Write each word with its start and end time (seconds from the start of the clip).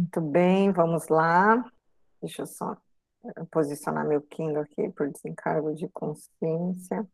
Muito 0.00 0.20
bem, 0.22 0.72
vamos 0.72 1.08
lá. 1.08 1.62
Deixa 2.22 2.40
eu 2.40 2.46
só 2.46 2.74
posicionar 3.50 4.08
meu 4.08 4.22
Kindle 4.22 4.62
aqui 4.62 4.88
por 4.88 5.10
desencargo 5.10 5.74
de 5.74 5.86
consciência. 5.90 7.06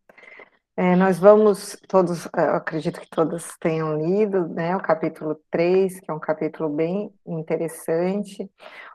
É, 0.77 0.95
nós 0.95 1.19
vamos, 1.19 1.77
todos, 1.89 2.27
é, 2.27 2.43
acredito 2.43 3.01
que 3.01 3.11
todos 3.11 3.57
tenham 3.59 3.99
lido, 3.99 4.47
né, 4.47 4.77
o 4.77 4.81
capítulo 4.81 5.37
3, 5.51 5.99
que 5.99 6.09
é 6.09 6.15
um 6.15 6.21
capítulo 6.21 6.69
bem 6.69 7.13
interessante. 7.27 8.49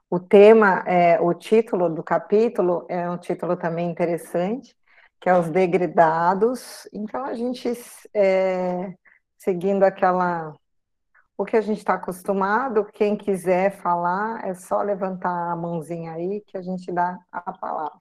O 0.09 0.21
tema, 0.21 0.85
é, 0.87 1.19
o 1.19 1.33
título 1.33 1.89
do 1.89 2.01
capítulo 2.01 2.85
é 2.87 3.09
um 3.09 3.17
título 3.17 3.57
também 3.57 3.91
interessante, 3.91 4.73
que 5.19 5.29
é 5.29 5.37
os 5.37 5.49
degredados. 5.49 6.87
Então, 6.93 7.25
a 7.25 7.33
gente, 7.33 7.69
é, 8.13 8.93
seguindo 9.37 9.83
aquela 9.83 10.55
o 11.41 11.45
que 11.45 11.57
a 11.57 11.61
gente 11.61 11.79
está 11.79 11.95
acostumado, 11.95 12.85
quem 12.93 13.17
quiser 13.17 13.71
falar, 13.81 14.47
é 14.47 14.53
só 14.53 14.81
levantar 14.83 15.51
a 15.51 15.55
mãozinha 15.55 16.13
aí 16.13 16.41
que 16.41 16.55
a 16.55 16.61
gente 16.61 16.91
dá 16.91 17.17
a 17.31 17.51
palavra. 17.51 17.99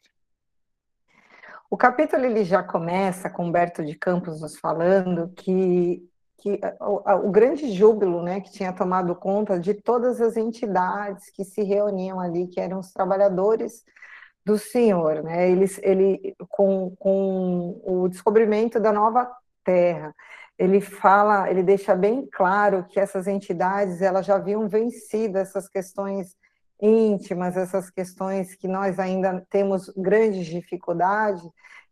O 1.71 1.77
capítulo 1.77 2.27
ele 2.27 2.45
já 2.45 2.62
começa 2.62 3.31
com 3.31 3.47
Humberto 3.47 3.83
de 3.83 3.95
Campos 3.95 4.43
nos 4.43 4.59
falando 4.59 5.33
que, 5.34 6.07
que 6.37 6.61
o, 6.81 7.29
o, 7.29 7.31
grande 7.31 7.73
júbilo 7.73 8.23
né, 8.23 8.43
que 8.43 8.53
tinha 8.53 8.75
tomado 8.75 9.15
conta 9.15 9.59
de 9.59 9.73
todas 9.73 10.20
as 10.20 10.37
entidades 10.37 11.31
que 11.31 11.43
se 11.43 11.62
reuniam 11.62 12.20
ali, 12.20 12.47
que 12.47 12.61
eram 12.61 12.81
os 12.81 12.93
trabalhadores 12.93 13.84
do 14.45 14.59
Senhor, 14.59 15.23
né? 15.23 15.51
Eles, 15.51 15.81
ele, 15.83 16.37
com, 16.48 16.95
com 16.97 17.81
o 17.84 18.09
descobrimento 18.09 18.79
da 18.79 18.93
nova 18.93 19.31
terra, 19.65 20.15
ele 20.60 20.78
fala, 20.78 21.50
ele 21.50 21.62
deixa 21.62 21.94
bem 21.94 22.28
claro 22.30 22.84
que 22.84 23.00
essas 23.00 23.27
entidades 23.27 24.03
elas 24.03 24.27
já 24.27 24.34
haviam 24.34 24.69
vencido 24.69 25.39
essas 25.39 25.67
questões 25.67 26.36
íntimas, 26.78 27.56
essas 27.56 27.89
questões 27.89 28.55
que 28.55 28.69
nós 28.69 28.98
ainda 28.98 29.42
temos 29.48 29.89
grandes 29.97 30.44
dificuldades 30.44 31.42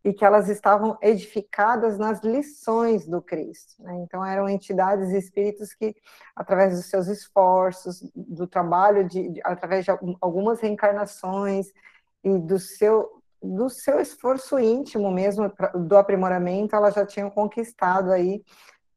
e 0.03 0.13
que 0.13 0.23
elas 0.23 0.49
estavam 0.49 0.95
edificadas 1.01 1.97
nas 1.97 2.21
lições 2.23 3.07
do 3.07 3.23
Cristo. 3.23 3.81
Né? 3.81 4.03
Então 4.03 4.23
eram 4.23 4.47
entidades 4.47 5.09
e 5.09 5.17
espíritos 5.17 5.73
que, 5.73 5.95
através 6.35 6.75
dos 6.75 6.85
seus 6.91 7.07
esforços, 7.07 8.07
do 8.15 8.45
trabalho 8.45 9.03
de, 9.09 9.29
de 9.29 9.41
através 9.43 9.83
de 9.83 9.89
algumas 10.21 10.59
reencarnações 10.59 11.73
e 12.23 12.37
do 12.37 12.59
seu 12.59 13.18
do 13.41 13.69
seu 13.69 13.99
esforço 13.99 14.59
íntimo 14.59 15.11
mesmo, 15.11 15.51
do 15.73 15.97
aprimoramento, 15.97 16.75
elas 16.75 16.93
já 16.93 17.05
tinham 17.05 17.29
conquistado 17.29 18.11
aí 18.11 18.43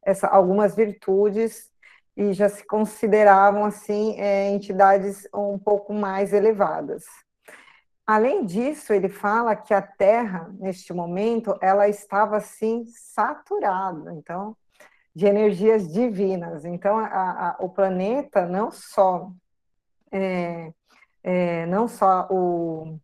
essa, 0.01 0.27
algumas 0.27 0.75
virtudes 0.75 1.71
e 2.15 2.33
já 2.33 2.47
se 2.49 2.65
consideravam, 2.65 3.65
assim, 3.65 4.19
é, 4.19 4.49
entidades 4.49 5.27
um 5.33 5.57
pouco 5.57 5.93
mais 5.93 6.33
elevadas. 6.33 7.03
Além 8.05 8.45
disso, 8.45 8.93
ele 8.93 9.09
fala 9.09 9.55
que 9.55 9.73
a 9.73 9.81
Terra, 9.81 10.53
neste 10.59 10.93
momento, 10.93 11.57
ela 11.61 11.87
estava, 11.87 12.37
assim, 12.37 12.85
saturada, 12.85 14.13
então, 14.13 14.55
de 15.15 15.25
energias 15.25 15.87
divinas. 15.87 16.65
Então, 16.65 16.99
a, 16.99 17.05
a, 17.05 17.55
o 17.59 17.69
planeta 17.69 18.45
não 18.45 18.69
só... 18.71 19.31
É, 20.11 20.71
é, 21.23 21.65
não 21.67 21.87
só 21.87 22.27
o, 22.29 22.99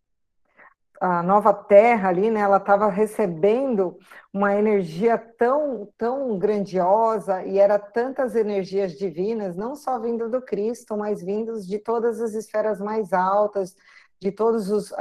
a 1.00 1.24
nova 1.24 1.54
terra 1.54 2.10
ali, 2.10 2.30
né, 2.30 2.42
ela 2.42 2.58
estava 2.58 2.90
recebendo 2.90 3.98
uma 4.34 4.56
energia 4.56 5.18
tão, 5.18 5.90
tão 5.98 6.38
grandiosa 6.38 7.44
e 7.44 7.58
era 7.58 7.80
tantas 7.80 8.36
energias 8.36 8.94
divinas, 8.94 9.56
não 9.56 9.76
só 9.76 9.98
vindo 9.98 10.30
do 10.30 10.42
Cristo, 10.42 10.98
mas 10.98 11.24
vindos 11.24 11.66
de 11.66 11.80
todas 11.80 12.20
as 12.20 12.34
esferas 12.34 12.80
mais 12.80 13.14
altas, 13.14 13.76
de 14.20 14.32
todos 14.32 14.70
os, 14.70 14.94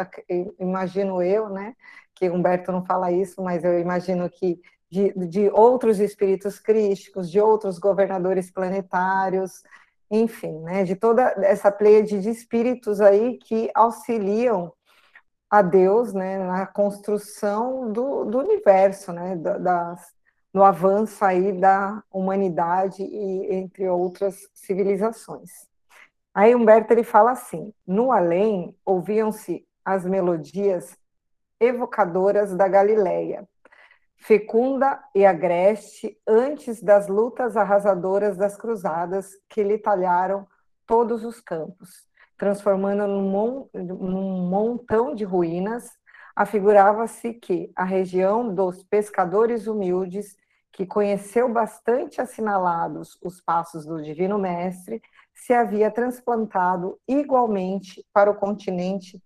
imagino 0.58 1.20
eu, 1.20 1.48
né, 1.48 1.74
que 2.14 2.30
Humberto 2.30 2.70
não 2.70 2.84
fala 2.84 3.10
isso, 3.10 3.42
mas 3.42 3.64
eu 3.64 3.78
imagino 3.80 4.30
que 4.30 4.60
de, 4.90 5.12
de 5.26 5.50
outros 5.50 5.98
espíritos 5.98 6.58
crísticos, 6.58 7.30
de 7.30 7.40
outros 7.40 7.78
governadores 7.78 8.50
planetários, 8.50 9.62
enfim, 10.10 10.60
né, 10.60 10.84
de 10.84 10.94
toda 10.94 11.22
essa 11.42 11.70
pleia 11.70 12.02
de 12.02 12.16
espíritos 12.30 13.00
aí 13.00 13.36
que 13.38 13.70
auxiliam 13.74 14.72
a 15.50 15.62
Deus 15.62 16.12
né, 16.12 16.38
na 16.38 16.66
construção 16.66 17.90
do, 17.90 18.24
do 18.24 18.38
universo, 18.38 19.12
né, 19.12 19.36
da, 19.36 19.58
das, 19.58 20.14
no 20.52 20.62
avanço 20.62 21.24
aí 21.24 21.52
da 21.52 22.02
humanidade 22.10 23.02
e 23.02 23.54
entre 23.54 23.88
outras 23.88 24.48
civilizações. 24.52 25.50
Aí 26.34 26.54
Humberto 26.54 26.92
ele 26.92 27.02
fala 27.02 27.32
assim: 27.32 27.72
no 27.86 28.12
além 28.12 28.76
ouviam-se 28.84 29.66
as 29.84 30.04
melodias 30.04 30.96
evocadoras 31.58 32.54
da 32.54 32.68
Galileia, 32.68 33.48
fecunda 34.16 35.02
e 35.14 35.24
agreste 35.24 36.16
antes 36.26 36.82
das 36.82 37.08
lutas 37.08 37.56
arrasadoras 37.56 38.36
das 38.36 38.56
cruzadas 38.56 39.30
que 39.48 39.62
lhe 39.62 39.78
talharam 39.78 40.46
todos 40.86 41.24
os 41.24 41.40
campos 41.40 42.07
transformando 42.38 43.06
num, 43.06 43.68
num 43.74 44.48
montão 44.48 45.14
de 45.14 45.24
ruínas, 45.24 45.90
afigurava-se 46.34 47.34
que 47.34 47.72
a 47.74 47.84
região 47.84 48.54
dos 48.54 48.84
pescadores 48.84 49.66
humildes, 49.66 50.36
que 50.70 50.86
conheceu 50.86 51.52
bastante 51.52 52.20
assinalados 52.20 53.18
os 53.20 53.40
passos 53.40 53.84
do 53.84 54.00
Divino 54.00 54.38
Mestre, 54.38 55.02
se 55.34 55.52
havia 55.52 55.90
transplantado 55.90 56.98
igualmente 57.08 58.06
para 58.12 58.30
o 58.30 58.34
continente 58.36 59.20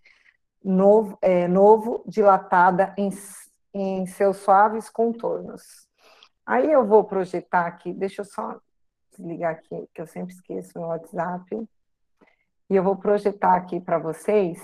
novo, 0.65 1.19
é, 1.21 1.47
novo 1.47 2.03
dilatada 2.07 2.95
em, 2.97 3.11
em 3.75 4.07
seus 4.07 4.39
suaves 4.39 4.89
contornos. 4.89 5.87
Aí 6.47 6.73
eu 6.73 6.87
vou 6.87 7.05
projetar 7.05 7.67
aqui, 7.67 7.93
deixa 7.93 8.23
eu 8.23 8.25
só 8.25 8.59
desligar 9.11 9.53
aqui, 9.53 9.87
que 9.95 10.01
eu 10.01 10.07
sempre 10.07 10.35
esqueço 10.35 10.79
no 10.79 10.87
WhatsApp. 10.87 11.69
E 12.73 12.75
eu 12.75 12.83
vou 12.83 12.97
projetar 12.97 13.55
aqui 13.55 13.79
para 13.79 13.99
vocês. 13.99 14.59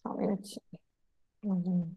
Só 0.00 0.10
um 0.10 0.18
minutinho. 0.18 0.62
Uhum. 1.42 1.96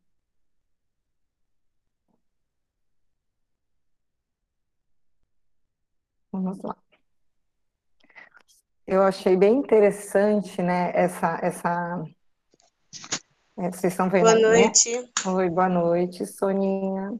Vamos 6.31 6.57
lá. 6.63 6.75
Eu 8.87 9.03
achei 9.03 9.37
bem 9.37 9.57
interessante, 9.57 10.59
né, 10.63 10.91
essa, 10.95 11.39
essa... 11.43 12.03
É, 13.59 13.69
vocês 13.71 13.93
estão 13.93 14.09
vendo, 14.09 14.23
Boa 14.23 14.33
né? 14.33 14.41
noite. 14.41 15.13
Oi, 15.27 15.49
boa 15.51 15.69
noite, 15.69 16.25
Soninha. 16.25 17.15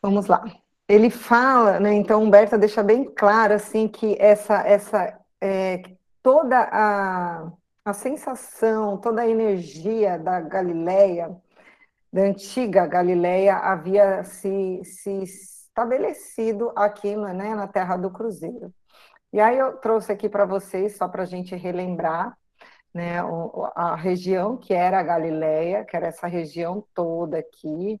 Vamos 0.00 0.26
lá 0.28 0.44
ele 0.88 1.10
fala, 1.10 1.80
né, 1.80 1.92
então 1.94 2.22
Humberto 2.22 2.56
deixa 2.58 2.82
bem 2.82 3.04
claro 3.04 3.54
assim 3.54 3.88
que 3.88 4.16
essa 4.20 4.58
essa 4.66 5.18
é, 5.40 5.82
toda 6.22 6.58
a, 6.72 7.52
a 7.84 7.92
sensação, 7.92 8.98
toda 8.98 9.22
a 9.22 9.28
energia 9.28 10.18
da 10.18 10.40
Galileia, 10.40 11.36
da 12.12 12.22
antiga 12.22 12.86
Galileia 12.86 13.56
havia 13.56 14.24
se, 14.24 14.82
se 14.84 15.22
estabelecido 15.22 16.72
aqui 16.76 17.14
né, 17.16 17.54
na 17.54 17.68
Terra 17.68 17.96
do 17.96 18.10
Cruzeiro. 18.10 18.72
E 19.32 19.40
aí 19.40 19.58
eu 19.58 19.76
trouxe 19.78 20.12
aqui 20.12 20.28
para 20.28 20.46
vocês, 20.46 20.96
só 20.96 21.08
para 21.08 21.22
a 21.24 21.26
gente 21.26 21.54
relembrar, 21.54 22.36
né, 22.94 23.18
a 23.74 23.94
região 23.94 24.56
que 24.56 24.72
era 24.72 24.98
a 24.98 25.02
Galileia, 25.02 25.84
que 25.84 25.96
era 25.96 26.06
essa 26.06 26.26
região 26.26 26.84
toda 26.94 27.38
aqui, 27.38 28.00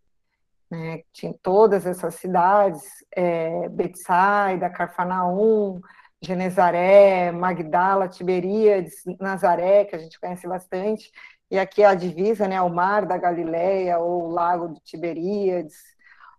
né, 0.70 1.02
tinha 1.12 1.34
todas 1.42 1.86
essas 1.86 2.14
cidades, 2.16 2.82
é, 3.14 3.68
Betsaida, 3.68 4.70
Carfanaum, 4.70 5.80
Genezaré, 6.20 7.30
Magdala, 7.30 8.08
Tiberíades, 8.08 9.02
Nazaré, 9.20 9.84
que 9.84 9.94
a 9.94 9.98
gente 9.98 10.18
conhece 10.18 10.46
bastante, 10.46 11.10
e 11.50 11.58
aqui 11.58 11.84
a 11.84 11.94
divisa, 11.94 12.48
né, 12.48 12.60
o 12.60 12.68
Mar 12.68 13.06
da 13.06 13.16
Galileia, 13.16 13.98
ou 13.98 14.24
o 14.24 14.30
Lago 14.30 14.68
de 14.74 14.80
Tiberíades, 14.80 15.76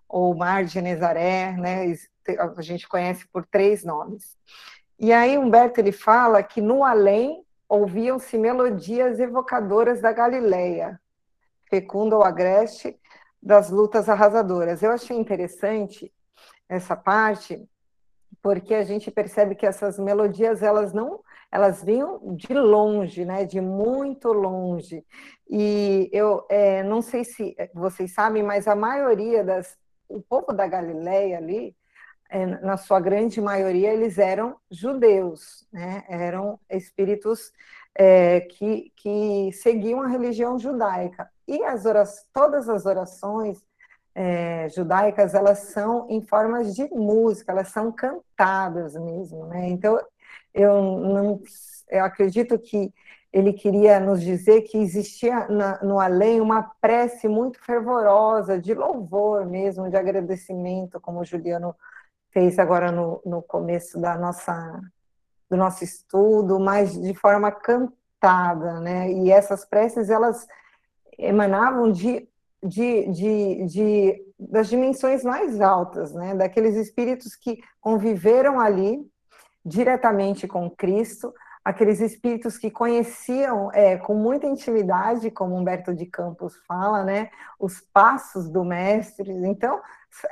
ou 0.10 0.34
o 0.34 0.38
Mar 0.38 0.66
de 0.66 0.74
Genezaré, 0.74 1.54
né, 1.54 1.94
a 2.40 2.62
gente 2.62 2.88
conhece 2.88 3.26
por 3.28 3.46
três 3.46 3.84
nomes. 3.86 4.36
E 5.00 5.14
aí 5.14 5.38
Humberto 5.38 5.80
ele 5.80 5.92
fala 5.92 6.44
que 6.44 6.60
no 6.60 6.84
além 6.84 7.44
ouviam-se 7.70 8.38
melodias 8.38 9.20
evocadoras 9.20 10.02
da 10.02 10.12
Galileia, 10.12 11.00
fecunda 11.70 12.16
ou 12.16 12.24
agreste, 12.24 12.98
das 13.42 13.70
lutas 13.70 14.10
arrasadoras. 14.10 14.82
Eu 14.82 14.92
achei 14.92 15.18
interessante 15.18 16.12
essa 16.68 16.96
parte, 16.96 17.68
porque 18.42 18.74
a 18.74 18.84
gente 18.84 19.10
percebe 19.10 19.56
que 19.56 19.66
essas 19.66 19.98
melodias 19.98 20.62
elas 20.62 20.94
não 20.94 21.22
elas 21.50 21.82
vinham 21.82 22.36
de 22.36 22.54
longe, 22.54 23.24
né, 23.24 23.46
de 23.46 23.62
muito 23.62 24.34
longe. 24.34 25.06
E 25.50 26.10
eu 26.12 26.46
é, 26.50 26.84
não 26.84 27.02
sei 27.02 27.24
se 27.24 27.56
vocês 27.74 28.14
sabem, 28.14 28.44
mas 28.44 28.68
a 28.68 28.76
maioria 28.76 29.46
das 29.46 29.78
o 30.10 30.22
povo 30.22 30.54
da 30.54 30.68
Galileia 30.68 31.38
ali 31.38 31.76
é, 32.30 32.46
na 32.46 32.78
sua 32.78 33.00
grande 33.00 33.40
maioria, 33.40 33.94
eles 33.94 34.18
eram 34.18 34.58
judeus, 34.70 35.68
né? 35.72 36.04
eram 36.10 36.60
espíritos 36.70 37.52
é, 37.98 38.42
que, 38.42 38.92
que 38.96 39.52
seguiam 39.54 40.02
a 40.02 40.08
religião 40.08 40.60
judaica. 40.60 41.30
E 41.48 41.64
as 41.64 41.86
orações, 41.86 42.28
todas 42.32 42.70
as 42.70 42.86
orações 42.86 43.66
é, 44.14 44.70
judaicas, 44.70 45.34
elas 45.34 45.60
são 45.60 46.08
em 46.10 46.22
formas 46.22 46.76
de 46.76 46.88
música, 46.94 47.52
elas 47.52 47.70
são 47.70 47.92
cantadas 47.92 48.94
mesmo. 48.96 49.48
Né? 49.48 49.70
Então, 49.70 50.00
eu, 50.54 50.82
não, 51.00 51.42
eu 51.90 52.04
acredito 52.04 52.58
que 52.60 52.94
ele 53.34 53.52
queria 53.54 54.00
nos 54.00 54.22
dizer 54.22 54.62
que 54.62 54.78
existia 54.78 55.48
na, 55.48 55.80
no 55.84 56.00
além 56.00 56.40
uma 56.40 56.64
prece 56.80 57.28
muito 57.28 57.64
fervorosa, 57.64 58.60
de 58.60 58.74
louvor 58.74 59.46
mesmo, 59.46 59.90
de 59.90 59.98
agradecimento, 59.98 61.00
como 61.02 61.20
o 61.20 61.26
Juliano 61.26 61.76
fez 62.32 62.60
agora 62.60 62.92
no, 62.92 63.22
no 63.26 63.42
começo 63.42 64.00
da 64.00 64.18
nossa, 64.18 64.80
do 65.50 65.58
nosso 65.58 65.84
estudo, 65.84 66.60
mas 66.60 67.00
de 67.00 67.14
forma 67.14 67.52
cantada, 67.52 68.80
né? 68.80 69.12
E 69.12 69.32
essas 69.32 69.66
preces, 69.66 70.10
elas 70.10 70.48
emanavam 71.18 71.92
de, 71.92 72.28
de, 72.64 73.12
de, 73.12 73.66
de 73.66 74.28
das 74.40 74.68
dimensões 74.70 75.24
mais 75.24 75.60
altas, 75.62 76.14
né? 76.14 76.36
Daqueles 76.36 76.76
espíritos 76.76 77.36
que 77.36 77.60
conviveram 77.82 78.60
ali 78.60 79.00
diretamente 79.66 80.48
com 80.48 80.70
Cristo, 80.70 81.34
aqueles 81.68 82.00
espíritos 82.00 82.58
que 82.58 82.72
conheciam 82.72 83.70
é, 83.74 83.98
com 83.98 84.16
muita 84.16 84.48
intimidade, 84.48 85.30
como 85.30 85.54
Humberto 85.54 85.94
de 85.94 86.06
Campos 86.06 86.56
fala, 86.66 87.04
né, 87.04 87.30
os 87.60 87.82
passos 87.82 88.48
do 88.48 88.64
mestre. 88.64 89.30
Então, 89.30 89.82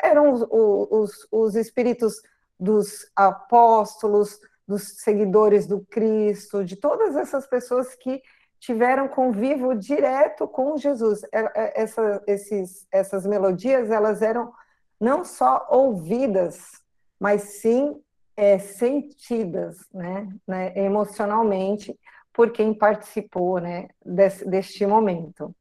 eram 0.02 0.32
os, 0.32 0.48
os, 0.50 1.28
os 1.30 1.56
espíritos 1.56 2.22
dos 2.58 3.12
apóstolos, 3.14 4.40
dos 4.68 4.98
seguidores 4.98 5.68
do 5.68 5.82
Cristo, 5.86 6.64
de 6.64 6.76
todas 6.76 7.16
essas 7.16 7.46
pessoas 7.48 7.96
que 7.96 8.22
tiveram 8.60 9.08
convívio 9.08 9.76
direto 9.76 10.48
com 10.48 10.78
Jesus. 10.78 11.24
É, 11.32 11.40
é, 11.40 11.82
essa, 11.84 12.24
esses, 12.26 12.88
essas 12.92 13.26
melodias, 13.26 13.92
elas 13.92 14.22
eram 14.22 14.52
não 15.00 15.24
só 15.24 15.68
ouvidas, 15.70 16.72
mas 17.20 17.60
sim 17.62 18.02
é, 18.36 18.58
sentidas, 18.58 19.78
né, 19.94 20.28
né, 20.48 20.78
emocionalmente, 20.78 21.98
por 22.34 22.52
quem 22.52 22.74
participou, 22.74 23.60
né, 23.60 23.88
desse, 24.04 24.46
deste 24.50 24.86
momento. 24.86 25.56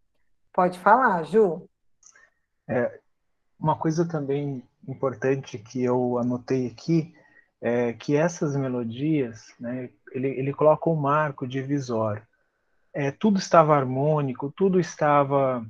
Pode 0.53 0.79
falar, 0.79 1.25
Ju. 1.25 1.69
É, 2.67 2.99
uma 3.61 3.77
coisa 3.77 4.09
também 4.09 4.63
importante 4.89 5.59
que 5.59 5.83
eu 5.83 6.19
anotei 6.19 6.67
aqui 6.67 7.15
é 7.67 7.95
que 7.95 8.15
essas 8.15 8.55
melodias, 8.55 9.55
né, 9.59 9.89
ele, 10.13 10.29
ele 10.29 10.53
coloca 10.53 10.91
um 10.91 10.95
marco 10.95 11.49
divisório. 11.49 12.23
É, 12.93 13.11
tudo 13.11 13.39
estava 13.39 13.75
harmônico, 13.75 14.53
tudo 14.55 14.79
estava 14.79 15.67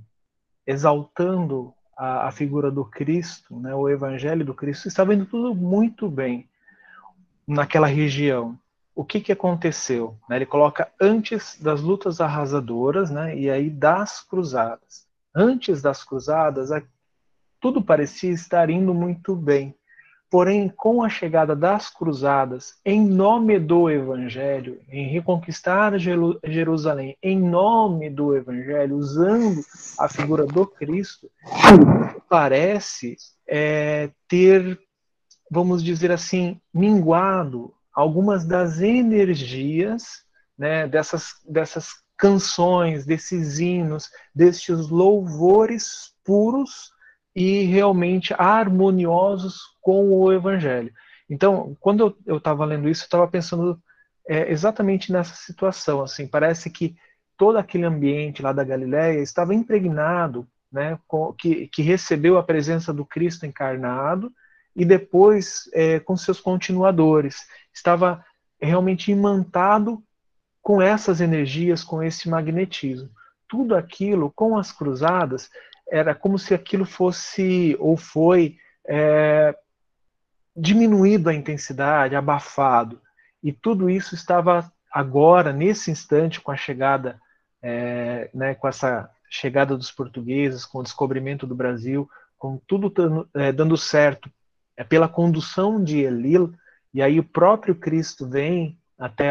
exaltando 0.66 1.72
a, 1.96 2.26
a, 2.26 2.32
figura 2.32 2.68
do 2.68 2.84
Cristo, 2.84 3.60
né, 3.60 3.72
o 3.72 3.88
Evangelho 3.88 4.44
do 4.44 4.52
Cristo, 4.52 4.88
estava 4.88 5.14
indo 5.14 5.24
tudo 5.24 5.54
muito 5.54 6.08
bem 6.08 6.48
naquela 7.46 7.86
região. 7.86 8.58
O 8.92 9.04
que, 9.04 9.20
que 9.20 9.30
aconteceu? 9.30 10.18
Né, 10.28 10.34
ele 10.34 10.46
coloca 10.46 10.90
antes 11.00 11.56
das 11.60 11.80
lutas 11.80 12.20
arrasadoras, 12.20 13.08
né, 13.08 13.38
e 13.38 13.48
aí 13.48 13.70
das 13.70 14.20
cruzadas. 14.20 15.06
Antes 15.32 15.80
das 15.80 16.02
cruzadas, 16.02 16.70
tudo 17.60 17.80
parecia 17.80 18.32
estar 18.32 18.68
indo 18.68 18.92
muito 18.92 19.36
bem. 19.36 19.76
Porém, 20.30 20.68
com 20.68 21.02
a 21.02 21.08
chegada 21.08 21.54
das 21.54 21.88
cruzadas, 21.90 22.74
em 22.84 23.06
nome 23.06 23.58
do 23.58 23.88
Evangelho, 23.88 24.80
em 24.88 25.08
reconquistar 25.08 25.92
Jerusalém, 25.98 27.16
em 27.22 27.38
nome 27.38 28.10
do 28.10 28.36
Evangelho, 28.36 28.96
usando 28.96 29.60
a 29.98 30.08
figura 30.08 30.44
do 30.44 30.66
Cristo, 30.66 31.30
parece 32.28 33.16
é, 33.48 34.10
ter, 34.26 34.80
vamos 35.50 35.84
dizer 35.84 36.10
assim, 36.10 36.60
minguado 36.72 37.72
algumas 37.94 38.44
das 38.44 38.80
energias 38.80 40.24
né, 40.58 40.88
dessas, 40.88 41.34
dessas 41.48 41.90
canções, 42.16 43.04
desses 43.04 43.58
hinos, 43.58 44.10
destes 44.34 44.88
louvores 44.88 46.12
puros 46.24 46.93
e 47.34 47.64
realmente 47.64 48.34
harmoniosos 48.36 49.60
com 49.80 50.10
o 50.10 50.32
Evangelho. 50.32 50.92
Então, 51.28 51.76
quando 51.80 52.16
eu 52.26 52.36
estava 52.36 52.64
lendo 52.64 52.88
isso, 52.88 53.02
eu 53.02 53.06
estava 53.06 53.26
pensando 53.26 53.80
é, 54.28 54.50
exatamente 54.50 55.12
nessa 55.12 55.34
situação. 55.34 56.02
Assim, 56.02 56.26
parece 56.26 56.70
que 56.70 56.94
todo 57.36 57.56
aquele 57.56 57.84
ambiente 57.84 58.42
lá 58.42 58.52
da 58.52 58.64
Galiléia 58.64 59.20
estava 59.20 59.54
impregnado, 59.54 60.46
né, 60.70 60.98
com, 61.06 61.32
que, 61.32 61.68
que 61.68 61.82
recebeu 61.82 62.38
a 62.38 62.42
presença 62.42 62.92
do 62.92 63.04
Cristo 63.04 63.46
encarnado 63.46 64.32
e 64.74 64.84
depois 64.84 65.68
é, 65.72 66.00
com 66.00 66.16
seus 66.16 66.40
continuadores. 66.40 67.46
Estava 67.72 68.24
realmente 68.60 69.10
imantado 69.10 70.02
com 70.62 70.80
essas 70.80 71.20
energias, 71.20 71.84
com 71.84 72.02
esse 72.02 72.28
magnetismo. 72.28 73.10
Tudo 73.48 73.76
aquilo, 73.76 74.32
com 74.34 74.56
as 74.56 74.72
cruzadas, 74.72 75.50
era 75.90 76.14
como 76.14 76.38
se 76.38 76.54
aquilo 76.54 76.84
fosse 76.84 77.76
ou 77.78 77.96
foi 77.96 78.56
é, 78.86 79.56
diminuído 80.56 81.28
a 81.28 81.34
intensidade, 81.34 82.16
abafado. 82.16 83.00
E 83.42 83.52
tudo 83.52 83.90
isso 83.90 84.14
estava 84.14 84.70
agora, 84.92 85.52
nesse 85.52 85.90
instante, 85.90 86.40
com 86.40 86.50
a 86.50 86.56
chegada, 86.56 87.20
é, 87.62 88.30
né, 88.32 88.54
com 88.54 88.68
essa 88.68 89.10
chegada 89.28 89.76
dos 89.76 89.90
portugueses, 89.90 90.64
com 90.64 90.78
o 90.78 90.82
descobrimento 90.82 91.46
do 91.46 91.54
Brasil, 91.54 92.08
com 92.38 92.60
tudo 92.66 92.88
dando, 92.88 93.28
é, 93.34 93.50
dando 93.52 93.76
certo, 93.76 94.30
é 94.76 94.84
pela 94.84 95.08
condução 95.08 95.82
de 95.82 95.98
Elil, 96.00 96.54
e 96.92 97.02
aí 97.02 97.18
o 97.18 97.24
próprio 97.24 97.74
Cristo 97.74 98.28
vem 98.28 98.78
até 98.98 99.30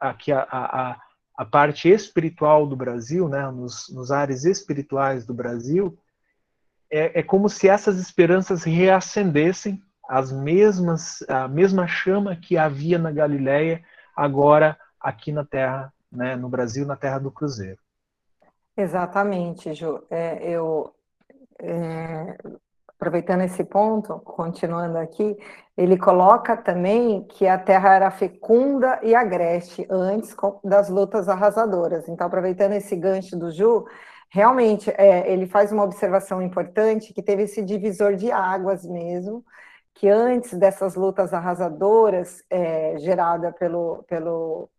aqui 0.00 0.32
a, 0.32 0.40
a, 0.40 0.64
a, 0.64 0.92
a 0.92 1.00
parte 1.44 1.88
espiritual 1.88 2.66
do 2.66 2.76
Brasil, 2.76 3.28
né, 3.28 3.50
nos, 3.50 3.88
nos 3.88 4.10
ares 4.10 4.44
espirituais 4.44 5.26
do 5.26 5.34
Brasil, 5.34 5.98
é, 6.90 7.20
é 7.20 7.22
como 7.22 7.48
se 7.48 7.68
essas 7.68 7.98
esperanças 7.98 8.62
reacendessem 8.64 9.82
as 10.08 10.30
mesmas, 10.30 11.22
a 11.28 11.48
mesma 11.48 11.86
chama 11.86 12.36
que 12.36 12.58
havia 12.58 12.98
na 12.98 13.10
Galileia, 13.10 13.82
agora 14.14 14.78
aqui 15.00 15.32
na 15.32 15.44
Terra, 15.44 15.92
né, 16.10 16.36
no 16.36 16.48
Brasil, 16.48 16.84
na 16.84 16.96
Terra 16.96 17.18
do 17.18 17.30
Cruzeiro. 17.30 17.78
Exatamente, 18.76 19.74
Ju. 19.74 20.02
É, 20.10 20.50
eu, 20.50 20.94
é, 21.58 22.36
aproveitando 23.02 23.42
esse 23.42 23.64
ponto, 23.64 24.20
continuando 24.20 24.96
aqui, 24.96 25.36
ele 25.76 25.98
coloca 25.98 26.56
também 26.56 27.24
que 27.24 27.48
a 27.48 27.58
terra 27.58 27.96
era 27.96 28.10
fecunda 28.12 29.00
e 29.02 29.12
agreste 29.12 29.84
antes 29.90 30.36
das 30.62 30.88
lutas 30.88 31.28
arrasadoras. 31.28 32.08
Então, 32.08 32.28
aproveitando 32.28 32.74
esse 32.74 32.94
gancho 32.94 33.36
do 33.36 33.50
Ju, 33.50 33.84
realmente 34.30 34.88
é, 34.96 35.28
ele 35.32 35.48
faz 35.48 35.72
uma 35.72 35.82
observação 35.82 36.40
importante 36.40 37.12
que 37.12 37.20
teve 37.20 37.42
esse 37.42 37.60
divisor 37.60 38.14
de 38.14 38.30
águas 38.30 38.84
mesmo, 38.84 39.44
que 39.94 40.08
antes 40.08 40.54
dessas 40.54 40.94
lutas 40.94 41.34
arrasadoras 41.34 42.44
é, 42.48 42.96
gerada 42.98 43.50
pelo, 43.50 44.04
pelo, 44.04 44.70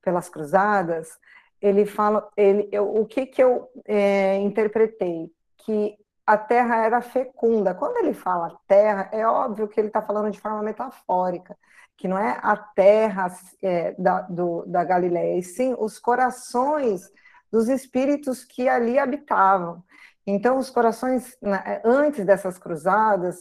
pelas 0.00 0.28
cruzadas, 0.28 1.18
ele 1.60 1.84
fala, 1.84 2.28
ele, 2.36 2.68
eu, 2.70 2.94
o 2.94 3.04
que 3.04 3.26
que 3.26 3.42
eu 3.42 3.68
é, 3.86 4.36
interpretei 4.36 5.32
que 5.58 5.96
a 6.32 6.38
terra 6.38 6.84
era 6.84 7.00
fecunda. 7.02 7.74
Quando 7.74 7.98
ele 7.98 8.14
fala 8.14 8.58
terra, 8.66 9.08
é 9.12 9.26
óbvio 9.26 9.68
que 9.68 9.78
ele 9.78 9.88
está 9.88 10.00
falando 10.00 10.30
de 10.30 10.40
forma 10.40 10.62
metafórica, 10.62 11.56
que 11.96 12.08
não 12.08 12.18
é 12.18 12.38
a 12.42 12.56
terra 12.56 13.30
é, 13.62 13.94
da, 13.98 14.22
do, 14.22 14.64
da 14.66 14.82
Galileia, 14.82 15.38
e 15.38 15.42
sim 15.42 15.74
os 15.78 15.98
corações 15.98 17.10
dos 17.50 17.68
espíritos 17.68 18.44
que 18.44 18.66
ali 18.66 18.98
habitavam. 18.98 19.84
Então, 20.26 20.56
os 20.56 20.70
corações, 20.70 21.36
antes 21.84 22.24
dessas 22.24 22.58
cruzadas, 22.58 23.36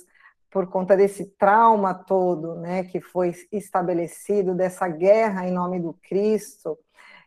por 0.50 0.68
conta 0.68 0.98
desse 0.98 1.26
trauma 1.38 1.94
todo 1.94 2.56
né, 2.56 2.84
que 2.84 3.00
foi 3.00 3.34
estabelecido, 3.54 4.54
dessa 4.54 4.86
guerra 4.90 5.48
em 5.48 5.52
nome 5.52 5.80
do 5.80 5.94
Cristo, 5.94 6.78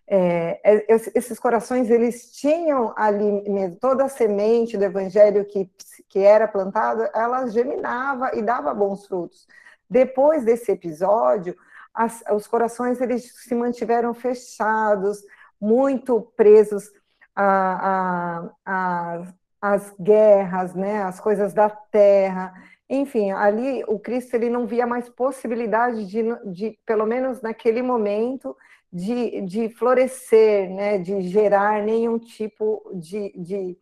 é, 0.06 0.60
é 0.62 0.84
esses 1.14 1.38
corações 1.38 1.90
eles 1.90 2.30
tinham 2.32 2.92
ali 2.96 3.42
toda 3.80 4.04
a 4.04 4.08
semente 4.08 4.76
do 4.76 4.84
evangelho 4.84 5.44
que, 5.44 5.70
que 6.08 6.18
era 6.18 6.46
plantada, 6.46 7.10
ela 7.14 7.46
geminava 7.46 8.32
e 8.34 8.42
dava 8.42 8.74
bons 8.74 9.06
frutos. 9.06 9.46
Depois 9.88 10.44
desse 10.44 10.72
episódio, 10.72 11.56
as, 11.94 12.22
os 12.32 12.46
corações 12.46 13.00
eles 13.00 13.32
se 13.34 13.54
mantiveram 13.54 14.12
fechados, 14.12 15.22
muito 15.60 16.20
presos 16.36 16.90
a, 17.34 18.50
a, 18.66 19.22
a, 19.22 19.32
às 19.60 19.94
guerras, 19.98 20.74
né, 20.74 21.02
as 21.02 21.20
coisas 21.20 21.54
da 21.54 21.70
terra. 21.70 22.52
enfim, 22.88 23.30
ali 23.30 23.82
o 23.88 23.98
Cristo 23.98 24.34
ele 24.34 24.50
não 24.50 24.66
via 24.66 24.86
mais 24.86 25.08
possibilidade 25.08 26.06
de, 26.06 26.22
de 26.52 26.78
pelo 26.84 27.06
menos 27.06 27.40
naquele 27.40 27.82
momento, 27.82 28.56
de, 28.94 29.40
de 29.40 29.68
florescer, 29.70 30.70
né, 30.70 30.98
de 30.98 31.22
gerar 31.22 31.82
nenhum 31.82 32.16
tipo 32.16 32.80
de, 32.94 33.32
de, 33.36 33.76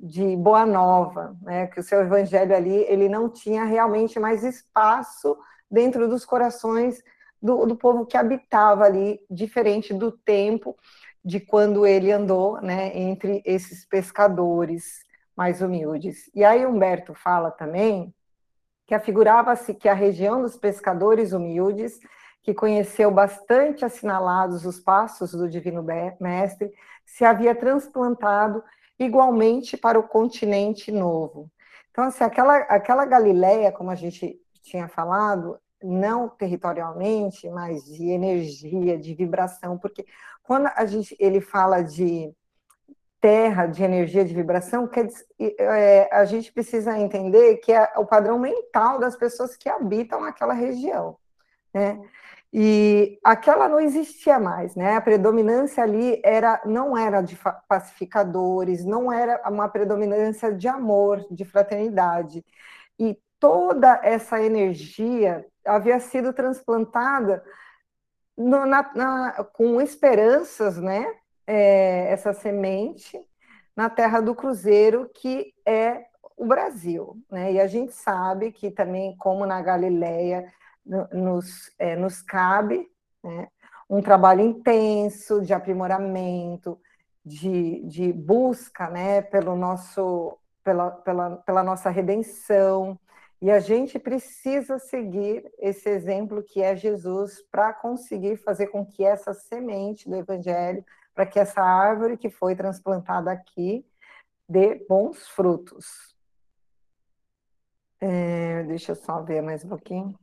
de 0.00 0.34
boa 0.36 0.64
nova, 0.64 1.36
né, 1.42 1.66
que 1.66 1.78
o 1.78 1.82
seu 1.82 2.00
evangelho 2.00 2.56
ali 2.56 2.86
ele 2.88 3.06
não 3.06 3.28
tinha 3.28 3.64
realmente 3.64 4.18
mais 4.18 4.42
espaço 4.42 5.36
dentro 5.70 6.08
dos 6.08 6.24
corações 6.24 7.02
do, 7.42 7.66
do 7.66 7.76
povo 7.76 8.06
que 8.06 8.16
habitava 8.16 8.84
ali, 8.84 9.20
diferente 9.30 9.92
do 9.92 10.10
tempo 10.10 10.74
de 11.22 11.38
quando 11.40 11.86
ele 11.86 12.10
andou, 12.10 12.58
né, 12.62 12.90
entre 12.96 13.42
esses 13.44 13.84
pescadores 13.84 15.04
mais 15.36 15.60
humildes. 15.60 16.30
E 16.34 16.42
aí 16.42 16.64
Humberto 16.64 17.12
fala 17.12 17.50
também 17.50 18.14
que 18.86 18.94
afigurava-se 18.94 19.74
que 19.74 19.90
a 19.90 19.94
região 19.94 20.40
dos 20.40 20.56
pescadores 20.56 21.32
humildes, 21.32 21.98
que 22.44 22.52
conheceu 22.52 23.10
bastante 23.10 23.84
assinalados 23.84 24.66
os 24.66 24.78
passos 24.78 25.32
do 25.32 25.48
Divino 25.48 25.84
Mestre, 26.20 26.72
se 27.04 27.24
havia 27.24 27.54
transplantado 27.54 28.62
igualmente 28.98 29.76
para 29.76 29.98
o 29.98 30.06
continente 30.06 30.92
novo. 30.92 31.50
Então, 31.90 32.04
assim, 32.04 32.22
aquela, 32.22 32.58
aquela 32.58 33.06
Galileia, 33.06 33.72
como 33.72 33.90
a 33.90 33.94
gente 33.94 34.38
tinha 34.62 34.86
falado, 34.86 35.58
não 35.82 36.28
territorialmente, 36.28 37.48
mas 37.48 37.84
de 37.84 38.10
energia, 38.10 38.98
de 38.98 39.14
vibração, 39.14 39.78
porque 39.78 40.04
quando 40.42 40.66
a 40.76 40.84
gente, 40.84 41.16
ele 41.18 41.40
fala 41.40 41.82
de 41.82 42.30
terra, 43.22 43.66
de 43.66 43.82
energia, 43.82 44.22
de 44.22 44.34
vibração, 44.34 44.86
que 44.86 45.08
é, 45.38 46.14
a 46.14 46.26
gente 46.26 46.52
precisa 46.52 46.98
entender 46.98 47.56
que 47.56 47.72
é 47.72 47.90
o 47.96 48.04
padrão 48.04 48.38
mental 48.38 48.98
das 48.98 49.16
pessoas 49.16 49.56
que 49.56 49.66
habitam 49.66 50.22
aquela 50.24 50.52
região, 50.52 51.16
né? 51.74 52.00
E 52.52 53.18
aquela 53.24 53.68
não 53.68 53.80
existia 53.80 54.38
mais, 54.38 54.76
né? 54.76 54.96
A 54.96 55.00
predominância 55.00 55.82
ali 55.82 56.20
era 56.24 56.62
não 56.64 56.96
era 56.96 57.20
de 57.20 57.36
pacificadores, 57.68 58.84
não 58.84 59.12
era 59.12 59.42
uma 59.50 59.68
predominância 59.68 60.52
de 60.52 60.68
amor, 60.68 61.26
de 61.30 61.44
fraternidade. 61.44 62.44
E 62.98 63.18
toda 63.40 64.00
essa 64.04 64.40
energia 64.40 65.44
havia 65.66 65.98
sido 65.98 66.32
transplantada 66.32 67.42
no, 68.36 68.64
na, 68.66 68.90
na, 68.94 69.44
com 69.52 69.80
esperanças, 69.80 70.78
né? 70.78 71.06
é, 71.46 72.10
essa 72.10 72.32
semente 72.32 73.18
na 73.76 73.90
terra 73.90 74.20
do 74.20 74.34
cruzeiro, 74.34 75.10
que 75.14 75.52
é 75.66 76.04
o 76.36 76.46
Brasil. 76.46 77.16
Né? 77.30 77.54
E 77.54 77.60
a 77.60 77.66
gente 77.66 77.92
sabe 77.92 78.52
que 78.52 78.70
também, 78.70 79.16
como 79.16 79.46
na 79.46 79.60
Galileia, 79.60 80.52
nos, 80.84 81.72
é, 81.78 81.96
nos 81.96 82.22
cabe 82.22 82.88
né? 83.22 83.48
um 83.88 84.00
trabalho 84.02 84.40
intenso 84.40 85.40
de 85.40 85.52
aprimoramento, 85.54 86.78
de, 87.24 87.82
de 87.86 88.12
busca 88.12 88.88
né? 88.90 89.22
pelo 89.22 89.56
nosso, 89.56 90.38
pela, 90.62 90.90
pela, 90.90 91.36
pela 91.38 91.62
nossa 91.62 91.90
redenção. 91.90 92.98
E 93.40 93.50
a 93.50 93.60
gente 93.60 93.98
precisa 93.98 94.78
seguir 94.78 95.50
esse 95.58 95.88
exemplo 95.88 96.42
que 96.42 96.62
é 96.62 96.74
Jesus 96.74 97.42
para 97.50 97.72
conseguir 97.72 98.36
fazer 98.36 98.68
com 98.68 98.84
que 98.84 99.04
essa 99.04 99.34
semente 99.34 100.08
do 100.08 100.16
Evangelho 100.16 100.84
para 101.14 101.24
que 101.24 101.38
essa 101.38 101.62
árvore 101.62 102.16
que 102.16 102.28
foi 102.28 102.56
transplantada 102.56 103.30
aqui 103.30 103.86
dê 104.48 104.84
bons 104.88 105.28
frutos. 105.28 106.14
É, 108.00 108.64
deixa 108.64 108.92
eu 108.92 108.96
só 108.96 109.22
ver 109.22 109.40
mais 109.40 109.64
um 109.64 109.68
pouquinho. 109.68 110.18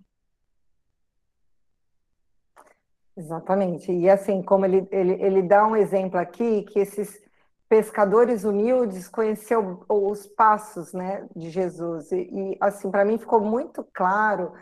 Exatamente. 3.15 3.91
E 3.91 4.09
assim, 4.09 4.41
como 4.41 4.65
ele, 4.65 4.87
ele, 4.91 5.13
ele 5.21 5.41
dá 5.41 5.65
um 5.65 5.75
exemplo 5.75 6.19
aqui, 6.19 6.63
que 6.63 6.79
esses 6.79 7.21
pescadores 7.67 8.43
humildes 8.43 9.07
conheceu 9.07 9.85
os 9.87 10.27
passos 10.27 10.93
né, 10.93 11.27
de 11.35 11.49
Jesus. 11.49 12.11
E, 12.11 12.15
e 12.15 12.57
assim, 12.59 12.91
para 12.91 13.05
mim 13.05 13.17
ficou 13.17 13.39
muito 13.39 13.83
claro 13.93 14.53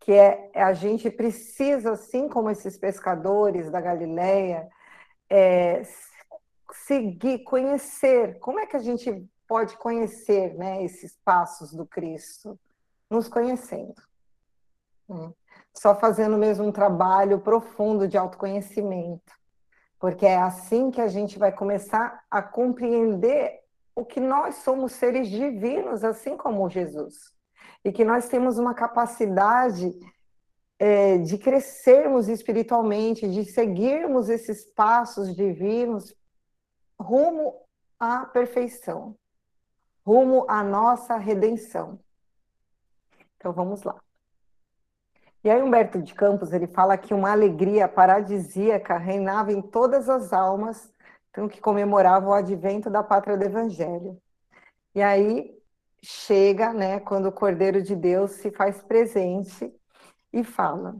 que 0.00 0.12
é, 0.12 0.50
a 0.54 0.72
gente 0.72 1.10
precisa, 1.10 1.92
assim 1.92 2.28
como 2.28 2.50
esses 2.50 2.78
pescadores 2.78 3.70
da 3.70 3.80
Galileia, 3.80 4.68
é, 5.28 5.82
seguir, 6.86 7.40
conhecer. 7.40 8.38
Como 8.38 8.58
é 8.58 8.66
que 8.66 8.76
a 8.76 8.80
gente 8.80 9.26
pode 9.46 9.76
conhecer 9.76 10.54
né, 10.54 10.82
esses 10.84 11.16
passos 11.24 11.72
do 11.72 11.86
Cristo? 11.86 12.58
Nos 13.10 13.28
conhecendo. 13.28 13.94
Né? 15.08 15.32
Só 15.78 15.94
fazendo 15.94 16.36
mesmo 16.36 16.66
um 16.66 16.72
trabalho 16.72 17.38
profundo 17.38 18.08
de 18.08 18.18
autoconhecimento. 18.18 19.32
Porque 19.96 20.26
é 20.26 20.36
assim 20.36 20.90
que 20.90 21.00
a 21.00 21.06
gente 21.06 21.38
vai 21.38 21.52
começar 21.52 22.24
a 22.28 22.42
compreender 22.42 23.60
o 23.94 24.04
que 24.04 24.18
nós 24.18 24.56
somos 24.56 24.92
seres 24.92 25.28
divinos, 25.28 26.02
assim 26.02 26.36
como 26.36 26.68
Jesus. 26.68 27.32
E 27.84 27.92
que 27.92 28.04
nós 28.04 28.28
temos 28.28 28.58
uma 28.58 28.74
capacidade 28.74 29.96
é, 30.80 31.18
de 31.18 31.38
crescermos 31.38 32.28
espiritualmente, 32.28 33.28
de 33.28 33.44
seguirmos 33.44 34.28
esses 34.28 34.64
passos 34.64 35.32
divinos 35.34 36.12
rumo 36.98 37.54
à 38.00 38.26
perfeição, 38.26 39.16
rumo 40.04 40.44
à 40.48 40.64
nossa 40.64 41.16
redenção. 41.16 42.00
Então 43.36 43.52
vamos 43.52 43.84
lá. 43.84 44.00
E 45.44 45.50
aí 45.50 45.62
Humberto 45.62 46.02
de 46.02 46.14
Campos 46.14 46.52
ele 46.52 46.66
fala 46.66 46.98
que 46.98 47.14
uma 47.14 47.30
alegria 47.30 47.88
paradisíaca 47.88 48.98
reinava 48.98 49.52
em 49.52 49.62
todas 49.62 50.08
as 50.08 50.32
almas 50.32 50.92
então, 51.30 51.48
que 51.48 51.60
comemoravam 51.60 52.30
o 52.30 52.34
advento 52.34 52.90
da 52.90 53.00
pátria 53.00 53.36
do 53.36 53.44
Evangelho. 53.44 54.20
E 54.92 55.00
aí 55.00 55.56
chega, 56.02 56.72
né, 56.72 56.98
quando 56.98 57.26
o 57.26 57.32
Cordeiro 57.32 57.80
de 57.80 57.94
Deus 57.94 58.32
se 58.32 58.50
faz 58.50 58.82
presente 58.82 59.72
e 60.32 60.42
fala. 60.42 60.96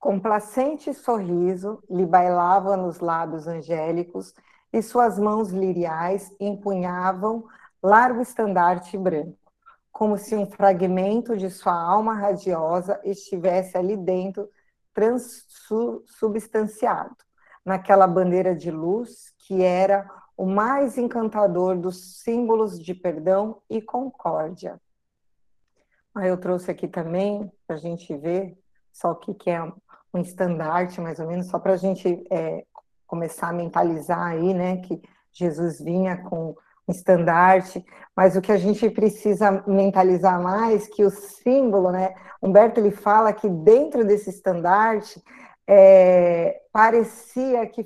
Complacente 0.00 0.92
sorriso 0.92 1.80
lhe 1.88 2.04
bailava 2.04 2.76
nos 2.76 2.98
lábios 2.98 3.46
angélicos 3.46 4.34
e 4.72 4.82
suas 4.82 5.16
mãos 5.16 5.50
liriais 5.50 6.34
empunhavam 6.40 7.44
largo 7.80 8.20
estandarte 8.20 8.98
branco, 8.98 9.45
como 9.96 10.16
se 10.18 10.36
um 10.36 10.44
fragmento 10.44 11.38
de 11.38 11.48
sua 11.48 11.72
alma 11.72 12.12
radiosa 12.12 13.00
estivesse 13.02 13.78
ali 13.78 13.96
dentro 13.96 14.50
transubstanciado, 14.92 17.16
naquela 17.64 18.06
bandeira 18.06 18.54
de 18.54 18.70
luz 18.70 19.32
que 19.38 19.62
era 19.62 20.06
o 20.36 20.44
mais 20.44 20.98
encantador 20.98 21.78
dos 21.78 22.20
símbolos 22.20 22.78
de 22.78 22.94
perdão 22.94 23.62
e 23.70 23.80
concórdia. 23.80 24.78
Aí 26.14 26.28
eu 26.28 26.36
trouxe 26.36 26.70
aqui 26.70 26.86
também 26.86 27.50
para 27.66 27.76
a 27.76 27.78
gente 27.78 28.14
ver 28.18 28.54
só 28.92 29.12
o 29.12 29.16
que, 29.16 29.32
que 29.32 29.48
é 29.48 29.62
um 30.12 30.20
estandarte, 30.20 31.00
mais 31.00 31.18
ou 31.20 31.26
menos, 31.26 31.46
só 31.46 31.58
para 31.58 31.72
a 31.72 31.78
gente 31.78 32.22
é, 32.30 32.66
começar 33.06 33.48
a 33.48 33.54
mentalizar 33.54 34.20
aí, 34.20 34.52
né, 34.52 34.76
que 34.76 35.00
Jesus 35.32 35.80
vinha 35.80 36.18
com 36.18 36.54
estandarte, 36.88 37.84
mas 38.14 38.36
o 38.36 38.40
que 38.40 38.52
a 38.52 38.56
gente 38.56 38.88
precisa 38.90 39.64
mentalizar 39.66 40.40
mais, 40.40 40.88
que 40.88 41.04
o 41.04 41.10
símbolo, 41.10 41.90
né, 41.90 42.14
Humberto 42.42 42.80
ele 42.80 42.90
fala 42.90 43.32
que 43.32 43.48
dentro 43.48 44.04
desse 44.04 44.30
estandarte 44.30 45.22
é, 45.66 46.62
parecia 46.72 47.66
que, 47.66 47.84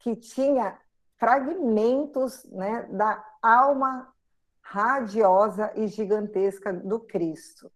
que 0.00 0.16
tinha 0.16 0.76
fragmentos, 1.18 2.44
né, 2.50 2.88
da 2.90 3.24
alma 3.40 4.12
radiosa 4.60 5.70
e 5.76 5.86
gigantesca 5.86 6.72
do 6.72 6.98
Cristo. 6.98 7.70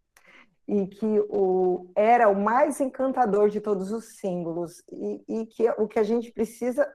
E 0.66 0.88
que 0.88 1.20
o, 1.28 1.92
era 1.94 2.28
o 2.28 2.34
mais 2.34 2.80
encantador 2.80 3.48
de 3.48 3.60
todos 3.60 3.92
os 3.92 4.16
símbolos, 4.18 4.82
e, 4.90 5.24
e 5.28 5.46
que 5.46 5.70
o 5.78 5.86
que 5.86 6.00
a 6.00 6.02
gente 6.02 6.32
precisa 6.32 6.88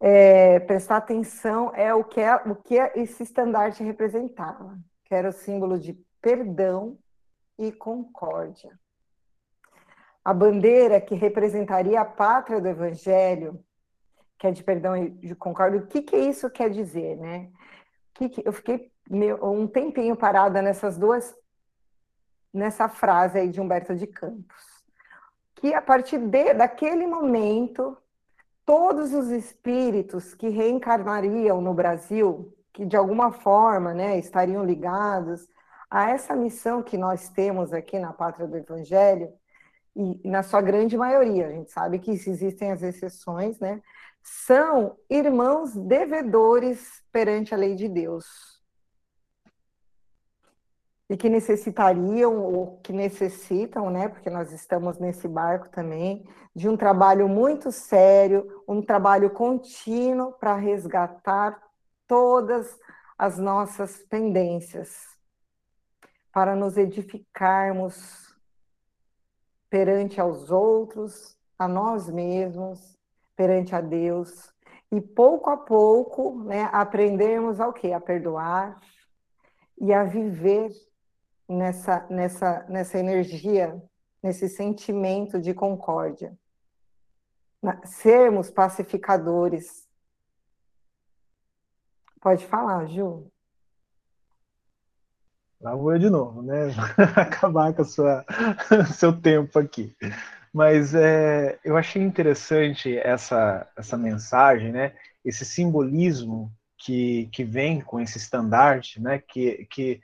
é, 0.00 0.60
prestar 0.60 0.98
atenção 0.98 1.72
é 1.74 1.94
o 1.94 2.04
que, 2.04 2.20
é, 2.20 2.34
o 2.34 2.54
que 2.54 2.74
esse 2.94 3.22
estandarte 3.22 3.82
representava, 3.82 4.78
que 5.04 5.14
era 5.14 5.28
o 5.28 5.32
símbolo 5.32 5.78
de 5.78 5.94
perdão 6.20 6.98
e 7.58 7.72
concórdia. 7.72 8.78
A 10.24 10.34
bandeira 10.34 11.00
que 11.00 11.14
representaria 11.14 12.00
a 12.00 12.04
pátria 12.04 12.60
do 12.60 12.68
Evangelho, 12.68 13.64
que 14.38 14.46
é 14.46 14.50
de 14.50 14.62
perdão 14.62 14.96
e 14.96 15.10
de 15.10 15.34
concórdia, 15.34 15.80
o 15.80 15.86
que, 15.86 16.02
que 16.02 16.16
isso 16.16 16.50
quer 16.50 16.68
dizer, 16.68 17.16
né? 17.16 17.50
que, 18.16 18.28
que 18.28 18.42
eu 18.44 18.52
fiquei 18.52 18.90
um 19.42 19.66
tempinho 19.66 20.16
parada 20.16 20.60
nessas 20.60 20.98
duas, 20.98 21.34
nessa 22.52 22.88
frase 22.88 23.38
aí 23.38 23.48
de 23.48 23.60
Humberto 23.60 23.94
de 23.94 24.06
Campos, 24.06 24.64
que 25.56 25.74
a 25.74 25.82
partir 25.82 26.18
de, 26.18 26.54
daquele 26.54 27.06
momento 27.06 27.96
todos 28.66 29.14
os 29.14 29.30
espíritos 29.30 30.34
que 30.34 30.48
reencarnariam 30.48 31.60
no 31.62 31.72
Brasil, 31.72 32.52
que 32.72 32.84
de 32.84 32.96
alguma 32.96 33.32
forma, 33.32 33.94
né, 33.94 34.18
estariam 34.18 34.64
ligados 34.64 35.48
a 35.88 36.10
essa 36.10 36.34
missão 36.34 36.82
que 36.82 36.98
nós 36.98 37.28
temos 37.30 37.72
aqui 37.72 37.98
na 37.98 38.12
Pátria 38.12 38.46
do 38.46 38.56
Evangelho, 38.56 39.32
e 39.94 40.28
na 40.28 40.42
sua 40.42 40.60
grande 40.60 40.94
maioria, 40.94 41.46
a 41.46 41.50
gente 41.52 41.70
sabe 41.70 41.98
que 41.98 42.10
existem 42.10 42.70
as 42.70 42.82
exceções, 42.82 43.58
né? 43.58 43.80
São 44.22 44.94
irmãos 45.08 45.74
devedores 45.74 47.02
perante 47.10 47.54
a 47.54 47.56
lei 47.56 47.74
de 47.74 47.88
Deus 47.88 48.55
e 51.08 51.16
que 51.16 51.28
necessitariam 51.28 52.42
ou 52.42 52.78
que 52.82 52.92
necessitam, 52.92 53.90
né, 53.90 54.08
porque 54.08 54.28
nós 54.28 54.52
estamos 54.52 54.98
nesse 54.98 55.28
barco 55.28 55.68
também, 55.68 56.26
de 56.54 56.68
um 56.68 56.76
trabalho 56.76 57.28
muito 57.28 57.70
sério, 57.70 58.62
um 58.66 58.82
trabalho 58.82 59.30
contínuo 59.30 60.32
para 60.32 60.56
resgatar 60.56 61.60
todas 62.06 62.76
as 63.16 63.38
nossas 63.38 64.02
pendências, 64.04 64.96
para 66.32 66.56
nos 66.56 66.76
edificarmos 66.76 68.34
perante 69.70 70.20
aos 70.20 70.50
outros, 70.50 71.36
a 71.58 71.66
nós 71.66 72.08
mesmos, 72.08 72.96
perante 73.34 73.74
a 73.74 73.80
Deus, 73.80 74.52
e 74.90 75.00
pouco 75.00 75.50
a 75.50 75.56
pouco, 75.56 76.42
né, 76.44 76.68
aprendermos 76.72 77.60
ao 77.60 77.72
que? 77.72 77.92
A 77.92 78.00
perdoar 78.00 78.80
e 79.78 79.92
a 79.92 80.04
viver 80.04 80.70
nessa, 81.48 82.06
nessa, 82.10 82.64
nessa 82.68 82.98
energia, 82.98 83.80
nesse 84.22 84.48
sentimento 84.48 85.40
de 85.40 85.54
concórdia. 85.54 86.36
Sermos 87.84 88.50
pacificadores. 88.50 89.86
Pode 92.20 92.44
falar, 92.46 92.86
Ju. 92.86 93.30
Lá 95.60 95.74
vou 95.74 95.92
eu 95.92 95.98
de 95.98 96.10
novo, 96.10 96.42
né? 96.42 96.68
Acabar 97.16 97.72
com 97.72 97.84
sua 97.84 98.24
seu 98.94 99.12
tempo 99.12 99.58
aqui. 99.58 99.96
Mas 100.52 100.94
é, 100.94 101.58
eu 101.64 101.76
achei 101.76 102.02
interessante 102.02 102.96
essa, 102.98 103.68
essa 103.76 103.96
mensagem, 103.96 104.72
né? 104.72 104.94
Esse 105.24 105.44
simbolismo 105.44 106.52
que, 106.78 107.28
que 107.32 107.42
vem 107.42 107.80
com 107.80 108.00
esse 108.00 108.18
estandarte, 108.18 109.00
né? 109.00 109.18
Que, 109.18 109.66
que 109.66 110.00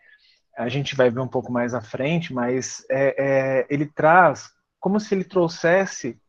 a 0.57 0.69
gente 0.69 0.95
vai 0.95 1.11
ver 1.11 1.21
um 1.21 1.29
pouco 1.29 1.51
mais 1.51 1.75
à 1.75 1.81
frente, 1.81 2.33
mas 2.33 2.85
é, 2.91 3.15
é, 3.19 3.67
ele 3.71 3.87
traz 3.87 4.51
como 4.79 4.99
se 4.99 5.15
ele 5.15 5.25
trouxesse 5.25 6.21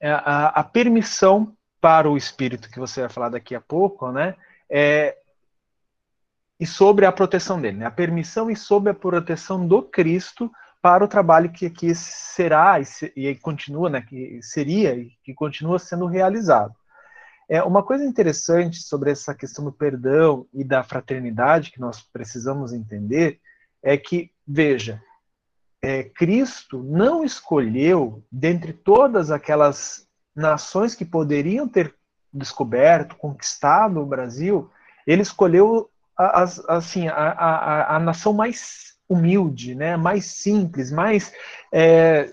é, 0.00 0.10
a, 0.10 0.48
a, 0.48 0.64
permissão 0.64 1.56
para 1.80 2.08
o 2.08 2.16
espírito 2.16 2.70
que 2.70 2.78
você 2.78 3.00
vai 3.00 3.10
falar 3.10 3.30
daqui 3.30 3.54
a 3.54 3.60
pouco, 3.60 4.12
né? 4.12 4.34
É, 4.68 5.16
e 6.60 6.66
sobre 6.66 7.06
a 7.06 7.12
proteção 7.12 7.60
dele, 7.60 7.78
né? 7.78 7.86
A 7.86 7.90
permissão 7.90 8.50
e 8.50 8.56
sobre 8.56 8.90
a 8.90 8.94
proteção 8.94 9.66
do 9.66 9.82
Cristo 9.82 10.50
para 10.80 11.02
o 11.02 11.08
trabalho 11.08 11.50
que 11.50 11.66
aqui 11.66 11.94
será 11.94 12.78
e, 12.78 12.84
se, 12.84 13.12
e 13.16 13.34
continua, 13.36 13.88
né? 13.88 14.02
Que 14.02 14.40
seria 14.42 14.94
e 14.94 15.10
que 15.24 15.32
continua 15.32 15.78
sendo 15.78 16.06
realizado. 16.06 16.74
É, 17.48 17.62
uma 17.62 17.82
coisa 17.82 18.04
interessante 18.04 18.82
sobre 18.82 19.10
essa 19.10 19.34
questão 19.34 19.64
do 19.64 19.72
perdão 19.72 20.46
e 20.52 20.64
da 20.64 20.82
fraternidade 20.82 21.70
que 21.70 21.80
nós 21.80 22.00
precisamos 22.00 22.72
entender 22.72 23.40
é 23.82 23.96
que, 23.96 24.30
veja, 24.46 25.02
é, 25.82 26.04
Cristo 26.04 26.82
não 26.82 27.22
escolheu, 27.22 28.24
dentre 28.32 28.72
todas 28.72 29.30
aquelas 29.30 30.06
nações 30.34 30.94
que 30.94 31.04
poderiam 31.04 31.68
ter 31.68 31.94
descoberto, 32.32 33.16
conquistado 33.16 34.00
o 34.00 34.06
Brasil, 34.06 34.70
ele 35.06 35.22
escolheu 35.22 35.90
a, 36.16 36.42
a, 36.42 36.76
assim, 36.76 37.06
a, 37.08 37.14
a, 37.14 37.96
a, 37.96 38.00
nação 38.00 38.32
mais 38.32 38.94
humilde, 39.08 39.74
né, 39.74 39.96
mais 39.96 40.24
simples, 40.24 40.90
mais 40.90 41.32
é, 41.70 42.32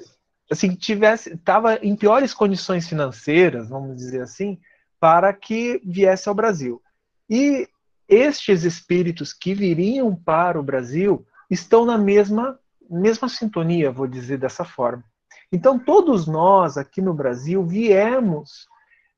assim 0.50 0.74
tivesse 0.74 1.34
estava 1.34 1.76
em 1.76 1.96
piores 1.96 2.34
condições 2.34 2.88
financeiras, 2.88 3.68
vamos 3.68 3.98
dizer 3.98 4.22
assim, 4.22 4.58
para 5.02 5.34
que 5.34 5.82
viesse 5.84 6.30
ao 6.30 6.36
Brasil. 6.36 6.80
E 7.28 7.68
estes 8.08 8.64
espíritos 8.64 9.34
que 9.34 9.56
viriam 9.56 10.16
para 10.16 10.60
o 10.60 10.64
Brasil 10.64 11.26
estão 11.50 11.86
na 11.86 11.98
mesma, 11.98 12.60
mesma 12.88 13.28
sintonia, 13.28 13.92
vou 13.92 14.06
dizer 14.06 14.38
dessa 14.38 14.64
forma. 14.64 15.04
Então, 15.52 15.80
todos 15.80 16.28
nós 16.28 16.78
aqui 16.78 17.02
no 17.02 17.16
Brasil 17.16 17.66
viemos 17.66 18.68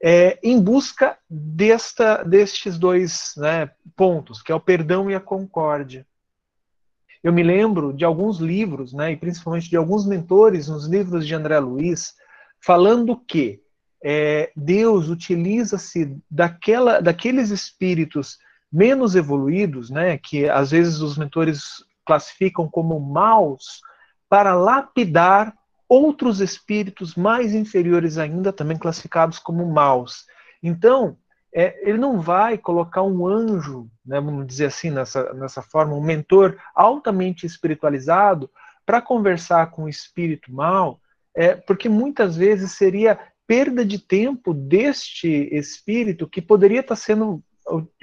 é, 0.01 0.39
em 0.41 0.59
busca 0.59 1.17
desta, 1.29 2.23
destes 2.23 2.79
dois 2.79 3.33
né, 3.35 3.69
pontos, 3.95 4.41
que 4.41 4.53
é 4.53 4.55
o 4.55 4.59
perdão 4.59 5.11
e 5.11 5.15
a 5.15 5.19
concórdia. 5.19 6.07
Eu 7.21 7.33
me 7.33 7.43
lembro 7.43 7.91
de 7.91 8.05
alguns 8.05 8.39
livros, 8.39 8.93
né, 8.93 9.11
e 9.11 9.17
principalmente 9.17 9.69
de 9.69 9.75
alguns 9.75 10.05
mentores 10.05 10.69
nos 10.69 10.87
livros 10.87 11.27
de 11.27 11.35
André 11.35 11.59
Luiz, 11.59 12.13
falando 12.61 13.17
que 13.17 13.62
é, 14.03 14.51
Deus 14.53 15.07
utiliza-se 15.07 16.17
daquela, 16.29 16.99
daqueles 17.01 17.49
espíritos 17.49 18.37
menos 18.71 19.15
evoluídos, 19.15 19.89
né, 19.89 20.17
que 20.17 20.49
às 20.49 20.71
vezes 20.71 20.99
os 20.99 21.17
mentores 21.17 21.85
classificam 22.05 22.67
como 22.67 22.99
maus, 22.99 23.81
para 24.27 24.55
lapidar 24.55 25.55
outros 25.87 26.41
espíritos 26.41 27.15
mais 27.15 27.53
inferiores 27.53 28.17
ainda, 28.17 28.51
também 28.51 28.77
classificados 28.77 29.39
como 29.39 29.65
maus. 29.71 30.25
Então, 30.61 31.15
é, 31.53 31.87
ele 31.87 31.99
não 31.99 32.19
vai 32.19 32.57
colocar 32.57 33.03
um 33.03 33.27
anjo, 33.27 33.87
né, 34.05 34.19
vamos 34.19 34.47
dizer 34.47 34.65
assim, 34.65 34.89
nessa, 34.89 35.33
nessa 35.33 35.61
forma, 35.61 35.93
um 35.93 36.03
mentor 36.03 36.57
altamente 36.75 37.45
espiritualizado 37.45 38.49
para 38.85 39.01
conversar 39.01 39.67
com 39.71 39.83
o 39.83 39.89
espírito 39.89 40.51
mal, 40.51 40.99
é, 41.35 41.55
porque 41.55 41.87
muitas 41.87 42.35
vezes 42.35 42.73
seria 42.73 43.19
perda 43.47 43.85
de 43.85 43.99
tempo 43.99 44.53
deste 44.53 45.27
espírito 45.51 46.27
que 46.27 46.41
poderia 46.41 46.79
estar 46.79 46.95
sendo 46.95 47.43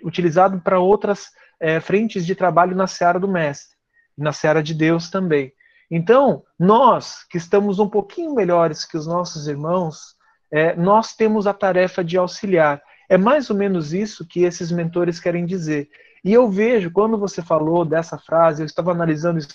utilizado 0.03 0.61
para 0.61 0.79
outras 0.79 1.29
é, 1.61 1.81
frentes 1.81 2.25
de 2.25 2.35
trabalho 2.35 2.75
na 2.75 2.87
seara 2.87 3.21
do 3.21 3.29
mestre, 3.29 3.77
na 4.17 4.33
seara 4.33 4.63
de 4.63 4.75
Deus 4.75 5.11
também. 5.11 5.53
Então, 5.91 6.45
nós 6.59 7.25
que 7.29 7.37
estamos 7.37 7.79
um 7.79 7.89
pouquinho 7.89 8.35
melhores 8.35 8.85
que 8.85 8.97
os 8.97 9.07
nossos 9.07 9.49
irmãos, 9.49 10.17
é, 10.51 10.75
nós 10.77 11.15
temos 11.15 11.47
a 11.47 11.53
tarefa 11.53 12.03
de 12.03 12.17
auxiliar. 12.17 12.83
É 13.09 13.19
mais 13.19 13.51
ou 13.51 13.57
menos 13.57 13.93
isso 13.93 14.27
que 14.27 14.45
esses 14.45 14.71
mentores 14.71 15.19
querem 15.19 15.45
dizer. 15.45 15.89
E 16.25 16.33
eu 16.33 16.49
vejo, 16.49 16.91
quando 16.91 17.19
você 17.19 17.43
falou 17.43 17.85
dessa 17.85 18.19
frase, 18.19 18.63
eu 18.63 18.67
estava 18.67 18.93
analisando 18.93 19.39
isso 19.39 19.49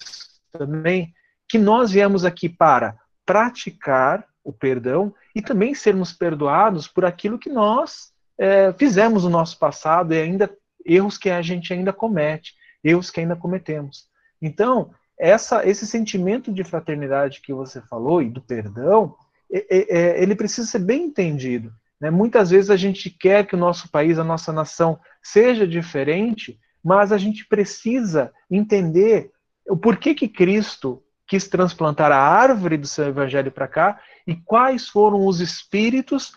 também, 0.51 1.13
que 1.47 1.57
nós 1.57 1.91
viemos 1.91 2.25
aqui 2.25 2.49
para 2.49 2.97
praticar 3.25 4.25
o 4.45 4.53
perdão 4.53 5.13
e 5.35 5.41
também 5.41 5.73
sermos 5.73 6.13
perdoados 6.13 6.87
por 6.87 7.03
aquilo 7.03 7.39
que 7.39 7.49
nós 7.49 8.13
é, 8.37 8.71
fizemos 8.73 9.23
no 9.23 9.29
nosso 9.29 9.57
passado 9.57 10.13
e 10.13 10.21
ainda 10.21 10.55
erros 10.85 11.17
que 11.17 11.31
a 11.31 11.41
gente 11.41 11.73
ainda 11.73 11.91
comete, 11.91 12.53
erros 12.83 13.09
que 13.09 13.19
ainda 13.19 13.35
cometemos. 13.35 14.05
Então, 14.39 14.91
essa, 15.17 15.67
esse 15.67 15.87
sentimento 15.87 16.53
de 16.53 16.63
fraternidade 16.63 17.41
que 17.41 17.53
você 17.53 17.81
falou 17.81 18.21
e 18.21 18.29
do 18.29 18.41
perdão, 18.41 19.15
é, 19.51 19.65
é, 19.69 19.97
é, 19.97 20.21
ele 20.21 20.35
precisa 20.35 20.67
ser 20.67 20.79
bem 20.79 21.05
entendido. 21.05 21.73
Né? 21.99 22.11
Muitas 22.11 22.51
vezes 22.51 22.69
a 22.69 22.77
gente 22.77 23.09
quer 23.09 23.47
que 23.47 23.55
o 23.55 23.59
nosso 23.59 23.89
país, 23.89 24.19
a 24.19 24.23
nossa 24.23 24.53
nação 24.53 24.99
seja 25.23 25.67
diferente, 25.67 26.59
mas 26.83 27.11
a 27.11 27.17
gente 27.17 27.47
precisa 27.47 28.31
entender 28.51 29.31
o 29.67 29.75
porquê 29.75 30.13
que 30.13 30.27
Cristo 30.27 31.01
quis 31.27 31.47
transplantar 31.47 32.11
a 32.11 32.17
árvore 32.17 32.77
do 32.77 32.87
seu 32.87 33.07
evangelho 33.07 33.51
para 33.51 33.67
cá 33.67 33.99
e 34.27 34.35
quais 34.35 34.87
foram 34.87 35.25
os 35.25 35.39
espíritos 35.39 36.33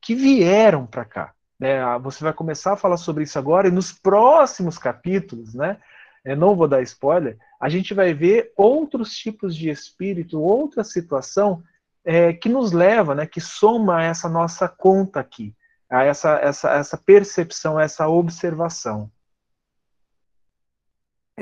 que 0.00 0.14
vieram 0.14 0.86
para 0.86 1.04
cá. 1.04 1.32
Né? 1.58 1.80
Ah, 1.80 1.98
você 1.98 2.24
vai 2.24 2.32
começar 2.32 2.72
a 2.72 2.76
falar 2.76 2.96
sobre 2.96 3.24
isso 3.24 3.38
agora 3.38 3.68
e 3.68 3.72
nos 3.72 3.92
próximos 3.92 4.78
capítulos, 4.78 5.54
né? 5.54 5.78
Eu 6.24 6.36
não 6.36 6.54
vou 6.54 6.68
dar 6.68 6.82
spoiler, 6.82 7.36
a 7.60 7.68
gente 7.68 7.94
vai 7.94 8.14
ver 8.14 8.52
outros 8.56 9.12
tipos 9.16 9.56
de 9.56 9.70
espírito, 9.70 10.40
outra 10.40 10.84
situação 10.84 11.62
é, 12.04 12.32
que 12.32 12.48
nos 12.48 12.72
leva, 12.72 13.14
né, 13.14 13.26
que 13.26 13.40
soma 13.40 13.98
a 13.98 14.02
essa 14.04 14.28
nossa 14.28 14.68
conta 14.68 15.20
aqui, 15.20 15.54
a 15.90 16.04
essa, 16.04 16.38
essa, 16.38 16.70
essa 16.70 16.96
percepção, 16.96 17.78
essa 17.78 18.08
observação. 18.08 19.10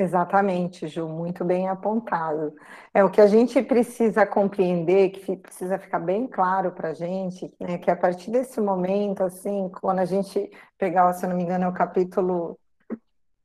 Exatamente, 0.01 0.87
Ju, 0.87 1.07
muito 1.07 1.45
bem 1.45 1.69
apontado. 1.69 2.55
É 2.91 3.03
o 3.03 3.09
que 3.11 3.21
a 3.21 3.27
gente 3.27 3.61
precisa 3.61 4.25
compreender, 4.25 5.11
que 5.11 5.37
precisa 5.37 5.77
ficar 5.77 5.99
bem 5.99 6.25
claro 6.25 6.71
para 6.71 6.89
a 6.89 6.93
gente, 6.95 7.53
né, 7.59 7.77
que 7.77 7.91
a 7.91 7.95
partir 7.95 8.31
desse 8.31 8.59
momento, 8.59 9.23
assim, 9.23 9.69
quando 9.79 9.99
a 9.99 10.05
gente 10.05 10.49
pegar, 10.75 11.13
se 11.13 11.27
não 11.27 11.37
me 11.37 11.43
engano, 11.43 11.65
é 11.65 11.67
o 11.67 11.73
capítulo 11.73 12.57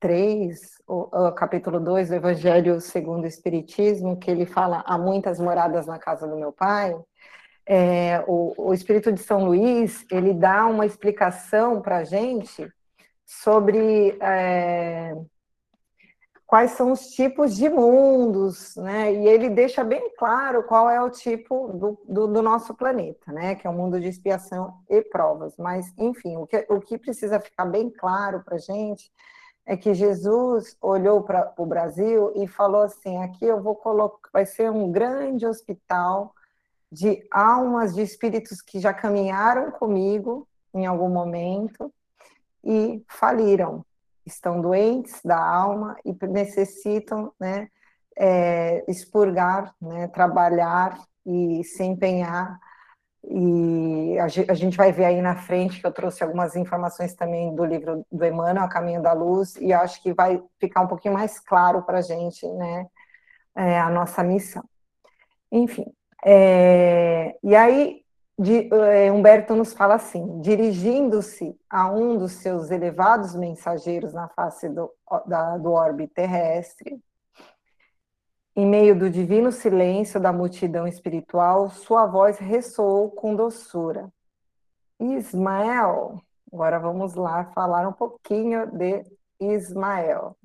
3, 0.01 0.59
o, 0.87 1.27
o 1.27 1.33
capítulo 1.33 1.79
2 1.79 2.09
do 2.09 2.15
Evangelho 2.15 2.81
segundo 2.81 3.25
o 3.25 3.29
Espiritismo, 3.29 4.17
que 4.17 4.31
ele 4.31 4.47
fala, 4.47 4.83
há 4.87 4.97
muitas 4.97 5.39
moradas 5.39 5.87
na 5.87 5.99
casa 5.99 6.27
do 6.27 6.37
meu 6.37 6.53
pai, 6.53 6.97
é, 7.67 8.25
o, 8.27 8.55
o 8.57 8.73
Espírito 8.73 9.13
de 9.13 9.21
São 9.21 9.45
Luís, 9.45 10.07
ele 10.11 10.33
dá 10.33 10.67
uma 10.67 10.87
explicação 10.87 11.83
para 11.83 11.99
a 11.99 12.05
gente 12.05 12.67
sobre... 13.27 14.17
É, 14.23 15.15
quais 16.47 16.73
são 16.73 16.93
os 16.93 17.09
tipos 17.09 17.57
de 17.57 17.69
mundos, 17.69 18.77
né? 18.77 19.13
E 19.13 19.27
ele 19.27 19.51
deixa 19.51 19.83
bem 19.83 20.11
claro 20.17 20.63
qual 20.63 20.89
é 20.89 21.03
o 21.03 21.11
tipo 21.11 21.69
do, 21.73 21.99
do, 22.09 22.27
do 22.29 22.43
nosso 22.43 22.75
planeta, 22.75 23.33
né? 23.33 23.57
Que 23.57 23.67
é 23.67 23.71
o 23.71 23.73
um 23.73 23.77
mundo 23.77 24.01
de 24.01 24.09
expiação 24.09 24.79
e 24.89 25.03
provas. 25.03 25.55
Mas, 25.59 25.93
enfim, 25.99 26.37
o 26.37 26.47
que, 26.47 26.65
o 26.69 26.81
que 26.81 26.97
precisa 26.97 27.41
ficar 27.41 27.65
bem 27.65 27.91
claro 27.91 28.43
para 28.45 28.55
a 28.55 28.61
gente 28.61 29.11
é 29.67 29.77
que 29.77 29.93
Jesus 29.93 30.77
olhou 30.81 31.23
para 31.23 31.53
o 31.59 31.67
Brasil 31.67 32.33
e 32.37 32.47
falou 32.47 32.83
assim: 32.83 33.17
aqui 33.19 33.45
eu 33.45 33.61
vou 33.61 33.75
colocar, 33.75 34.31
vai 34.33 34.47
ser 34.47 34.71
um 34.71 34.93
grande 34.93 35.45
hospital 35.45 36.33
de 36.91 37.27
almas 37.33 37.93
de 37.93 38.03
espíritos 38.03 38.63
que 38.63 38.79
já 38.79 38.95
caminharam 38.95 39.73
comigo 39.73 40.47
em 40.73 40.87
algum 40.87 41.09
momento 41.09 41.93
e 42.63 43.05
faliram, 43.09 43.85
estão 44.27 44.61
doentes 44.61 45.21
da 45.25 45.39
alma 45.39 45.97
e 46.05 46.15
necessitam 46.27 47.33
né, 47.39 47.69
é, 48.19 48.85
expurgar, 48.89 49.75
né, 49.81 50.09
trabalhar 50.09 51.01
e 51.25 51.63
se 51.65 51.85
empenhar. 51.85 52.59
E 53.29 54.17
a 54.19 54.55
gente 54.55 54.77
vai 54.77 54.93
ver 54.93 55.05
aí 55.05 55.21
na 55.21 55.35
frente 55.37 55.81
que 55.81 55.87
eu 55.87 55.93
trouxe 55.93 56.23
algumas 56.23 56.55
informações 56.55 57.15
também 57.15 57.55
do 57.55 57.65
livro 57.65 58.07
do 58.11 58.25
Emmanuel, 58.25 58.65
A 58.65 58.69
Caminho 58.69 59.03
da 59.03 59.13
Luz, 59.13 59.57
e 59.57 59.73
acho 59.73 60.01
que 60.03 60.13
vai 60.13 60.41
ficar 60.61 60.83
um 60.83 60.87
pouquinho 60.87 61.15
mais 61.15 61.41
claro 61.41 61.83
para 61.83 61.99
a 61.99 62.03
gente 62.03 62.47
né, 62.53 62.87
é, 63.57 63.81
a 63.81 63.91
nossa 63.91 64.23
missão. 64.23 64.63
Enfim, 65.51 65.87
é, 66.25 67.37
e 67.43 67.55
aí 67.55 68.06
de, 68.39 68.69
é, 68.73 69.11
Humberto 69.11 69.55
nos 69.55 69.73
fala 69.73 69.95
assim: 69.95 70.41
dirigindo-se 70.41 71.59
a 71.69 71.91
um 71.91 72.19
dos 72.19 72.33
seus 72.33 72.71
elevados 72.71 73.35
mensageiros 73.35 74.13
na 74.13 74.29
face 74.29 74.69
do, 74.69 74.93
da, 75.27 75.57
do 75.57 75.73
orbe 75.73 76.07
terrestre, 76.07 77.01
em 78.55 78.67
meio 78.67 78.99
do 78.99 79.11
divino 79.11 79.53
silêncio 79.53 80.21
da 80.21 80.33
multidão 80.33 80.87
espiritual, 80.87 81.71
sua 81.71 82.07
voz 82.07 82.39
ressoou 82.39 83.11
com 83.11 83.35
doçura. 83.35 84.11
Ismael, 84.99 86.21
agora 86.51 86.79
vamos 86.79 87.15
lá 87.15 87.45
falar 87.53 87.87
um 87.87 87.93
pouquinho 87.93 88.67
de 88.67 89.05
Ismael. 89.39 90.37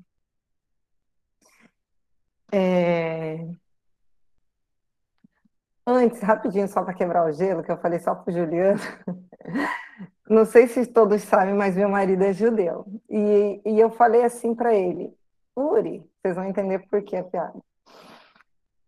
É, 2.54 3.48
Antes, 5.86 6.22
rapidinho, 6.22 6.68
só 6.68 6.84
para 6.84 6.94
quebrar 6.94 7.26
o 7.26 7.32
gelo, 7.32 7.64
que 7.64 7.72
eu 7.72 7.78
falei 7.78 8.00
só 8.00 8.14
para 8.14 8.32
o 8.32 8.34
Juliano. 8.34 8.80
Não 10.30 10.46
sei 10.46 10.68
se 10.68 10.86
todos 10.86 11.22
sabem, 11.24 11.54
mas 11.54 11.76
meu 11.76 11.90
marido 11.90 12.24
é 12.24 12.32
judeu. 12.32 12.86
E, 13.10 13.62
e 13.66 13.80
eu 13.80 13.90
falei 13.90 14.24
assim 14.24 14.56
para 14.56 14.74
ele: 14.74 15.14
Uri, 15.56 16.10
vocês 16.22 16.36
vão 16.36 16.46
entender 16.46 16.80
por 16.88 17.02
que 17.02 17.18
a 17.18 17.24
piada. 17.24 17.60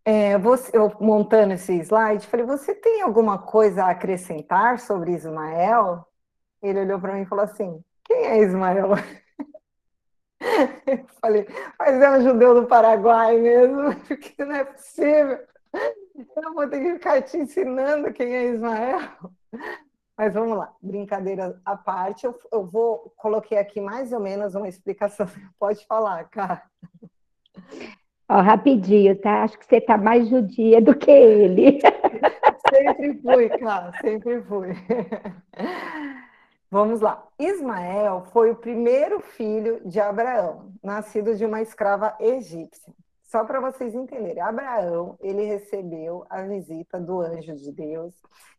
É, 0.04 0.38
você, 0.38 0.76
eu 0.76 0.92
montando 1.00 1.54
esse 1.54 1.74
slide, 1.80 2.26
falei: 2.26 2.46
Você 2.46 2.74
tem 2.74 3.02
alguma 3.02 3.38
coisa 3.38 3.84
a 3.84 3.90
acrescentar 3.90 4.78
sobre 4.78 5.12
Ismael? 5.12 6.06
Ele 6.62 6.80
olhou 6.80 7.00
para 7.00 7.14
mim 7.14 7.22
e 7.22 7.26
falou 7.26 7.44
assim: 7.44 7.82
Quem 8.04 8.24
é 8.24 8.38
Ismael? 8.38 8.90
Eu 10.86 11.06
falei: 11.20 11.46
Mas 11.78 12.00
é 12.00 12.10
um 12.10 12.22
judeu 12.22 12.54
do 12.54 12.66
Paraguai 12.66 13.38
mesmo, 13.38 13.94
porque 14.06 14.44
não 14.44 14.54
é 14.54 14.64
possível. 14.64 15.38
Eu 16.16 16.54
vou 16.54 16.68
ter 16.68 16.80
que 16.80 16.92
ficar 16.94 17.22
te 17.22 17.36
ensinando 17.36 18.12
quem 18.12 18.34
é 18.34 18.52
Ismael. 18.52 19.00
Mas 20.16 20.32
vamos 20.32 20.56
lá, 20.56 20.72
brincadeira 20.80 21.60
à 21.64 21.76
parte, 21.76 22.24
eu, 22.24 22.38
eu 22.52 22.64
vou 22.64 23.12
coloquei 23.16 23.58
aqui 23.58 23.80
mais 23.80 24.12
ou 24.12 24.20
menos 24.20 24.54
uma 24.54 24.68
explicação. 24.68 25.26
Pode 25.58 25.84
falar, 25.86 26.24
cara. 26.28 26.62
Ó, 28.28 28.40
rapidinho, 28.40 29.20
tá? 29.20 29.42
Acho 29.42 29.58
que 29.58 29.66
você 29.66 29.80
tá 29.80 29.98
mais 29.98 30.28
judia 30.28 30.80
do 30.80 30.96
que 30.96 31.10
ele. 31.10 31.80
Sempre 32.72 33.20
fui, 33.20 33.48
cara, 33.58 33.92
sempre 34.00 34.42
fui. 34.42 34.68
Vamos 36.70 37.00
lá. 37.00 37.24
Ismael 37.38 38.24
foi 38.32 38.50
o 38.50 38.56
primeiro 38.56 39.20
filho 39.20 39.80
de 39.84 40.00
Abraão, 40.00 40.72
nascido 40.82 41.36
de 41.36 41.44
uma 41.44 41.60
escrava 41.62 42.16
egípcia. 42.18 42.92
Só 43.34 43.44
para 43.44 43.58
vocês 43.58 43.96
entenderem, 43.96 44.40
Abraão, 44.40 45.18
ele 45.20 45.42
recebeu 45.42 46.24
a 46.30 46.42
visita 46.42 47.00
do 47.00 47.20
anjo 47.20 47.56
de 47.56 47.72
Deus, 47.72 48.14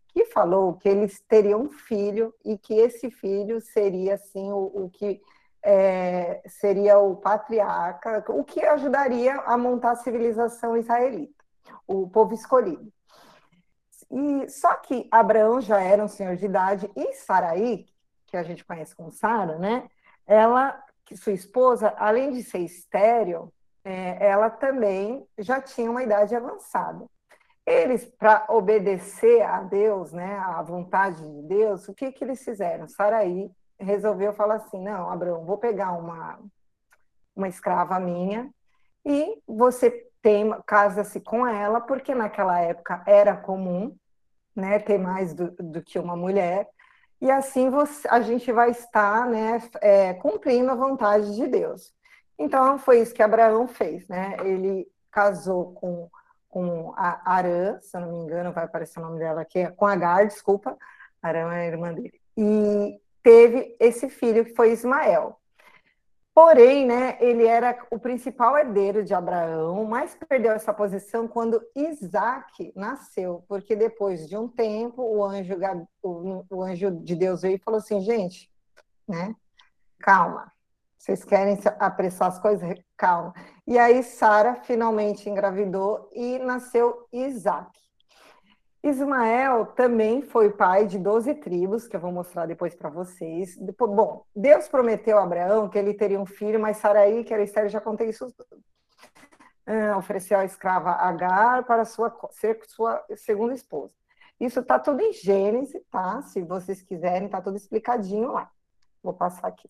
que 0.10 0.26
falou 0.26 0.74
que 0.74 0.90
eles 0.90 1.24
teriam 1.30 1.62
um 1.62 1.70
filho 1.70 2.36
e 2.44 2.58
que 2.58 2.74
esse 2.74 3.10
filho 3.10 3.62
seria, 3.62 4.16
assim, 4.16 4.52
o, 4.52 4.66
o 4.66 4.90
que 4.90 5.22
é, 5.64 6.42
seria 6.46 7.00
o 7.00 7.16
patriarca, 7.16 8.26
o 8.28 8.44
que 8.44 8.66
ajudaria 8.66 9.36
a 9.44 9.58
montar 9.58 9.92
a 9.92 9.96
civilização 9.96 10.76
israelita, 10.76 11.42
o 11.88 12.10
povo 12.10 12.34
escolhido. 12.34 12.92
E 14.12 14.50
só 14.50 14.74
que 14.74 15.08
Abraão 15.10 15.62
já 15.62 15.82
era 15.82 16.04
um 16.04 16.10
senhor 16.10 16.36
de 16.36 16.48
idade 16.48 16.92
e 16.98 17.14
Saraí, 17.14 17.86
que 18.26 18.36
a 18.36 18.44
gente 18.44 18.66
conhece 18.66 18.94
como 18.94 19.10
Sara, 19.10 19.58
né? 19.58 19.90
Ela, 20.28 20.78
sua 21.16 21.32
esposa, 21.32 21.96
além 21.98 22.34
de 22.34 22.44
ser 22.44 22.60
estéreo, 22.60 23.54
é, 23.86 24.28
ela 24.28 24.50
também 24.50 25.26
já 25.38 25.62
tinha 25.62 25.90
uma 25.92 26.04
idade 26.04 26.36
avançada. 26.36 27.06
Eles, 27.66 28.04
para 28.04 28.46
obedecer 28.50 29.44
a 29.44 29.62
Deus, 29.62 30.12
né, 30.12 30.38
à 30.40 30.62
vontade 30.62 31.22
de 31.22 31.42
Deus, 31.44 31.88
o 31.88 31.94
que, 31.94 32.12
que 32.12 32.24
eles 32.24 32.44
fizeram? 32.44 32.88
Saraí 32.88 33.50
resolveu 33.80 34.34
falar 34.34 34.56
assim: 34.56 34.82
não, 34.82 35.10
Abraão, 35.10 35.46
vou 35.46 35.58
pegar 35.58 35.94
uma, 35.94 36.40
uma 37.36 37.48
escrava 37.48 38.00
minha 38.00 38.50
e 39.06 39.40
você 39.48 40.10
tem 40.22 40.50
casa-se 40.66 41.22
com 41.22 41.46
ela, 41.46 41.80
porque 41.80 42.16
naquela 42.16 42.60
época 42.60 43.04
era 43.06 43.38
comum 43.38 43.96
né, 44.56 44.80
ter 44.80 44.98
mais 44.98 45.34
do, 45.34 45.52
do 45.52 45.84
que 45.84 46.00
uma 46.00 46.16
mulher, 46.16 46.68
e 47.22 47.30
assim 47.30 47.70
você, 47.70 48.08
a 48.08 48.22
gente 48.22 48.52
vai 48.52 48.72
estar 48.72 49.28
né, 49.28 49.62
é, 49.82 50.14
cumprindo 50.16 50.72
a 50.72 50.76
vontade 50.76 51.36
de 51.36 51.48
Deus. 51.48 51.95
Então, 52.38 52.78
foi 52.78 53.02
isso 53.02 53.14
que 53.14 53.24
Abraão 53.24 53.68
fez, 53.68 54.08
né? 54.08 54.38
Ele 54.42 54.88
casou 55.12 55.74
com, 55.74 56.10
com 56.50 56.94
a 56.98 57.34
Arã, 57.34 57.80
se 57.82 57.96
eu 57.96 58.02
não 58.02 58.12
me 58.12 58.18
engano, 58.20 58.52
vai 58.52 58.66
aparecer 58.66 59.00
o 59.00 59.04
nome 59.04 59.20
dela 59.20 59.42
aqui, 59.42 59.66
com 59.72 59.86
Agar, 59.86 60.28
desculpa, 60.28 60.78
Arã 61.22 61.54
é 61.54 61.62
a 61.62 61.68
irmã 61.68 61.94
dele, 61.94 62.20
e 62.38 63.00
teve 63.24 63.76
esse 63.80 64.10
filho 64.10 64.44
que 64.46 64.54
foi 64.54 64.72
Ismael. 64.72 65.40
Porém, 66.34 66.86
né, 66.86 67.18
ele 67.22 67.48
era 67.48 67.78
o 67.90 67.98
principal 67.98 68.58
herdeiro 68.58 69.06
de 69.06 69.14
Abraão, 69.14 69.86
mas 69.86 70.18
perdeu 70.28 70.52
essa 70.52 70.74
posição 70.74 71.30
quando 71.30 71.66
Isaac 71.74 72.74
nasceu, 72.76 73.46
porque 73.48 73.74
depois 73.74 74.28
de 74.28 74.36
um 74.36 74.50
tempo 74.50 75.02
o 75.02 75.24
anjo, 75.24 75.56
o 76.04 76.62
anjo 76.62 76.92
de 76.92 77.16
Deus 77.16 77.42
veio 77.42 77.56
e 77.56 77.64
falou 77.64 77.78
assim, 77.78 78.02
gente, 78.02 78.52
né, 79.08 79.34
calma, 79.98 80.52
vocês 81.06 81.24
querem 81.24 81.56
apressar 81.80 82.30
as 82.30 82.40
coisas? 82.40 82.68
Calma. 82.98 83.32
E 83.68 83.78
aí 83.78 84.02
Sara 84.02 84.56
finalmente 84.56 85.30
engravidou 85.30 86.10
e 86.12 86.40
nasceu 86.40 87.08
Isaac. 87.14 87.70
Ismael 88.82 89.68
também 89.68 90.24
foi 90.24 90.52
pai 90.52 90.88
de 90.88 90.98
12 90.98 91.36
tribos, 91.36 91.88
que 91.88 91.96
eu 91.96 92.00
vou 92.00 92.12
mostrar 92.12 92.48
depois 92.48 92.74
para 92.74 92.90
vocês. 92.90 93.56
Bom, 93.78 94.26
Deus 94.36 94.68
prometeu 94.68 95.20
a 95.20 95.24
Abraão 95.24 95.70
que 95.70 95.78
ele 95.78 95.94
teria 95.94 96.20
um 96.20 96.26
filho, 96.26 96.60
mas 96.60 96.78
Saraí, 96.78 97.24
que 97.24 97.34
era 97.36 97.44
estéreo, 97.44 97.70
já 97.70 97.80
contei 97.80 98.10
isso 98.10 98.26
tudo. 98.32 98.64
Uh, 99.68 99.98
ofereceu 100.00 100.40
a 100.40 100.46
escrava 100.46 100.90
Agar 100.90 101.66
para 101.66 101.86
sua, 101.86 102.16
ser 102.32 102.60
sua 102.68 103.04
segunda 103.16 103.54
esposa. 103.54 103.94
Isso 104.40 104.60
está 104.60 104.80
tudo 104.80 105.02
em 105.02 105.14
Gênesis, 105.14 105.84
tá? 105.92 106.24
Se 106.24 106.42
vocês 106.42 106.82
quiserem, 106.82 107.28
está 107.28 107.40
tudo 107.40 107.58
explicadinho 107.58 108.32
lá. 108.32 108.50
Vou 109.04 109.14
passar 109.14 109.48
aqui. 109.48 109.70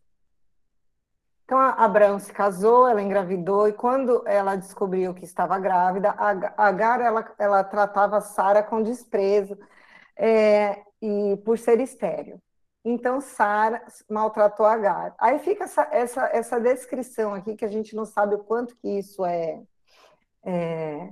Então, 1.46 1.60
a 1.60 1.70
Abraão 1.86 2.18
se 2.18 2.34
casou, 2.34 2.88
ela 2.88 3.02
engravidou, 3.02 3.68
e 3.68 3.74
quando 3.74 4.28
ela 4.28 4.56
descobriu 4.56 5.14
que 5.14 5.24
estava 5.24 5.60
grávida, 5.60 6.10
a 6.10 6.68
Agar, 6.68 7.00
ela, 7.00 7.36
ela 7.38 7.64
tratava 7.64 8.20
Sara 8.20 8.64
com 8.64 8.82
desprezo, 8.82 9.56
é, 10.18 10.82
e 11.00 11.38
por 11.46 11.60
ser 11.60 11.80
estéreo. 11.80 12.42
Então, 12.84 13.22
Sara 13.22 13.84
maltratou 14.10 14.66
Agar. 14.66 15.14
Aí 15.20 15.38
fica 15.40 15.66
essa, 15.66 15.88
essa, 15.92 16.26
essa 16.34 16.60
descrição 16.60 17.34
aqui, 17.36 17.56
que 17.56 17.66
a 17.66 17.70
gente 17.70 17.96
não 17.96 18.06
sabe 18.06 18.36
o 18.36 18.44
quanto 18.44 18.76
que 18.78 18.88
isso 18.98 19.24
é, 19.24 19.62
é 20.44 21.10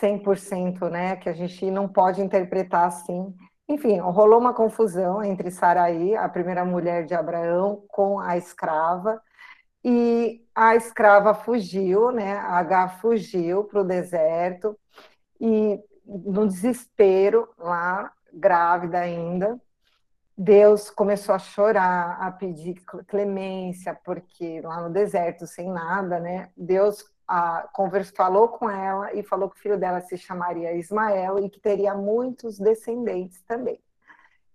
100%, 0.00 0.90
né? 0.90 1.16
Que 1.16 1.28
a 1.28 1.34
gente 1.34 1.70
não 1.70 1.86
pode 1.88 2.22
interpretar 2.22 2.86
assim, 2.86 3.34
enfim, 3.68 3.98
rolou 3.98 4.38
uma 4.38 4.54
confusão 4.54 5.22
entre 5.22 5.50
Saraí, 5.50 6.14
a 6.16 6.28
primeira 6.28 6.64
mulher 6.64 7.06
de 7.06 7.14
Abraão, 7.14 7.84
com 7.88 8.18
a 8.18 8.36
escrava, 8.36 9.20
e 9.82 10.42
a 10.54 10.74
escrava 10.76 11.34
fugiu, 11.34 12.10
né? 12.10 12.34
A 12.36 12.58
H 12.58 12.88
fugiu 13.00 13.64
para 13.64 13.80
o 13.80 13.84
deserto, 13.84 14.78
e 15.40 15.78
no 16.06 16.46
desespero, 16.46 17.48
lá, 17.58 18.12
grávida 18.32 18.98
ainda, 18.98 19.60
Deus 20.36 20.90
começou 20.90 21.34
a 21.34 21.38
chorar, 21.38 22.18
a 22.20 22.30
pedir 22.32 22.74
clemência, 23.06 23.98
porque 24.04 24.60
lá 24.62 24.80
no 24.82 24.92
deserto, 24.92 25.46
sem 25.46 25.70
nada, 25.70 26.18
né? 26.18 26.50
Deus 26.56 27.04
a, 27.26 27.68
falou 28.14 28.48
com 28.48 28.68
ela 28.68 29.12
e 29.14 29.22
falou 29.22 29.48
que 29.48 29.56
o 29.56 29.60
filho 29.60 29.78
dela 29.78 30.00
se 30.00 30.16
chamaria 30.16 30.74
Ismael 30.74 31.38
e 31.38 31.48
que 31.48 31.60
teria 31.60 31.94
muitos 31.94 32.58
descendentes 32.58 33.42
também. 33.42 33.80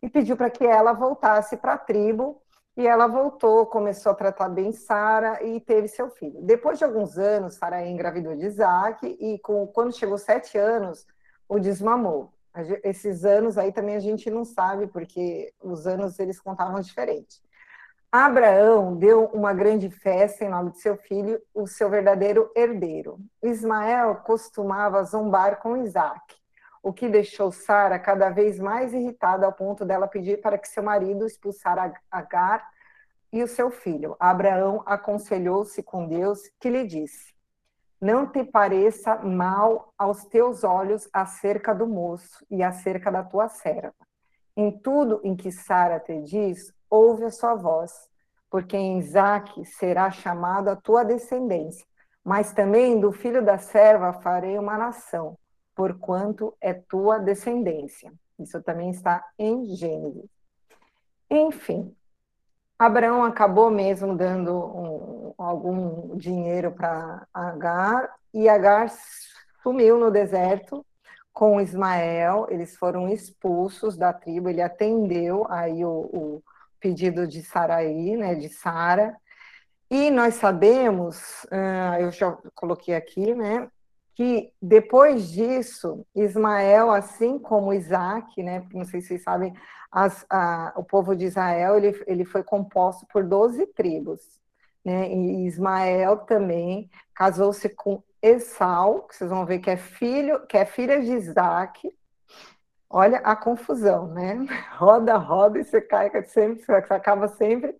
E 0.01 0.09
pediu 0.09 0.37
para 0.37 0.49
que 0.49 0.65
ela 0.65 0.93
voltasse 0.93 1.57
para 1.57 1.73
a 1.73 1.77
tribo, 1.77 2.41
e 2.77 2.87
ela 2.87 3.07
voltou, 3.07 3.65
começou 3.65 4.13
a 4.13 4.15
tratar 4.15 4.47
bem 4.47 4.71
Sara 4.71 5.43
e 5.43 5.59
teve 5.59 5.89
seu 5.89 6.09
filho. 6.09 6.41
Depois 6.41 6.77
de 6.77 6.85
alguns 6.85 7.17
anos, 7.17 7.55
Sara 7.55 7.85
engravidou 7.85 8.33
de 8.37 8.45
Isaac, 8.45 9.05
e 9.19 9.37
com, 9.39 9.67
quando 9.67 9.93
chegou 9.93 10.17
sete 10.17 10.57
anos, 10.57 11.05
o 11.49 11.59
desmamou. 11.59 12.31
Esses 12.81 13.25
anos 13.25 13.57
aí 13.57 13.73
também 13.73 13.97
a 13.97 13.99
gente 13.99 14.29
não 14.29 14.45
sabe, 14.45 14.87
porque 14.87 15.53
os 15.61 15.85
anos 15.85 16.19
eles 16.19 16.39
contavam 16.39 16.79
diferente. 16.79 17.41
Abraão 18.11 18.95
deu 18.95 19.25
uma 19.25 19.53
grande 19.53 19.87
festa 19.91 20.43
em 20.43 20.49
nome 20.49 20.71
de 20.71 20.79
seu 20.79 20.97
filho, 20.97 21.39
o 21.53 21.67
seu 21.67 21.91
verdadeiro 21.91 22.51
herdeiro. 22.55 23.19
Ismael 23.43 24.15
costumava 24.25 25.03
zombar 25.03 25.61
com 25.61 25.77
Isaac, 25.77 26.35
o 26.81 26.91
que 26.91 27.07
deixou 27.07 27.51
Sara 27.51 27.99
cada 27.99 28.31
vez 28.31 28.59
mais 28.59 28.95
irritada 28.95 29.45
ao 29.45 29.53
ponto 29.53 29.85
dela 29.85 30.07
pedir 30.07 30.41
para 30.41 30.57
que 30.57 30.67
seu 30.67 30.81
marido 30.81 31.23
expulsara 31.23 31.93
Agar 32.09 32.67
e 33.31 33.43
o 33.43 33.47
seu 33.47 33.69
filho. 33.69 34.15
Abraão 34.19 34.81
aconselhou-se 34.87 35.83
com 35.83 36.07
Deus, 36.07 36.39
que 36.59 36.67
lhe 36.67 36.87
disse: 36.87 37.31
Não 38.01 38.25
te 38.25 38.43
pareça 38.43 39.17
mal 39.17 39.93
aos 39.95 40.25
teus 40.25 40.63
olhos 40.63 41.07
acerca 41.13 41.75
do 41.75 41.85
moço 41.85 42.43
e 42.49 42.63
acerca 42.63 43.11
da 43.11 43.23
tua 43.23 43.47
serva. 43.49 43.93
Em 44.57 44.75
tudo 44.79 45.21
em 45.23 45.35
que 45.35 45.51
Sara 45.51 45.99
te 45.99 46.23
diz, 46.23 46.73
ouve 46.89 47.25
a 47.25 47.31
sua 47.31 47.55
voz, 47.55 48.09
porque 48.49 48.75
em 48.75 48.99
Isaque 48.99 49.63
será 49.65 50.09
chamado 50.09 50.69
a 50.69 50.75
tua 50.75 51.03
descendência, 51.03 51.85
mas 52.23 52.53
também 52.53 52.99
do 52.99 53.11
filho 53.11 53.43
da 53.43 53.57
serva 53.57 54.13
farei 54.13 54.57
uma 54.57 54.77
nação, 54.77 55.37
porquanto 55.75 56.55
é 56.59 56.73
tua 56.73 57.19
descendência. 57.19 58.11
Isso 58.37 58.61
também 58.61 58.89
está 58.89 59.23
em 59.37 59.65
Gênesis. 59.75 60.29
Enfim, 61.29 61.95
Abraão 62.77 63.23
acabou 63.23 63.69
mesmo 63.69 64.15
dando 64.15 64.55
um, 64.55 65.33
algum 65.37 66.15
dinheiro 66.15 66.71
para 66.71 67.27
Agar, 67.33 68.09
e 68.33 68.47
Agar 68.47 68.89
sumiu 69.61 69.97
no 69.97 70.09
deserto 70.09 70.85
com 71.33 71.61
Ismael, 71.61 72.47
eles 72.49 72.75
foram 72.75 73.07
expulsos 73.07 73.95
da 73.95 74.11
tribo, 74.11 74.49
ele 74.49 74.61
atendeu 74.61 75.45
aí 75.49 75.85
o, 75.85 75.89
o 75.89 76.43
pedido 76.79 77.27
de 77.27 77.41
Saraí, 77.43 78.15
né, 78.15 78.35
de 78.35 78.49
Sara. 78.49 79.15
E 79.89 80.11
nós 80.11 80.35
sabemos, 80.35 81.43
uh, 81.45 81.99
eu 81.99 82.11
já 82.11 82.37
coloquei 82.53 82.95
aqui, 82.95 83.33
né, 83.33 83.67
que 84.15 84.51
depois 84.61 85.31
disso, 85.31 86.05
Ismael, 86.15 86.91
assim 86.91 87.39
como 87.39 87.73
Isaac, 87.73 88.41
né, 88.43 88.67
não 88.73 88.85
sei 88.85 89.01
se 89.01 89.07
vocês 89.07 89.23
sabem, 89.23 89.53
as, 89.91 90.25
a, 90.29 90.73
o 90.75 90.83
povo 90.83 91.15
de 91.15 91.25
Israel 91.25 91.77
ele, 91.77 92.03
ele 92.05 92.25
foi 92.25 92.43
composto 92.43 93.05
por 93.07 93.23
12 93.23 93.65
tribos. 93.67 94.19
Né, 94.83 95.11
e 95.11 95.45
Ismael 95.45 96.17
também 96.17 96.89
casou-se 97.13 97.67
com 97.69 98.01
Esau, 98.21 99.03
que 99.03 99.15
vocês 99.15 99.29
vão 99.29 99.45
ver 99.45 99.59
que 99.59 99.69
é 99.69 99.77
filho, 99.77 100.45
que 100.47 100.57
é 100.57 100.65
filha 100.65 101.01
de 101.01 101.11
Isaac, 101.11 101.89
Olha 102.89 103.19
a 103.19 103.35
confusão, 103.35 104.07
né? 104.07 104.35
Roda, 104.77 105.17
roda 105.17 105.59
e 105.59 105.63
você 105.63 105.79
cai 105.81 106.09
sempre, 106.25 106.63
você 106.63 106.93
acaba 106.93 107.27
sempre. 107.27 107.75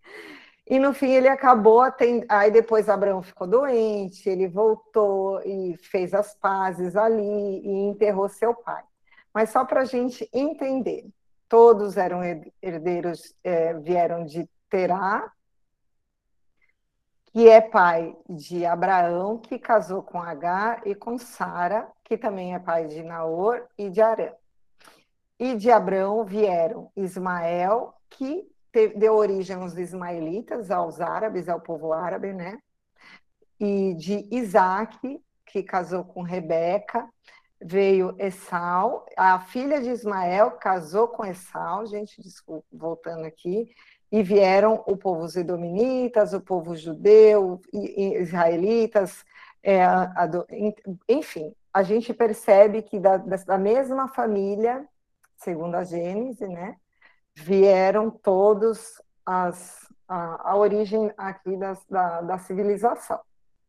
E 0.68 0.78
no 0.78 0.94
fim 0.94 1.12
ele 1.12 1.28
acabou 1.28 1.82
atend... 1.82 2.26
aí 2.30 2.52
depois 2.52 2.88
Abraão 2.88 3.24
ficou 3.24 3.48
doente, 3.48 4.30
ele 4.30 4.48
voltou 4.48 5.42
e 5.44 5.76
fez 5.78 6.14
as 6.14 6.36
pazes 6.36 6.96
ali 6.96 7.22
e 7.24 7.70
enterrou 7.90 8.30
seu 8.30 8.54
pai. 8.54 8.84
Mas 9.34 9.50
só 9.50 9.66
para 9.66 9.82
a 9.82 9.86
gente 9.86 10.30
entender, 10.32 11.08
todos 11.48 11.98
eram 11.98 12.22
herdeiros, 12.62 13.34
é, 13.44 13.74
vieram 13.74 14.26
de 14.26 14.48
Terá, 14.70 15.32
que 17.32 17.50
é 17.50 17.62
pai 17.62 18.16
de 18.30 18.66
Abraão, 18.66 19.38
que 19.40 19.58
casou 19.58 20.04
com 20.04 20.22
Agar, 20.22 20.86
e 20.86 20.94
com 20.96 21.18
Sara, 21.18 21.88
que 22.04 22.18
também 22.18 22.54
é 22.54 22.60
pai 22.60 22.86
de 22.88 23.04
Naor 23.04 23.68
e 23.78 23.90
de 23.90 24.02
Arã. 24.02 24.32
E 25.40 25.56
de 25.56 25.72
Abraão 25.72 26.26
vieram 26.26 26.92
Ismael, 26.98 27.94
que 28.10 28.46
deu 28.96 29.16
origem 29.16 29.56
aos 29.56 29.78
ismaelitas, 29.78 30.70
aos 30.70 31.00
árabes, 31.00 31.48
ao 31.48 31.62
povo 31.62 31.94
árabe, 31.94 32.34
né? 32.34 32.60
E 33.60 33.94
de 33.96 34.28
Isaac, 34.32 35.22
que 35.46 35.64
casou 35.64 36.04
com 36.04 36.22
Rebeca, 36.22 37.08
veio 37.62 38.16
Esau, 38.20 39.06
a 39.18 39.40
filha 39.40 39.82
de 39.82 39.90
Ismael 39.90 40.52
casou 40.52 41.08
com 41.08 41.26
Esau, 41.26 41.86
gente, 41.86 42.22
desculpa, 42.22 42.66
voltando 42.72 43.26
aqui, 43.26 43.70
e 44.12 44.24
vieram 44.24 44.84
o 44.88 44.98
povo 44.98 45.28
edominitas, 45.38 46.34
o 46.34 46.42
povo 46.42 46.76
judeu, 46.76 47.62
israelitas, 47.74 49.24
é, 49.62 49.84
a, 49.84 50.04
a, 50.04 50.30
enfim, 51.08 51.54
a 51.74 51.84
gente 51.84 52.14
percebe 52.14 52.82
que 52.82 53.00
da, 53.00 53.18
da 53.18 53.58
mesma 53.58 54.08
família 54.08 54.88
segundo 55.40 55.76
a 55.76 55.84
Gênese, 55.84 56.48
né, 56.48 56.76
vieram 57.34 58.10
todos 58.12 59.02
as, 59.26 59.88
a, 60.08 60.52
a 60.52 60.56
origem 60.56 61.12
aqui 61.18 61.56
das, 61.58 61.84
da, 61.86 62.22
da 62.22 62.38
civilização. 62.40 63.20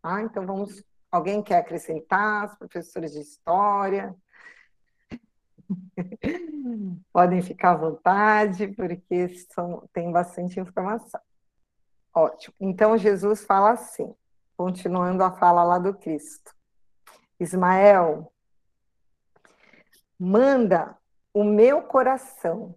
Tá? 0.02 0.22
Então, 0.22 0.46
vamos. 0.46 0.82
Alguém 1.10 1.42
quer 1.42 1.58
acrescentar? 1.58 2.46
Os 2.46 2.54
professores 2.54 3.12
de 3.12 3.20
história? 3.20 4.14
Podem 7.12 7.42
ficar 7.42 7.72
à 7.72 7.76
vontade, 7.76 8.68
porque 8.68 9.28
são, 9.52 9.88
tem 9.92 10.12
bastante 10.12 10.60
informação. 10.60 11.20
Ótimo. 12.14 12.54
Então, 12.60 12.96
Jesus 12.96 13.44
fala 13.44 13.72
assim, 13.72 14.14
continuando 14.56 15.22
a 15.24 15.32
fala 15.32 15.64
lá 15.64 15.78
do 15.78 15.94
Cristo: 15.94 16.54
Ismael, 17.38 18.32
manda 20.18 20.96
o 21.32 21.44
meu 21.44 21.82
coração, 21.82 22.74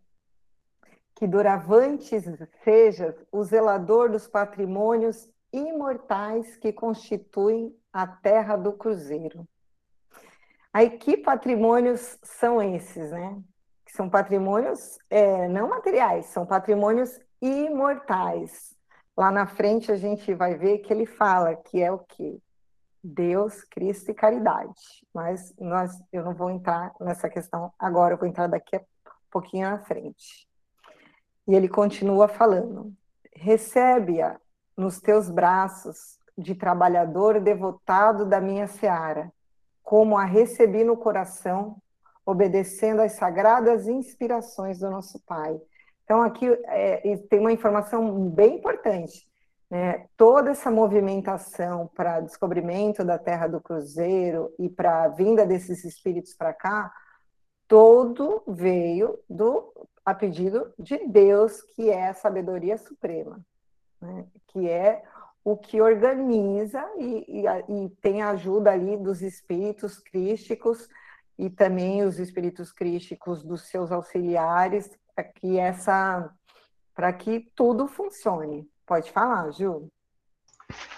que 1.15 1.27
doravantes 1.27 2.23
sejas 2.63 3.15
o 3.31 3.43
zelador 3.43 4.11
dos 4.11 4.27
patrimônios 4.27 5.29
imortais 5.51 6.57
que 6.57 6.73
constituem 6.73 7.75
a 7.91 8.07
terra 8.07 8.55
do 8.55 8.73
cruzeiro. 8.73 9.47
Aí, 10.73 10.89
que 10.97 11.15
patrimônios 11.15 12.17
são 12.23 12.61
esses, 12.61 13.11
né? 13.11 13.39
São 13.87 14.09
patrimônios 14.09 14.97
é, 15.07 15.47
não 15.47 15.69
materiais, 15.69 16.25
são 16.27 16.47
patrimônios 16.47 17.19
imortais. 17.39 18.75
Lá 19.15 19.31
na 19.31 19.45
frente 19.45 19.91
a 19.91 19.95
gente 19.95 20.33
vai 20.33 20.55
ver 20.55 20.79
que 20.79 20.91
ele 20.91 21.05
fala 21.05 21.55
que 21.55 21.79
é 21.79 21.91
o 21.91 21.99
quê? 21.99 22.41
Deus, 23.03 23.63
Cristo 23.63 24.11
e 24.11 24.13
caridade. 24.13 25.05
Mas 25.13 25.53
nós, 25.59 25.91
eu 26.11 26.23
não 26.23 26.33
vou 26.33 26.49
entrar 26.49 26.93
nessa 26.99 27.29
questão 27.29 27.71
agora, 27.77 28.13
eu 28.13 28.17
vou 28.17 28.27
entrar 28.27 28.47
daqui 28.47 28.75
a 28.75 28.81
pouquinho 29.29 29.69
na 29.69 29.79
frente. 29.79 30.47
E 31.47 31.53
ele 31.53 31.67
continua 31.67 32.27
falando: 32.27 32.93
recebe-a 33.35 34.39
nos 34.77 35.01
teus 35.01 35.29
braços 35.29 36.17
de 36.37 36.55
trabalhador 36.55 37.39
devotado 37.39 38.25
da 38.25 38.39
minha 38.39 38.67
seara, 38.67 39.31
como 39.83 40.17
a 40.17 40.23
recebi 40.23 40.83
no 40.83 40.97
coração, 40.97 41.77
obedecendo 42.25 43.01
às 43.01 43.13
sagradas 43.13 43.87
inspirações 43.87 44.79
do 44.79 44.89
nosso 44.89 45.19
Pai. 45.25 45.59
Então, 46.03 46.21
aqui 46.21 46.47
é, 46.65 47.17
tem 47.29 47.39
uma 47.39 47.51
informação 47.51 48.29
bem 48.29 48.57
importante 48.57 49.27
né, 49.73 50.05
toda 50.15 50.51
essa 50.51 50.69
movimentação 50.69 51.89
para 51.95 52.19
descobrimento 52.19 53.03
da 53.03 53.17
Terra 53.17 53.47
do 53.47 53.59
Cruzeiro 53.59 54.53
e 54.59 54.69
para 54.69 55.05
a 55.05 55.07
vinda 55.07 55.47
desses 55.47 55.83
espíritos 55.83 56.35
para 56.35 56.53
cá, 56.53 56.93
todo 57.67 58.43
veio 58.47 59.17
do 59.27 59.73
a 60.05 60.13
pedido 60.13 60.71
de 60.77 61.07
Deus, 61.07 61.63
que 61.63 61.89
é 61.89 62.09
a 62.09 62.13
sabedoria 62.13 62.77
suprema, 62.77 63.43
né, 63.99 64.27
que 64.49 64.69
é 64.69 65.01
o 65.43 65.57
que 65.57 65.81
organiza 65.81 66.87
e, 66.99 67.41
e, 67.41 67.85
e, 67.85 67.89
tem 67.99 68.21
a 68.21 68.29
ajuda 68.29 68.71
ali 68.71 68.95
dos 68.95 69.23
espíritos 69.23 69.97
crísticos 69.97 70.87
e 71.35 71.49
também 71.49 72.03
os 72.03 72.19
espíritos 72.19 72.71
crísticos 72.71 73.43
dos 73.43 73.63
seus 73.63 73.91
auxiliares 73.91 74.91
para 75.15 75.23
que 75.23 75.57
essa 75.57 76.31
para 76.93 77.11
que 77.11 77.51
tudo 77.55 77.87
funcione. 77.87 78.71
Pode 78.85 79.11
falar, 79.11 79.51
Ju. 79.51 79.89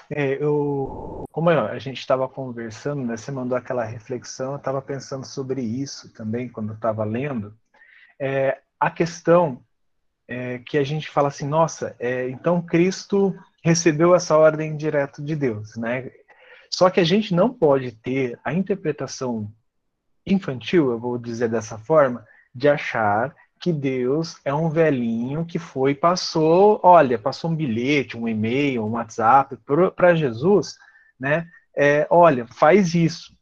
É, 0.10 0.42
eu, 0.42 1.26
como 1.32 1.50
a 1.50 1.80
gente 1.80 2.00
estava 2.00 2.28
conversando, 2.30 3.04
né, 3.04 3.18
você 3.18 3.32
mandou 3.32 3.58
aquela 3.58 3.84
reflexão, 3.84 4.52
eu 4.52 4.58
estava 4.58 4.82
pensando 4.82 5.26
sobre 5.26 5.62
isso 5.62 6.14
também 6.14 6.48
quando 6.48 6.74
estava 6.74 7.04
lendo. 7.04 7.58
É, 8.20 8.62
a 8.80 8.90
questão 8.92 9.64
é, 10.28 10.60
que 10.60 10.78
a 10.78 10.84
gente 10.84 11.10
fala 11.10 11.28
assim, 11.30 11.48
nossa, 11.48 11.96
é, 12.00 12.30
então 12.30 12.62
Cristo 12.62 13.36
recebeu 13.64 14.14
essa 14.14 14.38
ordem 14.38 14.78
direto 14.78 15.24
de 15.24 15.36
Deus, 15.36 15.76
né? 15.76 16.12
Só 16.70 16.90
que 16.90 17.00
a 17.00 17.04
gente 17.04 17.34
não 17.34 17.54
pode 17.54 17.92
ter 17.92 18.40
a 18.44 18.54
interpretação 18.54 19.52
infantil, 20.26 20.92
eu 20.92 21.00
vou 21.00 21.18
dizer 21.18 21.50
dessa 21.50 21.78
forma, 21.78 22.26
de 22.54 22.68
achar 22.68 23.36
que 23.66 23.74
Deus 23.74 24.40
é 24.46 24.54
um 24.54 24.70
velhinho 24.70 25.44
que 25.44 25.58
foi 25.58 25.94
e 25.94 25.96
passou, 25.96 26.80
olha, 26.84 27.18
passou 27.18 27.50
um 27.50 27.56
bilhete, 27.56 28.16
um 28.16 28.28
e-mail, 28.28 28.86
um 28.86 28.92
WhatsApp 28.92 29.58
para 29.96 30.14
Jesus, 30.14 30.78
né? 31.20 31.48
É, 31.76 32.06
olha, 32.12 32.46
faz 32.46 32.94
isso. 32.94 33.36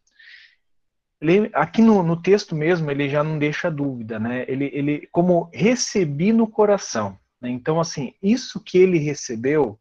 Aqui 1.51 1.81
no, 1.81 2.01
no, 2.01 2.15
texto 2.15 2.55
mesmo 2.55 2.89
ele 2.89 3.09
já 3.09 3.21
não 3.21 3.37
deixa 3.37 3.69
dúvida, 3.69 4.17
né? 4.17 4.45
Ele, 4.47 4.71
ele 4.73 5.09
como 5.11 5.49
recebi 5.53 6.31
no 6.31 6.47
coração. 6.47 7.19
Né? 7.41 7.49
Então, 7.49 7.77
assim, 7.77 8.13
isso 8.23 8.61
que 8.61 8.77
ele 8.77 8.99
recebeu, 8.99 9.77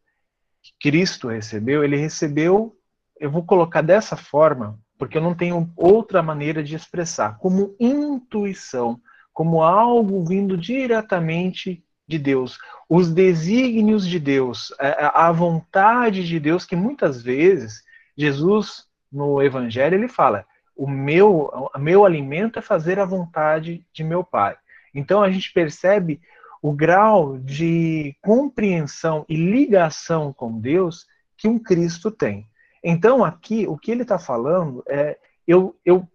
que 0.60 0.72
Cristo 0.90 1.28
recebeu, 1.28 1.84
ele 1.84 1.96
recebeu, 1.96 2.76
eu 3.20 3.30
vou 3.30 3.44
colocar 3.44 3.80
dessa 3.80 4.16
forma, 4.16 4.76
porque 4.98 5.16
eu 5.16 5.22
não 5.22 5.36
tenho 5.36 5.72
outra 5.76 6.20
maneira 6.20 6.64
de 6.64 6.74
expressar, 6.74 7.38
como 7.38 7.76
intuição, 7.78 9.00
como 9.32 9.62
algo 9.62 10.24
vindo 10.24 10.56
diretamente 10.56 11.82
de 12.06 12.18
Deus, 12.18 12.58
os 12.88 13.10
desígnios 13.12 14.06
de 14.06 14.18
Deus, 14.18 14.72
a 14.78 15.32
vontade 15.32 16.26
de 16.26 16.38
Deus, 16.38 16.64
que 16.64 16.76
muitas 16.76 17.22
vezes 17.22 17.82
Jesus 18.16 18.86
no 19.10 19.42
Evangelho 19.42 19.94
ele 19.94 20.08
fala: 20.08 20.44
o 20.76 20.88
meu, 20.88 21.70
o 21.74 21.78
meu 21.78 22.04
alimento 22.04 22.58
é 22.58 22.62
fazer 22.62 22.98
a 22.98 23.04
vontade 23.04 23.86
de 23.92 24.04
meu 24.04 24.24
Pai. 24.24 24.56
Então 24.94 25.22
a 25.22 25.30
gente 25.30 25.52
percebe 25.52 26.20
o 26.60 26.72
grau 26.72 27.38
de 27.38 28.16
compreensão 28.22 29.24
e 29.28 29.36
ligação 29.36 30.32
com 30.32 30.60
Deus 30.60 31.06
que 31.36 31.48
um 31.48 31.58
Cristo 31.58 32.10
tem. 32.10 32.46
Então 32.84 33.24
aqui 33.24 33.66
o 33.66 33.76
que 33.76 33.90
ele 33.90 34.02
está 34.02 34.18
falando 34.18 34.82
é 34.88 35.18
eu, 35.46 35.76
eu 35.84 36.06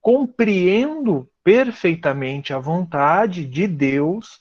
compreendo 0.00 1.28
perfeitamente 1.44 2.52
a 2.52 2.58
vontade 2.58 3.44
de 3.44 3.66
Deus 3.66 4.40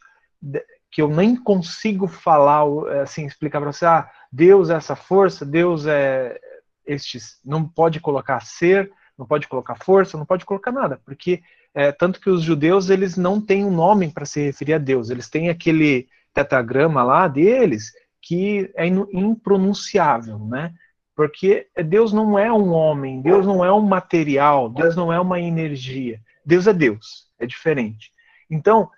que 0.89 1.01
eu 1.01 1.07
nem 1.07 1.35
consigo 1.35 2.07
falar 2.07 2.63
assim 3.01 3.25
explicar 3.25 3.59
para 3.59 3.71
você 3.71 3.85
ah 3.85 4.09
Deus 4.31 4.69
é 4.69 4.75
essa 4.75 4.95
força 4.95 5.45
Deus 5.45 5.85
é 5.85 6.39
este 6.85 7.17
não 7.45 7.67
pode 7.67 7.99
colocar 7.99 8.41
ser 8.41 8.91
não 9.21 9.27
pode 9.27 9.47
colocar 9.47 9.75
força, 9.75 10.17
não 10.17 10.25
pode 10.25 10.45
colocar 10.45 10.71
nada, 10.71 10.99
porque 11.05 11.43
é, 11.75 11.91
tanto 11.91 12.19
que 12.19 12.29
os 12.29 12.41
judeus 12.41 12.89
eles 12.89 13.15
não 13.15 13.39
têm 13.39 13.63
um 13.63 13.71
nome 13.71 14.11
para 14.11 14.25
se 14.25 14.41
referir 14.41 14.73
a 14.73 14.77
Deus, 14.79 15.09
eles 15.11 15.29
têm 15.29 15.49
aquele 15.49 16.07
tetragrama 16.33 17.03
lá 17.03 17.27
deles 17.27 17.91
que 18.19 18.71
é 18.75 18.87
impronunciável, 18.87 20.39
né? 20.39 20.73
Porque 21.15 21.67
Deus 21.85 22.13
não 22.13 22.37
é 22.39 22.51
um 22.51 22.71
homem, 22.71 23.21
Deus 23.21 23.45
não 23.45 23.63
é 23.63 23.71
um 23.71 23.81
material, 23.81 24.69
Deus 24.69 24.95
não 24.95 25.11
é 25.11 25.19
uma 25.19 25.39
energia. 25.39 26.19
Deus 26.45 26.67
é 26.67 26.73
Deus, 26.73 27.27
é 27.39 27.45
diferente. 27.45 28.11
Então, 28.49 28.89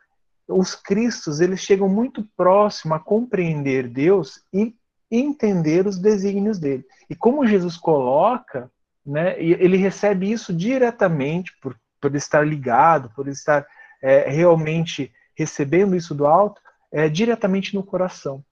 os 0.47 0.75
cristos, 0.75 1.41
eles 1.41 1.59
chegam 1.59 1.89
muito 1.89 2.27
próximo 2.37 2.93
a 2.93 2.99
compreender 2.99 3.87
Deus 3.87 4.41
e 4.53 4.75
entender 5.11 5.87
os 5.87 5.97
desígnios 5.97 6.59
dele. 6.59 6.85
E 7.09 7.15
como 7.15 7.47
Jesus 7.47 7.77
coloca 7.77 8.71
né? 9.05 9.41
Ele 9.41 9.77
recebe 9.77 10.31
isso 10.31 10.53
diretamente 10.53 11.51
por, 11.61 11.77
por 11.99 12.15
estar 12.15 12.47
ligado, 12.47 13.09
por 13.15 13.27
estar 13.27 13.65
é, 14.01 14.29
realmente 14.29 15.11
recebendo 15.35 15.95
isso 15.95 16.15
do 16.15 16.25
alto, 16.25 16.61
é, 16.91 17.09
diretamente 17.09 17.75
no 17.75 17.83
coração. 17.83 18.43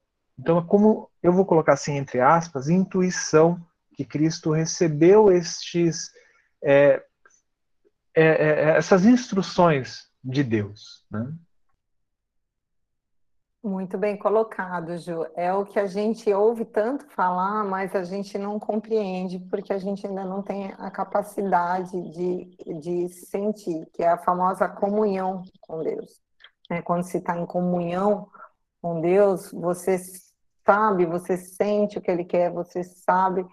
Então, 0.42 0.58
é 0.58 0.64
como 0.66 1.08
eu 1.22 1.32
vou 1.32 1.46
colocar 1.46 1.74
assim 1.74 1.98
entre 1.98 2.20
aspas, 2.20 2.68
intuição 2.68 3.64
que 3.94 4.04
Cristo 4.04 4.50
recebeu 4.50 5.32
estes 5.32 6.12
é, 6.64 7.04
é, 8.16 8.24
é 8.24 8.78
essas 8.78 9.06
instruções 9.06 10.10
de 10.24 10.44
Deus, 10.44 11.06
né? 11.12 11.32
Muito 13.64 13.96
bem 13.96 14.18
colocado, 14.18 14.98
Ju. 14.98 15.28
É 15.36 15.54
o 15.54 15.64
que 15.64 15.78
a 15.78 15.86
gente 15.86 16.34
ouve 16.34 16.66
tanto 16.66 17.06
falar, 17.10 17.64
mas 17.64 17.96
a 17.96 18.04
gente 18.04 18.36
não 18.36 18.58
compreende, 18.58 19.38
porque 19.38 19.72
a 19.72 19.78
gente 19.78 20.08
ainda 20.08 20.26
não 20.26 20.42
tem 20.42 20.74
a 20.80 20.90
capacidade 20.90 21.92
de, 22.10 22.58
de 22.80 23.10
sentir, 23.10 23.88
que 23.94 24.02
é 24.02 24.10
a 24.10 24.18
famosa 24.18 24.68
comunhão 24.68 25.44
com 25.60 25.84
Deus. 25.84 26.20
É, 26.72 26.82
quando 26.82 27.04
se 27.04 27.18
está 27.18 27.38
em 27.38 27.46
comunhão 27.46 28.28
com 28.82 29.00
Deus, 29.00 29.52
você 29.52 30.00
sabe, 30.66 31.06
você 31.06 31.38
sente 31.38 31.98
o 31.98 32.02
que 32.02 32.12
Ele 32.12 32.24
quer, 32.24 32.52
você 32.52 32.84
sabe 32.84 33.46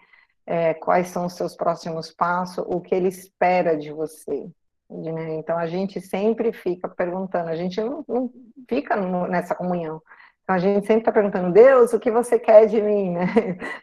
é, 0.47 0.75
quais 0.75 1.09
são 1.09 1.27
os 1.27 1.35
seus 1.35 1.55
próximos 1.55 2.12
passos, 2.12 2.64
o 2.66 2.81
que 2.81 2.94
Ele 2.94 3.09
espera 3.09 3.77
de 3.77 3.92
você. 3.92 4.51
Né? 4.90 5.35
Então 5.35 5.59
a 5.59 5.66
gente 5.66 6.01
sempre 6.01 6.53
fica 6.53 6.88
perguntando, 6.88 7.51
a 7.51 7.57
gente 7.57 7.81
não, 7.81 8.05
não 8.09 8.31
fica 8.68 8.97
no, 8.97 9.27
nessa 9.27 9.55
comunhão. 9.55 10.01
Então 10.49 10.57
a 10.57 10.59
gente 10.59 10.87
sempre 10.87 11.03
está 11.03 11.12
perguntando, 11.12 11.53
Deus, 11.53 11.92
o 11.92 12.01
que 12.01 12.11
você 12.11 12.38
quer 12.38 12.66
de 12.66 12.81
mim? 12.81 13.11
Né? 13.12 13.27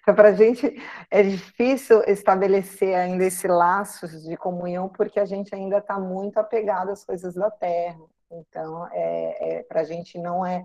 Então, 0.02 0.16
para 0.16 0.30
a 0.30 0.34
gente 0.34 0.76
é 1.12 1.22
difícil 1.22 2.02
estabelecer 2.08 2.96
ainda 2.96 3.24
esse 3.24 3.48
laço 3.48 4.08
de 4.08 4.36
comunhão, 4.36 4.90
porque 4.90 5.20
a 5.20 5.26
gente 5.26 5.54
ainda 5.54 5.78
está 5.78 6.00
muito 6.00 6.40
apegado 6.40 6.90
às 6.90 7.06
coisas 7.06 7.36
da 7.36 7.52
terra. 7.52 8.00
Então, 8.32 8.88
é, 8.92 9.60
é 9.60 9.64
para 9.64 9.82
a 9.82 9.84
gente 9.84 10.18
não 10.18 10.44
é. 10.44 10.64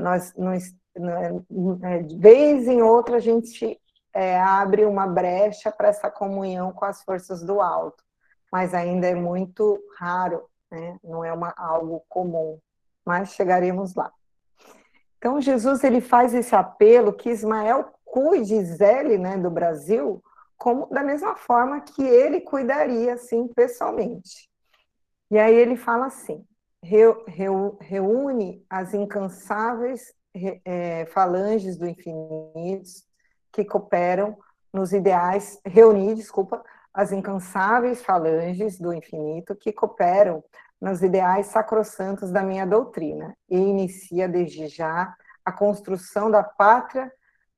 Nós, 0.00 0.32
nós, 0.36 0.72
é, 1.82 2.02
de 2.02 2.16
vez 2.16 2.68
em 2.68 2.82
outra, 2.82 3.16
a 3.16 3.20
gente 3.20 3.80
é, 4.12 4.38
abre 4.40 4.84
uma 4.84 5.06
brecha 5.06 5.70
para 5.70 5.88
essa 5.88 6.10
comunhão 6.10 6.72
com 6.72 6.84
as 6.84 7.02
forças 7.02 7.42
do 7.42 7.60
alto 7.60 8.04
mas 8.54 8.72
ainda 8.72 9.08
é 9.08 9.16
muito 9.16 9.82
raro, 9.98 10.48
né? 10.70 10.96
não 11.02 11.24
é 11.24 11.32
uma, 11.32 11.52
algo 11.56 12.04
comum, 12.08 12.60
mas 13.04 13.34
chegaremos 13.34 13.96
lá. 13.96 14.12
Então, 15.18 15.40
Jesus 15.40 15.82
ele 15.82 16.00
faz 16.00 16.32
esse 16.32 16.54
apelo 16.54 17.12
que 17.12 17.30
Ismael 17.30 17.92
cuide, 18.04 18.64
zele 18.64 19.18
né, 19.18 19.36
do 19.36 19.50
Brasil, 19.50 20.22
como 20.56 20.86
da 20.86 21.02
mesma 21.02 21.34
forma 21.34 21.80
que 21.80 22.00
ele 22.00 22.42
cuidaria, 22.42 23.14
assim, 23.14 23.48
pessoalmente. 23.48 24.48
E 25.32 25.36
aí 25.36 25.52
ele 25.52 25.74
fala 25.74 26.06
assim, 26.06 26.46
reúne 27.80 28.64
as 28.70 28.94
incansáveis 28.94 30.14
é, 30.64 31.06
falanges 31.06 31.76
do 31.76 31.86
infinito 31.86 32.90
que 33.52 33.64
cooperam 33.64 34.36
nos 34.72 34.92
ideais, 34.92 35.60
reunir, 35.64 36.16
desculpa, 36.16 36.62
as 36.92 37.12
incansáveis 37.12 38.02
falanges 38.02 38.78
do 38.78 38.92
infinito 38.92 39.54
que 39.54 39.72
cooperam 39.72 40.42
nos 40.80 41.02
ideais 41.02 41.46
sacrossantos 41.46 42.30
da 42.30 42.42
minha 42.42 42.66
doutrina 42.66 43.36
e 43.48 43.56
inicia 43.56 44.28
desde 44.28 44.68
já 44.68 45.14
a 45.44 45.52
construção 45.52 46.30
da 46.30 46.42
pátria 46.42 47.12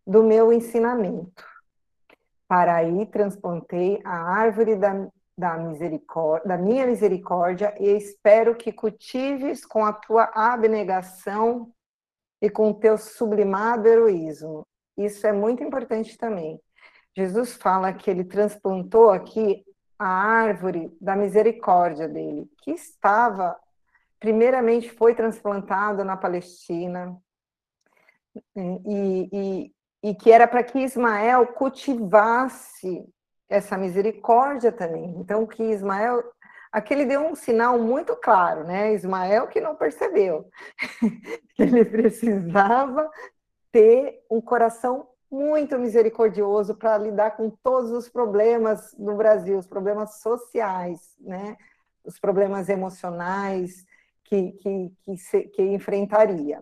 do 0.07 0.23
meu 0.23 0.53
ensinamento. 0.53 1.45
Para 2.47 2.77
aí 2.77 3.07
transplantei 3.07 4.01
a 4.05 4.17
árvore 4.17 4.77
da, 4.77 5.09
da, 5.37 5.57
misericórdia, 5.57 6.49
da 6.49 6.57
minha 6.57 6.87
misericórdia 6.87 7.75
e 7.81 7.97
espero 7.97 8.55
que 8.55 8.73
cultives 8.73 9.65
com 9.65 9.85
a 9.85 9.93
tua 9.93 10.31
abnegação 10.35 11.73
e 12.41 12.51
com 12.51 12.71
o 12.71 12.75
teu 12.75 12.99
sublimado 12.99 13.89
heroísmo. 13.89 14.67
Isso 14.97 15.27
é 15.27 15.33
muito 15.33 15.63
importante 15.63 16.17
também. 16.17 16.61
Jesus 17.17 17.55
fala 17.55 17.93
que 17.93 18.11
ele 18.11 18.25
transplantou 18.25 19.11
aqui 19.11 19.65
a 19.99 20.07
árvore 20.07 20.95
da 21.01 21.17
misericórdia 21.17 22.07
dele, 22.07 22.51
que 22.63 22.73
estava, 22.73 23.57
primeiramente 24.21 24.91
foi 24.91 25.15
transplantado 25.15 26.05
na 26.05 26.17
Palestina, 26.17 27.17
e, 28.55 29.29
e, 29.33 29.73
e 30.03 30.15
que 30.15 30.31
era 30.31 30.47
para 30.47 30.63
que 30.63 30.79
Ismael 30.79 31.47
cultivasse 31.49 33.05
essa 33.49 33.79
misericórdia 33.79 34.73
também. 34.73 35.15
Então, 35.19 35.47
que 35.47 35.63
Ismael. 35.63 36.23
Aqui 36.77 36.93
ele 36.93 37.07
deu 37.07 37.23
um 37.23 37.35
sinal 37.35 37.79
muito 37.79 38.15
claro, 38.15 38.63
né? 38.63 38.93
Ismael 38.93 39.47
que 39.47 39.63
não 39.63 39.75
percebeu. 39.75 40.47
ele 41.59 41.83
precisava 41.87 43.11
ter 43.73 44.23
um 44.31 44.43
coração 44.43 45.09
muito 45.31 45.79
misericordioso 45.79 46.75
para 46.75 46.99
lidar 46.99 47.31
com 47.31 47.49
todos 47.49 47.91
os 47.93 48.11
problemas 48.11 48.93
do 48.93 49.15
Brasil, 49.15 49.57
os 49.57 49.67
problemas 49.67 50.21
sociais, 50.21 51.17
né? 51.19 51.57
os 52.05 52.19
problemas 52.19 52.69
emocionais 52.69 53.87
que, 54.23 54.53
que, 54.53 54.93
que, 55.01 55.17
se, 55.17 55.45
que 55.45 55.63
enfrentaria. 55.63 56.61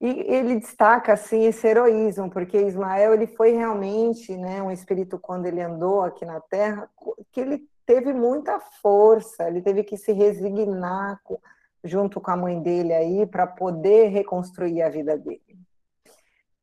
E 0.00 0.08
ele 0.08 0.58
destaca 0.58 1.12
assim 1.12 1.44
esse 1.44 1.66
heroísmo, 1.66 2.30
porque 2.30 2.56
Ismael 2.56 3.12
ele 3.12 3.26
foi 3.26 3.52
realmente, 3.52 4.34
né, 4.38 4.62
um 4.62 4.70
espírito 4.70 5.18
quando 5.18 5.44
ele 5.44 5.60
andou 5.60 6.00
aqui 6.00 6.24
na 6.24 6.40
Terra, 6.40 6.88
que 7.30 7.42
ele 7.42 7.68
teve 7.92 8.14
muita 8.14 8.58
força, 8.58 9.46
ele 9.46 9.60
teve 9.60 9.84
que 9.84 9.98
se 9.98 10.12
resignar 10.12 11.20
com, 11.22 11.38
junto 11.84 12.22
com 12.22 12.30
a 12.30 12.36
mãe 12.36 12.58
dele 12.58 12.94
aí 12.94 13.26
para 13.26 13.46
poder 13.46 14.08
reconstruir 14.08 14.80
a 14.80 14.88
vida 14.88 15.18
dele. 15.18 15.58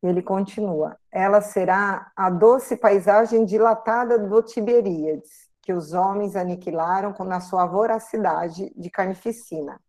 Ele 0.02 0.24
continua: 0.24 0.98
ela 1.12 1.40
será 1.40 2.12
a 2.16 2.32
doce 2.32 2.76
paisagem 2.76 3.46
dilatada 3.46 4.18
do 4.18 4.42
Tiberíades, 4.42 5.48
que 5.62 5.72
os 5.72 5.94
homens 5.94 6.36
aniquilaram 6.36 7.14
com 7.14 7.24
na 7.24 7.40
sua 7.40 7.68
voracidade 7.68 8.74
de 8.76 8.90
carnificina. 8.90 9.80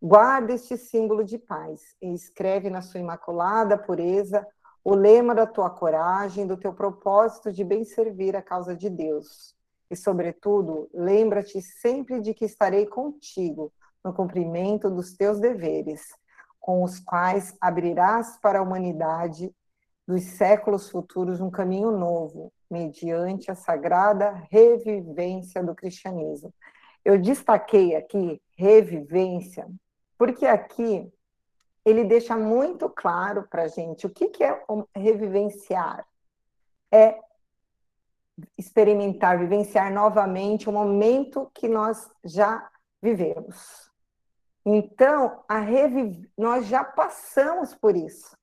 Guarda 0.00 0.52
este 0.52 0.76
símbolo 0.76 1.24
de 1.24 1.38
paz 1.38 1.80
e 2.02 2.12
escreve 2.12 2.68
na 2.68 2.82
sua 2.82 3.00
imaculada 3.00 3.78
pureza 3.78 4.46
o 4.84 4.94
lema 4.94 5.34
da 5.34 5.46
tua 5.46 5.70
coragem, 5.70 6.46
do 6.46 6.56
teu 6.56 6.74
propósito 6.74 7.50
de 7.50 7.64
bem 7.64 7.82
servir 7.82 8.36
a 8.36 8.42
causa 8.42 8.76
de 8.76 8.90
Deus. 8.90 9.54
E, 9.92 9.96
sobretudo, 9.96 10.88
lembra-te 10.94 11.60
sempre 11.60 12.18
de 12.22 12.32
que 12.32 12.46
estarei 12.46 12.86
contigo 12.86 13.70
no 14.02 14.14
cumprimento 14.14 14.88
dos 14.88 15.12
teus 15.14 15.38
deveres, 15.38 16.00
com 16.58 16.82
os 16.82 16.98
quais 16.98 17.54
abrirás 17.60 18.38
para 18.38 18.58
a 18.58 18.62
humanidade 18.62 19.54
dos 20.08 20.22
séculos 20.24 20.88
futuros 20.88 21.42
um 21.42 21.50
caminho 21.50 21.90
novo, 21.90 22.50
mediante 22.70 23.50
a 23.50 23.54
sagrada 23.54 24.30
revivência 24.50 25.62
do 25.62 25.74
cristianismo. 25.74 26.54
Eu 27.04 27.18
destaquei 27.18 27.94
aqui 27.94 28.40
revivência, 28.56 29.68
porque 30.16 30.46
aqui 30.46 31.12
ele 31.84 32.02
deixa 32.04 32.34
muito 32.34 32.88
claro 32.88 33.46
para 33.50 33.64
a 33.64 33.68
gente 33.68 34.06
o 34.06 34.10
que, 34.10 34.28
que 34.28 34.42
é 34.42 34.58
revivenciar. 34.96 36.06
É 36.90 37.20
experimentar, 38.56 39.38
vivenciar 39.38 39.92
novamente 39.92 40.68
o 40.68 40.72
momento 40.72 41.50
que 41.54 41.68
nós 41.68 42.10
já 42.24 42.68
vivemos. 43.02 43.90
Então, 44.64 45.42
reviv... 45.48 46.28
nós 46.38 46.66
já 46.66 46.84
passamos 46.84 47.74
por 47.74 47.96
isso. 47.96 48.36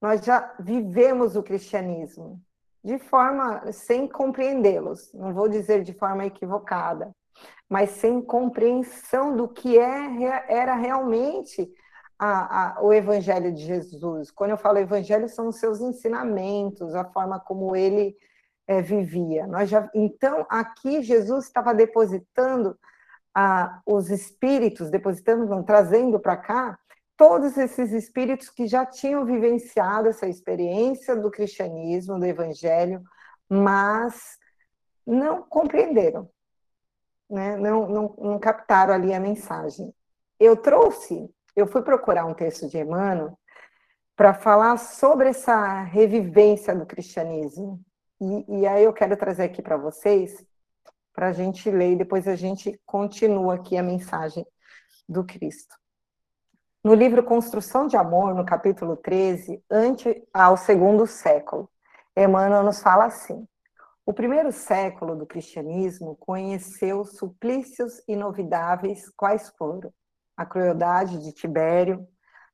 Nós 0.00 0.24
já 0.24 0.54
vivemos 0.60 1.36
o 1.36 1.42
cristianismo 1.42 2.40
de 2.84 2.98
forma 2.98 3.72
sem 3.72 4.06
compreendê-los, 4.06 5.10
não 5.14 5.32
vou 5.32 5.48
dizer 5.48 5.82
de 5.82 5.94
forma 5.94 6.26
equivocada, 6.26 7.10
mas 7.68 7.90
sem 7.90 8.20
compreensão 8.20 9.34
do 9.34 9.48
que 9.48 9.78
é, 9.78 10.44
era 10.48 10.74
realmente 10.74 11.66
a, 12.18 12.76
a, 12.76 12.82
o 12.82 12.92
Evangelho 12.92 13.52
de 13.52 13.62
Jesus. 13.62 14.30
Quando 14.30 14.50
eu 14.50 14.58
falo 14.58 14.78
Evangelho, 14.78 15.28
são 15.30 15.48
os 15.48 15.56
seus 15.56 15.80
ensinamentos, 15.80 16.94
a 16.94 17.04
forma 17.06 17.40
como 17.40 17.74
ele 17.74 18.14
é, 18.66 18.80
vivia. 18.80 19.46
Nós 19.46 19.68
já, 19.68 19.88
então, 19.94 20.46
aqui 20.48 21.02
Jesus 21.02 21.46
estava 21.46 21.74
depositando 21.74 22.78
a, 23.34 23.80
os 23.84 24.10
espíritos, 24.10 24.90
depositando, 24.90 25.46
não, 25.46 25.62
trazendo 25.62 26.18
para 26.18 26.36
cá, 26.36 26.78
todos 27.16 27.56
esses 27.56 27.92
espíritos 27.92 28.48
que 28.48 28.66
já 28.66 28.84
tinham 28.84 29.24
vivenciado 29.24 30.08
essa 30.08 30.26
experiência 30.26 31.14
do 31.16 31.30
cristianismo, 31.30 32.18
do 32.18 32.26
evangelho, 32.26 33.02
mas 33.48 34.38
não 35.06 35.42
compreenderam, 35.42 36.28
né? 37.28 37.56
não, 37.56 37.88
não, 37.88 38.14
não 38.18 38.38
captaram 38.38 38.94
ali 38.94 39.12
a 39.12 39.20
mensagem. 39.20 39.94
Eu 40.40 40.56
trouxe, 40.56 41.30
eu 41.54 41.66
fui 41.66 41.82
procurar 41.82 42.24
um 42.24 42.34
texto 42.34 42.68
de 42.68 42.78
Emmanuel 42.78 43.38
para 44.16 44.32
falar 44.32 44.76
sobre 44.78 45.28
essa 45.28 45.82
revivência 45.82 46.74
do 46.74 46.86
cristianismo. 46.86 47.80
E, 48.20 48.60
e 48.60 48.66
aí 48.66 48.84
eu 48.84 48.92
quero 48.92 49.16
trazer 49.16 49.44
aqui 49.44 49.62
para 49.62 49.76
vocês 49.76 50.44
para 51.12 51.28
a 51.28 51.32
gente 51.32 51.70
ler 51.70 51.92
e 51.92 51.96
depois 51.96 52.26
a 52.26 52.34
gente 52.34 52.80
continua 52.84 53.54
aqui 53.54 53.76
a 53.76 53.82
mensagem 53.82 54.44
do 55.08 55.24
Cristo. 55.24 55.74
No 56.82 56.92
livro 56.92 57.24
Construção 57.24 57.86
de 57.86 57.96
Amor, 57.96 58.34
no 58.34 58.44
capítulo 58.44 58.96
13, 58.96 59.62
ante 59.70 60.22
ao 60.34 60.56
segundo 60.56 61.06
século, 61.06 61.70
Emmanuel 62.16 62.62
nos 62.62 62.82
fala 62.82 63.06
assim: 63.06 63.46
o 64.04 64.12
primeiro 64.12 64.52
século 64.52 65.16
do 65.16 65.24
cristianismo 65.24 66.14
conheceu 66.16 67.04
suplícios 67.04 68.02
inovidáveis 68.06 69.08
quais 69.16 69.48
foram 69.56 69.92
a 70.36 70.44
crueldade 70.44 71.18
de 71.22 71.32
Tibério, 71.32 72.06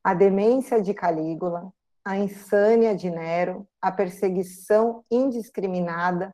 a 0.03 0.13
demência 0.13 0.81
de 0.81 0.93
Calígula, 0.93 1.71
a 2.03 2.17
insânia 2.17 2.95
de 2.95 3.09
Nero, 3.09 3.67
a 3.81 3.91
perseguição 3.91 5.03
indiscriminada 5.09 6.33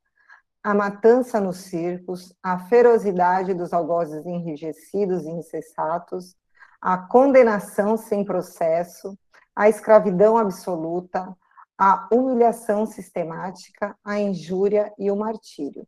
a 0.67 0.73
matança 0.73 1.39
nos 1.39 1.59
circos, 1.59 2.35
a 2.43 2.59
ferocidade 2.59 3.53
dos 3.53 3.71
algozes 3.71 4.25
enrijecidos 4.25 5.23
e 5.23 5.29
incessatos, 5.29 6.35
a 6.81 6.97
condenação 6.97 7.95
sem 7.95 8.25
processo, 8.25 9.17
a 9.55 9.69
escravidão 9.69 10.37
absoluta, 10.37 11.33
a 11.77 12.09
humilhação 12.11 12.85
sistemática, 12.85 13.97
a 14.03 14.19
injúria 14.19 14.93
e 14.99 15.09
o 15.09 15.15
martírio. 15.15 15.87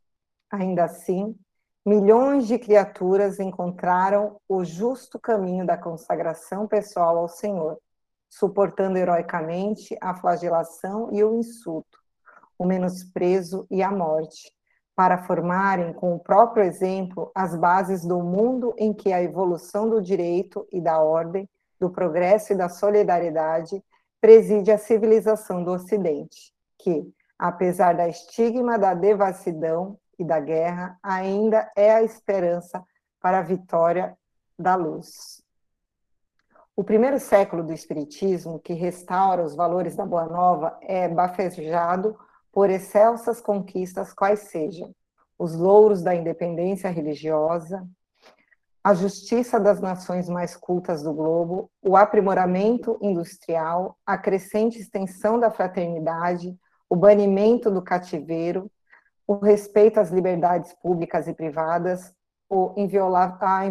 Ainda 0.50 0.86
assim, 0.86 1.36
milhões 1.86 2.48
de 2.48 2.58
criaturas 2.58 3.38
encontraram 3.38 4.40
o 4.48 4.64
justo 4.64 5.20
caminho 5.20 5.66
da 5.66 5.78
consagração 5.78 6.66
pessoal 6.70 7.18
ao 7.18 7.28
Senhor, 7.28 7.78
suportando 8.30 8.98
heroicamente 8.98 9.98
a 10.00 10.14
flagelação 10.16 11.10
e 11.12 11.24
o 11.24 11.36
insulto, 11.36 12.00
o 12.58 12.66
menosprezo 12.66 13.66
e 13.72 13.82
a 13.82 13.92
morte, 13.92 14.52
para 14.96 15.18
formarem 15.24 15.94
com 15.94 16.14
o 16.14 16.20
próprio 16.20 16.64
exemplo 16.64 17.32
as 17.34 17.56
bases 17.56 18.06
do 18.06 18.20
mundo 18.22 18.74
em 18.78 18.94
que 18.94 19.14
a 19.14 19.24
evolução 19.24 19.90
do 19.90 20.02
direito 20.02 20.68
e 20.72 20.82
da 20.82 21.02
ordem, 21.02 21.50
do 21.80 21.90
progresso 21.90 22.52
e 22.52 22.56
da 22.56 22.68
solidariedade 22.68 23.82
preside 24.20 24.72
a 24.72 24.78
civilização 24.78 25.64
do 25.64 25.72
Ocidente, 25.72 26.54
que, 26.78 27.10
apesar 27.38 27.96
da 27.96 28.10
estigma 28.10 28.78
da 28.78 28.94
devassidão 28.94 29.98
e 30.18 30.26
da 30.26 30.40
guerra, 30.40 31.00
ainda 31.02 31.72
é 31.76 31.94
a 31.94 32.04
esperança 32.04 32.84
para 33.22 33.40
a 33.40 33.44
vitória 33.44 34.18
da 34.58 34.76
luz. 34.76 35.42
O 36.80 36.84
primeiro 36.86 37.20
século 37.20 37.62
do 37.62 37.74
Espiritismo, 37.74 38.58
que 38.58 38.72
restaura 38.72 39.44
os 39.44 39.54
valores 39.54 39.98
da 39.98 40.06
Boa 40.06 40.28
Nova, 40.28 40.78
é 40.82 41.10
bafejado 41.10 42.18
por 42.54 42.70
excelsas 42.70 43.42
conquistas 43.42 44.14
quais 44.14 44.44
sejam 44.44 44.96
os 45.38 45.56
louros 45.56 46.02
da 46.02 46.16
independência 46.16 46.90
religiosa, 46.90 47.86
a 48.82 48.94
justiça 48.94 49.60
das 49.60 49.82
nações 49.82 50.30
mais 50.30 50.56
cultas 50.56 51.04
do 51.04 51.14
globo, 51.14 51.70
o 51.82 51.98
aprimoramento 51.98 52.98
industrial, 53.02 53.98
a 54.06 54.18
crescente 54.18 54.80
extensão 54.80 55.38
da 55.38 55.52
fraternidade, 55.52 56.58
o 56.90 56.96
banimento 56.96 57.70
do 57.70 57.82
cativeiro, 57.82 58.72
o 59.28 59.34
respeito 59.34 60.00
às 60.00 60.12
liberdades 60.12 60.74
públicas 60.82 61.28
e 61.28 61.34
privadas, 61.34 62.16
o 62.50 62.74
inviola, 62.78 63.38
a 63.42 63.66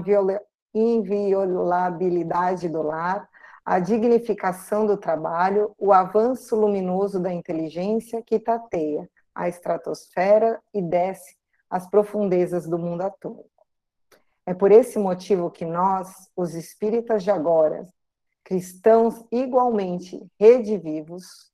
inviolabilidade 0.78 2.68
do 2.68 2.82
lar, 2.82 3.28
a 3.64 3.78
dignificação 3.78 4.86
do 4.86 4.96
trabalho, 4.96 5.74
o 5.78 5.92
avanço 5.92 6.56
luminoso 6.56 7.20
da 7.20 7.32
inteligência 7.32 8.22
que 8.22 8.38
tateia 8.38 9.08
a 9.34 9.48
estratosfera 9.48 10.60
e 10.72 10.80
desce 10.80 11.36
as 11.68 11.88
profundezas 11.88 12.66
do 12.66 12.78
mundo 12.78 13.02
atômico. 13.02 13.48
É 14.46 14.54
por 14.54 14.72
esse 14.72 14.98
motivo 14.98 15.50
que 15.50 15.66
nós, 15.66 16.30
os 16.34 16.54
espíritas 16.54 17.22
de 17.22 17.30
agora, 17.30 17.86
cristãos 18.42 19.22
igualmente 19.30 20.26
redivivos, 20.40 21.52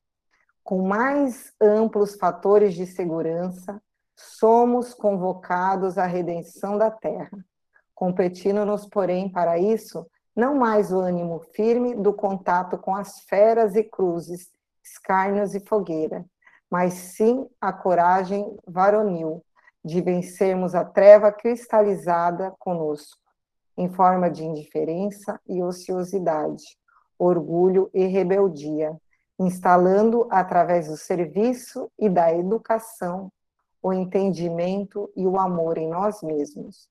com 0.63 0.87
mais 0.87 1.53
amplos 1.61 2.15
fatores 2.15 2.75
de 2.75 2.87
segurança, 2.87 3.83
somos 4.17 4.95
convocados 4.95 5.99
à 5.99 6.07
redenção 6.07 6.79
da 6.79 6.91
terra, 6.91 7.45
competindo-nos, 7.95 8.87
porém, 8.87 9.29
para 9.29 9.59
isso, 9.59 10.07
não 10.35 10.55
mais 10.57 10.93
o 10.93 10.99
ânimo 10.99 11.41
firme 11.55 11.95
do 11.95 12.13
contato 12.13 12.77
com 12.77 12.95
as 12.95 13.21
feras 13.21 13.77
e 13.77 13.85
cruzes, 13.85 14.51
escárnios 14.83 15.55
e 15.55 15.61
fogueira, 15.61 16.25
mas 16.71 16.95
sim 16.95 17.49
a 17.61 17.73
coragem 17.73 18.57
varonil 18.67 19.45
de 19.85 20.01
vencermos 20.01 20.75
a 20.75 20.85
treva 20.85 21.31
cristalizada 21.31 22.53
conosco, 22.59 23.21
em 23.77 23.89
forma 23.89 24.31
de 24.31 24.45
indiferença 24.45 25.41
e 25.47 25.63
ociosidade, 25.63 26.65
orgulho 27.19 27.91
e 27.93 28.07
rebeldia, 28.07 28.97
instalando 29.39 30.27
através 30.31 30.89
do 30.89 30.97
serviço 30.97 31.91
e 31.99 32.09
da 32.09 32.33
educação 32.33 33.31
o 33.83 33.93
entendimento 33.93 35.11
e 35.15 35.27
o 35.27 35.39
amor 35.39 35.77
em 35.77 35.89
nós 35.89 36.23
mesmos, 36.23 36.89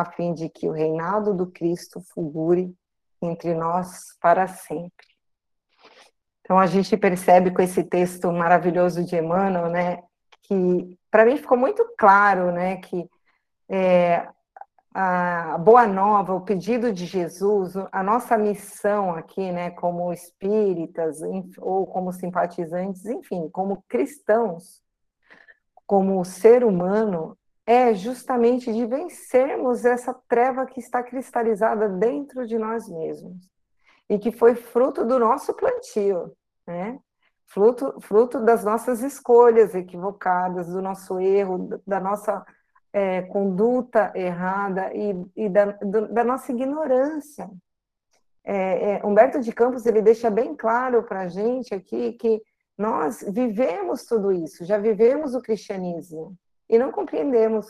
a 0.00 0.04
fim 0.04 0.34
de 0.34 0.48
que 0.48 0.68
o 0.68 0.72
reinado 0.72 1.32
do 1.32 1.46
Cristo 1.46 2.00
fulgure 2.00 2.74
entre 3.22 3.54
nós 3.54 4.16
para 4.20 4.48
sempre. 4.48 5.06
Então 6.40 6.58
a 6.58 6.66
gente 6.66 6.96
percebe 6.96 7.52
com 7.52 7.62
esse 7.62 7.84
texto 7.84 8.32
maravilhoso 8.32 9.04
de 9.04 9.16
Emmanuel, 9.16 9.68
né, 9.68 10.02
que 10.42 10.98
para 11.12 11.24
mim 11.24 11.36
ficou 11.36 11.56
muito 11.56 11.86
claro, 11.96 12.50
né, 12.50 12.78
que 12.78 13.08
é, 13.68 14.26
a 14.92 15.56
boa 15.58 15.86
nova, 15.86 16.34
o 16.34 16.40
pedido 16.40 16.92
de 16.92 17.06
Jesus, 17.06 17.74
a 17.92 18.02
nossa 18.02 18.36
missão 18.36 19.14
aqui, 19.14 19.52
né, 19.52 19.70
como 19.70 20.12
espíritas 20.12 21.20
ou 21.58 21.86
como 21.86 22.12
simpatizantes, 22.12 23.06
enfim, 23.06 23.48
como 23.48 23.84
cristãos, 23.88 24.82
como 25.86 26.24
ser 26.24 26.64
humano, 26.64 27.38
é 27.66 27.94
justamente 27.94 28.72
de 28.72 28.84
vencermos 28.86 29.84
essa 29.84 30.14
treva 30.28 30.66
que 30.66 30.80
está 30.80 31.02
cristalizada 31.02 31.88
dentro 31.88 32.46
de 32.46 32.58
nós 32.58 32.88
mesmos 32.88 33.50
e 34.08 34.18
que 34.18 34.30
foi 34.30 34.54
fruto 34.54 35.04
do 35.04 35.18
nosso 35.18 35.54
plantio, 35.54 36.32
né? 36.66 36.98
Fruto, 37.46 38.00
fruto 38.00 38.40
das 38.40 38.64
nossas 38.64 39.02
escolhas 39.02 39.74
equivocadas, 39.74 40.68
do 40.68 40.82
nosso 40.82 41.20
erro, 41.20 41.80
da 41.86 42.00
nossa 42.00 42.44
é, 42.92 43.22
conduta 43.22 44.12
errada 44.14 44.92
e, 44.94 45.14
e 45.36 45.48
da, 45.48 45.66
do, 45.66 46.12
da, 46.12 46.24
nossa 46.24 46.52
ignorância. 46.52 47.48
É, 48.44 48.92
é, 48.92 49.06
Humberto 49.06 49.40
de 49.40 49.52
Campos 49.52 49.86
ele 49.86 50.02
deixa 50.02 50.30
bem 50.30 50.54
claro 50.54 51.02
para 51.02 51.20
a 51.20 51.28
gente 51.28 51.74
aqui 51.74 52.12
que 52.12 52.42
nós 52.76 53.24
vivemos 53.32 54.04
tudo 54.04 54.32
isso, 54.32 54.64
já 54.64 54.76
vivemos 54.76 55.34
o 55.34 55.40
cristianismo 55.40 56.36
e 56.68 56.78
não 56.78 56.90
compreendemos, 56.90 57.66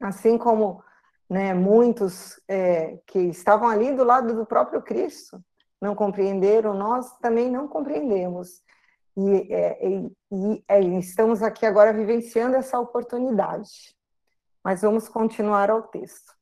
assim 0.00 0.36
como 0.38 0.82
né, 1.28 1.54
muitos 1.54 2.40
é, 2.48 2.98
que 3.06 3.18
estavam 3.18 3.68
ali 3.68 3.94
do 3.94 4.04
lado 4.04 4.34
do 4.34 4.46
próprio 4.46 4.82
Cristo 4.82 5.42
não 5.80 5.94
compreenderam, 5.94 6.74
nós 6.74 7.16
também 7.18 7.50
não 7.50 7.68
compreendemos. 7.68 8.62
E, 9.16 9.52
é, 9.52 9.88
e, 10.32 10.64
é, 10.68 10.80
estamos 10.80 11.42
aqui 11.42 11.64
agora 11.64 11.92
vivenciando 11.92 12.56
essa 12.56 12.78
oportunidade. 12.78 13.94
Mas 14.62 14.82
vamos 14.82 15.08
continuar 15.08 15.70
ao 15.70 15.82
texto. 15.82 16.34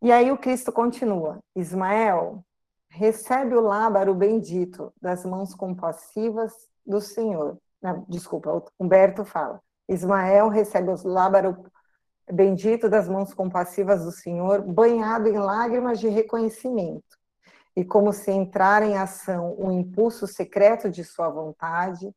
E 0.00 0.10
aí 0.10 0.32
o 0.32 0.38
Cristo 0.38 0.72
continua: 0.72 1.38
Ismael, 1.54 2.44
recebe 2.88 3.54
o 3.54 3.60
lábaro 3.60 4.14
bendito 4.14 4.92
das 5.00 5.24
mãos 5.24 5.54
compassivas 5.54 6.52
do 6.84 7.00
Senhor. 7.00 7.58
Não, 7.80 8.04
desculpa, 8.08 8.64
Humberto 8.78 9.24
fala. 9.24 9.60
Ismael 9.92 10.48
recebe 10.48 10.90
o 10.90 11.08
lábaro 11.08 11.64
bendito 12.30 12.88
das 12.88 13.08
mãos 13.08 13.34
compassivas 13.34 14.04
do 14.04 14.12
Senhor, 14.12 14.62
banhado 14.62 15.28
em 15.28 15.38
lágrimas 15.38 16.00
de 16.00 16.08
reconhecimento. 16.08 17.18
E 17.74 17.84
como 17.84 18.12
se 18.12 18.30
entrar 18.30 18.82
em 18.82 18.96
ação 18.96 19.54
o 19.58 19.70
impulso 19.72 20.26
secreto 20.26 20.90
de 20.90 21.04
sua 21.04 21.28
vontade, 21.28 22.14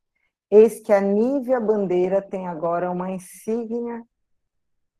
eis 0.51 0.79
que 0.81 0.91
a 0.91 1.01
nívea 1.01 1.59
bandeira 1.59 2.21
tem 2.21 2.47
agora 2.47 2.91
uma 2.91 3.11
insígnia 3.11 4.03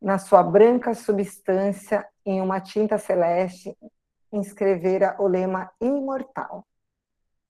na 0.02 0.18
sua 0.18 0.44
branca 0.44 0.94
substância, 0.94 2.08
em 2.26 2.42
uma 2.42 2.60
tinta 2.60 2.98
celeste, 2.98 3.76
inscrevera 4.32 5.16
o 5.20 5.28
lema 5.28 5.72
imortal: 5.82 6.66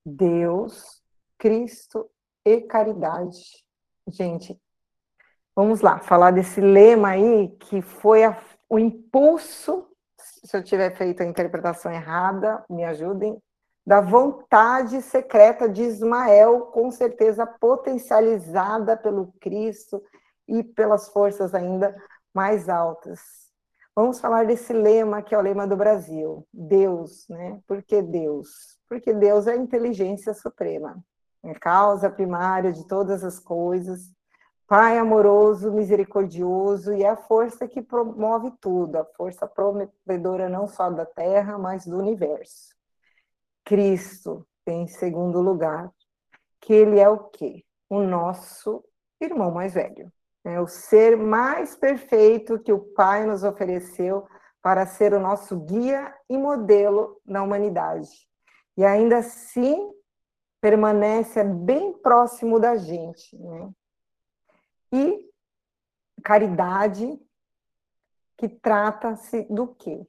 Deus, 0.06 1.04
Cristo 1.38 2.10
e 2.44 2.62
caridade. 2.62 3.64
Gente, 4.08 4.60
vamos 5.56 5.82
lá, 5.82 6.00
falar 6.00 6.32
desse 6.32 6.60
lema 6.60 7.10
aí, 7.10 7.48
que 7.60 7.82
foi 7.82 8.24
a, 8.24 8.38
o 8.70 8.78
impulso, 8.78 9.88
se 10.18 10.56
eu 10.56 10.64
tiver 10.64 10.96
feito 10.96 11.24
a 11.24 11.26
interpretação 11.26 11.92
errada, 11.92 12.64
me 12.70 12.84
ajudem, 12.84 13.42
da 13.86 14.02
vontade 14.02 15.02
secreta 15.02 15.70
de 15.70 15.84
Ismael, 15.84 16.62
com 16.74 16.90
certeza 16.92 17.46
potencializada 17.46 18.98
pelo 18.98 19.32
Cristo 19.40 20.04
e 20.48 20.64
pelas 20.64 21.08
forças 21.10 21.54
ainda 21.54 21.96
mais 22.34 22.68
altas. 22.68 23.46
Vamos 23.96 24.20
falar 24.20 24.46
desse 24.46 24.74
lema 24.74 25.22
que 25.22 25.34
é 25.34 25.38
o 25.38 25.42
lema 25.42 25.66
do 25.66 25.78
Brasil, 25.78 26.46
Deus, 26.52 27.26
né? 27.30 27.62
Por 27.66 27.82
que 27.82 28.02
Deus? 28.02 28.78
Porque 28.90 29.14
Deus 29.14 29.48
é 29.48 29.54
a 29.54 29.58
inteligência 29.58 30.34
suprema, 30.34 30.98
é 31.44 31.52
a 31.52 31.60
causa 31.60 32.10
primária 32.10 32.74
de 32.74 32.86
todas 32.88 33.24
as 33.24 33.40
coisas, 33.40 34.12
Pai 34.68 34.98
amoroso, 34.98 35.72
misericordioso 35.72 36.94
e 36.94 37.04
é 37.04 37.10
a 37.10 37.16
força 37.16 37.68
que 37.68 37.82
promove 37.82 38.52
tudo, 38.60 38.96
a 38.96 39.06
força 39.06 39.48
provedora 39.48 40.50
não 40.50 40.68
só 40.68 40.90
da 40.90 41.06
terra, 41.06 41.58
mas 41.58 41.86
do 41.86 41.98
universo. 41.98 42.76
Cristo 43.64 44.46
em 44.66 44.88
segundo 44.88 45.40
lugar, 45.40 45.92
que 46.60 46.74
ele 46.74 47.00
é 47.00 47.08
o 47.08 47.20
quê? 47.30 47.64
O 47.88 48.02
nosso 48.02 48.84
irmão 49.22 49.52
mais 49.52 49.76
velho 49.76 50.12
é 50.44 50.60
o 50.60 50.68
ser 50.68 51.18
mais 51.18 51.76
perfeito 51.76 52.60
que 52.60 52.72
o 52.72 52.80
Pai 52.80 53.26
nos 53.26 53.44
ofereceu 53.44 54.28
para 54.62 54.86
ser 54.86 55.14
o 55.14 55.20
nosso 55.20 55.60
guia 55.60 56.14
e 56.30 56.38
modelo 56.38 57.20
na 57.26 57.44
humanidade. 57.44 58.10
E 58.78 58.84
ainda 58.84 59.18
assim 59.18 59.92
permanece 60.62 61.44
bem 61.44 61.94
próximo 61.94 62.60
da 62.60 62.76
gente. 62.76 63.38
Né? 63.38 63.70
E 64.96 65.30
caridade, 66.24 67.20
que 68.38 68.48
trata-se 68.48 69.44
do 69.44 69.68
quê? 69.68 70.08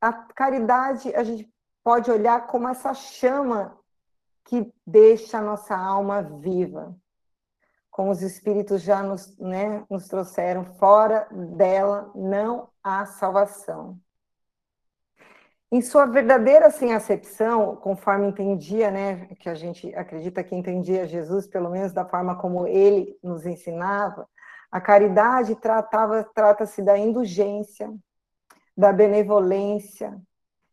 A 0.00 0.12
caridade 0.12 1.14
a 1.14 1.24
gente 1.24 1.52
pode 1.82 2.10
olhar 2.10 2.46
como 2.46 2.68
essa 2.68 2.94
chama 2.94 3.76
que 4.44 4.72
deixa 4.86 5.38
a 5.38 5.42
nossa 5.42 5.76
alma 5.76 6.22
viva 6.22 6.96
como 7.96 8.10
os 8.10 8.20
espíritos 8.20 8.82
já 8.82 9.02
nos, 9.02 9.34
né, 9.38 9.82
nos 9.88 10.06
trouxeram, 10.06 10.66
fora 10.74 11.26
dela 11.32 12.12
não 12.14 12.68
há 12.84 13.06
salvação. 13.06 13.98
Em 15.76 15.82
sua 15.82 16.06
verdadeira 16.06 16.68
assim, 16.68 16.94
acepção, 16.94 17.76
conforme 17.76 18.26
entendia, 18.26 18.90
né, 18.90 19.26
que 19.38 19.46
a 19.46 19.54
gente 19.54 19.94
acredita 19.94 20.42
que 20.42 20.54
entendia 20.54 21.06
Jesus, 21.06 21.46
pelo 21.46 21.68
menos 21.68 21.92
da 21.92 22.02
forma 22.02 22.34
como 22.34 22.66
ele 22.66 23.14
nos 23.22 23.44
ensinava, 23.44 24.26
a 24.72 24.80
caridade 24.80 25.54
tratava 25.54 26.24
trata-se 26.34 26.80
da 26.80 26.96
indulgência, 26.96 27.94
da 28.74 28.90
benevolência 28.90 30.18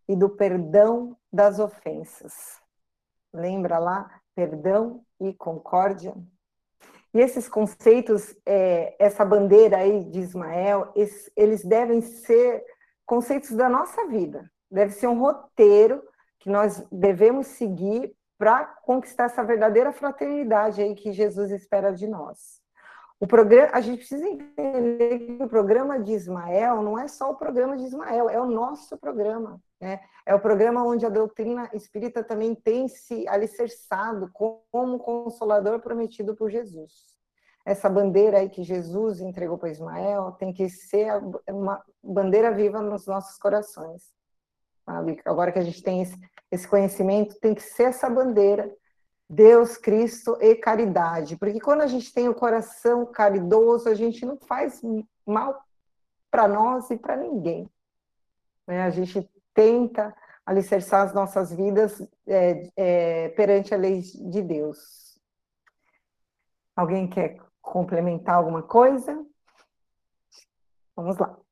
e 0.07 0.15
do 0.15 0.29
perdão 0.29 1.17
das 1.29 1.59
ofensas. 1.59 2.61
Lembra 3.33 3.79
lá? 3.79 4.09
Perdão 4.33 5.03
e 5.19 5.33
concórdia. 5.33 6.15
E 7.13 7.19
esses 7.19 7.49
conceitos, 7.49 8.33
é, 8.45 8.95
essa 8.97 9.25
bandeira 9.25 9.79
aí 9.79 10.05
de 10.05 10.21
Ismael, 10.21 10.93
eles 11.35 11.61
devem 11.65 11.99
ser 11.99 12.63
conceitos 13.05 13.51
da 13.51 13.67
nossa 13.67 14.07
vida. 14.07 14.49
Deve 14.73 14.91
ser 14.91 15.07
um 15.07 15.19
roteiro 15.19 16.03
que 16.39 16.49
nós 16.49 16.83
devemos 16.91 17.45
seguir 17.45 18.11
para 18.39 18.65
conquistar 18.65 19.25
essa 19.25 19.43
verdadeira 19.43 19.93
fraternidade 19.93 20.81
aí 20.81 20.95
que 20.95 21.13
Jesus 21.13 21.51
espera 21.51 21.93
de 21.93 22.07
nós. 22.07 22.59
O 23.19 23.27
programa, 23.27 23.69
a 23.71 23.79
gente 23.81 23.99
precisa 23.99 24.27
entender 24.27 25.19
que 25.19 25.43
o 25.43 25.47
programa 25.47 25.99
de 25.99 26.11
Ismael 26.13 26.81
não 26.81 26.97
é 26.97 27.07
só 27.07 27.29
o 27.29 27.35
programa 27.35 27.77
de 27.77 27.83
Ismael, 27.83 28.27
é 28.27 28.41
o 28.41 28.47
nosso 28.47 28.97
programa. 28.97 29.61
Né? 29.79 30.01
É 30.25 30.33
o 30.33 30.39
programa 30.39 30.83
onde 30.83 31.05
a 31.05 31.09
doutrina 31.09 31.69
espírita 31.73 32.23
também 32.23 32.55
tem 32.55 32.87
se 32.87 33.27
alicerçado 33.27 34.29
como 34.33 34.97
consolador 34.97 35.79
prometido 35.81 36.35
por 36.35 36.49
Jesus. 36.49 36.91
Essa 37.63 37.87
bandeira 37.87 38.39
aí 38.39 38.49
que 38.49 38.63
Jesus 38.63 39.21
entregou 39.21 39.57
para 39.57 39.69
Ismael 39.69 40.31
tem 40.33 40.51
que 40.51 40.67
ser 40.67 41.13
uma 41.47 41.81
bandeira 42.03 42.51
viva 42.51 42.81
nos 42.81 43.05
nossos 43.05 43.37
corações. 43.37 44.01
Agora 44.85 45.51
que 45.51 45.59
a 45.59 45.63
gente 45.63 45.81
tem 45.81 46.03
esse 46.51 46.67
conhecimento, 46.67 47.39
tem 47.39 47.55
que 47.55 47.61
ser 47.61 47.83
essa 47.83 48.09
bandeira 48.09 48.71
Deus, 49.29 49.77
Cristo 49.77 50.37
e 50.39 50.55
caridade. 50.55 51.37
Porque 51.37 51.59
quando 51.59 51.81
a 51.81 51.87
gente 51.87 52.13
tem 52.13 52.29
o 52.29 52.35
coração 52.35 53.05
caridoso, 53.05 53.89
a 53.89 53.95
gente 53.95 54.25
não 54.25 54.37
faz 54.37 54.81
mal 55.25 55.63
para 56.29 56.47
nós 56.47 56.89
e 56.91 56.97
para 56.97 57.15
ninguém. 57.15 57.69
Né? 58.67 58.83
A 58.83 58.89
gente 58.89 59.29
tenta 59.53 60.15
alicerçar 60.45 61.05
as 61.05 61.13
nossas 61.13 61.51
vidas 61.51 62.01
é, 62.27 62.69
é, 62.75 63.29
perante 63.29 63.73
a 63.73 63.77
lei 63.77 64.01
de 64.01 64.41
Deus. 64.41 65.19
Alguém 66.75 67.07
quer 67.07 67.37
complementar 67.61 68.35
alguma 68.35 68.61
coisa? 68.61 69.25
Vamos 70.95 71.17
lá. 71.17 71.42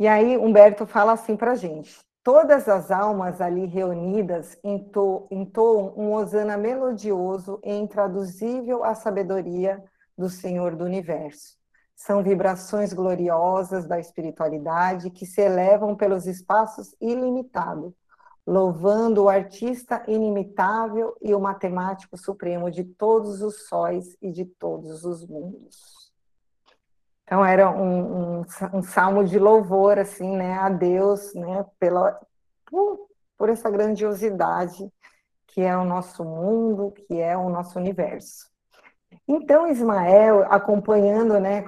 E 0.00 0.08
aí, 0.08 0.36
Humberto 0.36 0.86
fala 0.86 1.12
assim 1.12 1.36
para 1.36 1.52
a 1.52 1.54
gente: 1.54 2.00
todas 2.24 2.68
as 2.68 2.90
almas 2.90 3.40
ali 3.40 3.66
reunidas 3.66 4.58
entoam 4.64 5.94
um 5.96 6.14
hosana 6.14 6.56
melodioso 6.56 7.60
e 7.62 7.72
intraduzível 7.72 8.82
à 8.82 8.94
sabedoria 8.94 9.80
do 10.16 10.28
Senhor 10.28 10.74
do 10.74 10.84
Universo 10.84 11.60
são 12.00 12.22
vibrações 12.22 12.94
gloriosas 12.94 13.86
da 13.86 14.00
espiritualidade 14.00 15.10
que 15.10 15.26
se 15.26 15.42
elevam 15.42 15.94
pelos 15.94 16.26
espaços 16.26 16.96
ilimitados, 16.98 17.92
louvando 18.46 19.24
o 19.24 19.28
artista 19.28 20.02
inimitável 20.08 21.14
e 21.20 21.34
o 21.34 21.40
matemático 21.40 22.16
supremo 22.16 22.70
de 22.70 22.84
todos 22.84 23.42
os 23.42 23.68
sóis 23.68 24.16
e 24.22 24.32
de 24.32 24.46
todos 24.46 25.04
os 25.04 25.26
mundos. 25.26 26.09
Então 27.30 27.46
era 27.46 27.70
um, 27.70 28.40
um, 28.40 28.44
um, 28.74 28.82
salmo 28.82 29.22
de 29.22 29.38
louvor 29.38 30.00
assim, 30.00 30.36
né, 30.36 30.54
a 30.54 30.68
Deus, 30.68 31.32
né, 31.32 31.64
pela 31.78 32.20
por, 32.66 33.06
por 33.38 33.48
essa 33.48 33.70
grandiosidade 33.70 34.92
que 35.46 35.60
é 35.60 35.76
o 35.76 35.84
nosso 35.84 36.24
mundo, 36.24 36.90
que 36.90 37.20
é 37.20 37.36
o 37.36 37.48
nosso 37.48 37.78
universo. 37.78 38.50
Então, 39.28 39.68
Ismael, 39.68 40.44
acompanhando 40.50 41.38
né, 41.38 41.64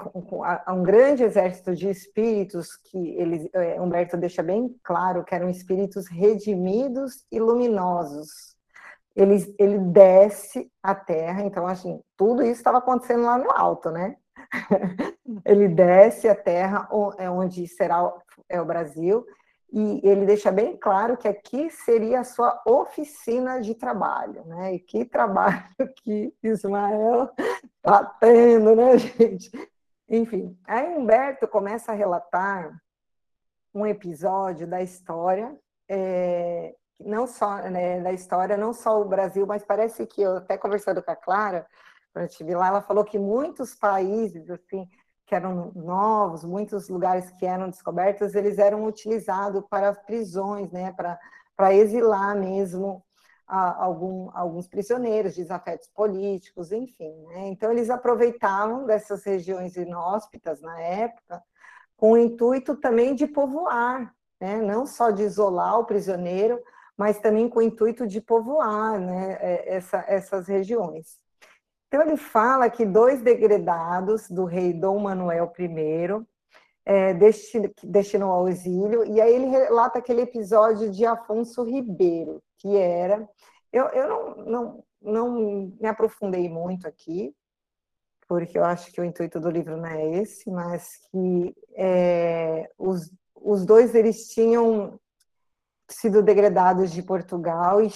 um 0.69 0.83
grande 0.83 1.23
exército 1.23 1.77
de 1.77 1.89
espíritos, 1.89 2.77
que 2.77 2.99
ele, 3.11 3.49
é, 3.53 3.81
Humberto 3.81 4.17
deixa 4.17 4.43
bem 4.43 4.75
claro 4.83 5.23
que 5.23 5.33
eram 5.33 5.49
espíritos 5.49 6.09
redimidos 6.09 7.25
e 7.31 7.39
luminosos. 7.39 8.57
Ele, 9.15 9.55
ele 9.61 9.79
desce 9.79 10.69
à 10.83 10.93
terra, 10.93 11.43
então, 11.43 11.69
assim, 11.69 12.01
tudo 12.17 12.43
isso 12.43 12.55
estava 12.55 12.79
acontecendo 12.79 13.23
lá 13.23 13.39
no 13.39 13.51
alto, 13.53 13.91
né? 13.91 14.17
Ele 15.45 15.69
desce 15.69 16.29
à 16.29 16.35
terra, 16.35 16.89
é 17.19 17.31
onde 17.31 17.67
será 17.67 18.13
é 18.49 18.61
o 18.61 18.65
Brasil, 18.65 19.25
e 19.73 20.01
ele 20.07 20.27
deixa 20.27 20.53
bem 20.53 20.77
claro 20.77 21.17
que 21.17 21.27
aqui 21.27 21.71
seria 21.71 22.21
a 22.21 22.25
sua 22.25 22.61
oficina 22.67 23.59
de 23.59 23.75
trabalho, 23.75 24.45
né? 24.45 24.75
E 24.75 24.79
que 24.79 25.05
trabalho 25.05 25.65
que 26.05 26.35
Ismael 26.43 27.31
está 27.77 28.05
tendo, 28.21 28.77
né, 28.77 28.99
gente? 28.99 29.51
Enfim, 30.07 30.59
aí 30.67 30.95
Humberto 30.95 31.49
começa 31.49 31.91
a 31.91 31.95
relatar 31.95 32.79
um 33.75 33.87
episódio 33.87 34.67
da 34.67 34.83
história, 34.83 35.57
é, 35.89 36.75
não 37.01 37.27
só 37.27 37.57
né, 37.63 37.99
da 38.01 38.13
história, 38.13 38.59
não 38.59 38.75
só 38.75 39.01
o 39.01 39.09
Brasil, 39.09 39.47
mas 39.47 39.65
parece 39.65 40.07
que 40.07 40.21
eu 40.21 40.37
até 40.37 40.59
conversando 40.59 41.03
com 41.03 41.11
a 41.11 41.17
Clara, 41.17 41.67
quando 42.13 42.25
eu 42.25 42.29
estive 42.29 42.55
lá, 42.55 42.69
ela 42.69 42.83
falou 42.83 43.05
que 43.05 43.19
muitos 43.19 43.75
países 43.75 44.51
assim 44.51 44.89
que 45.33 45.35
eram 45.35 45.73
novos, 45.75 46.45
muitos 46.45 46.91
lugares 46.91 47.31
que 47.31 47.47
eram 47.47 47.71
descobertos, 47.71 48.35
eles 48.35 48.59
eram 48.59 48.85
utilizados 48.85 49.65
para 49.71 49.95
prisões, 49.95 50.71
né, 50.71 50.93
para, 50.93 51.75
exilar 51.75 52.37
mesmo 52.37 53.03
a, 53.47 53.83
algum, 53.83 54.31
alguns 54.35 54.69
prisioneiros, 54.69 55.35
desafetos 55.35 55.89
políticos, 55.89 56.71
enfim. 56.71 57.15
Né? 57.29 57.49
Então, 57.49 57.73
eles 57.73 57.89
aproveitavam 57.89 58.85
dessas 58.85 59.25
regiões 59.25 59.75
inóspitas 59.77 60.61
na 60.61 60.79
época, 60.81 61.43
com 61.97 62.13
o 62.13 62.19
intuito 62.19 62.77
também 62.77 63.15
de 63.15 63.27
povoar, 63.27 64.15
né? 64.39 64.61
não 64.61 64.85
só 64.85 65.11
de 65.11 65.23
isolar 65.23 65.79
o 65.79 65.87
prisioneiro, 65.87 66.61
mas 66.95 67.21
também 67.21 67.49
com 67.49 67.61
o 67.61 67.63
intuito 67.63 68.07
de 68.07 68.21
povoar 68.21 69.01
né? 69.01 69.39
É, 69.41 69.77
essa, 69.77 70.05
essas 70.07 70.47
regiões. 70.47 71.22
Então, 71.93 72.01
ele 72.01 72.17
fala 72.17 72.71
que 72.71 72.87
dois 72.87 73.21
degredados 73.21 74.27
do 74.31 74.47
rei 74.47 74.73
Dom 74.73 74.99
Manuel 74.99 75.53
I 75.59 76.27
é, 76.87 77.13
destinou 77.85 78.33
ao 78.33 78.49
exílio, 78.49 79.05
e 79.05 79.21
aí 79.21 79.35
ele 79.35 79.45
relata 79.45 79.99
aquele 79.99 80.23
episódio 80.23 80.91
de 80.91 81.05
Afonso 81.05 81.63
Ribeiro, 81.63 82.43
que 82.57 82.79
era. 82.79 83.29
Eu, 83.71 83.85
eu 83.89 84.09
não, 84.09 84.37
não, 84.47 84.85
não 85.03 85.31
me 85.79 85.87
aprofundei 85.87 86.49
muito 86.49 86.89
aqui, 86.89 87.37
porque 88.27 88.59
eu 88.59 88.65
acho 88.65 88.91
que 88.91 88.99
o 88.99 89.05
intuito 89.05 89.39
do 89.39 89.51
livro 89.51 89.77
não 89.77 89.85
é 89.85 90.13
esse, 90.15 90.51
mas 90.51 90.97
que 91.11 91.55
é, 91.75 92.71
os, 92.79 93.13
os 93.35 93.67
dois 93.67 93.95
eles 93.95 94.29
tinham 94.29 94.99
sido 95.91 96.23
degradados 96.23 96.91
de 96.91 97.03
Portugal 97.03 97.83
e 97.83 97.91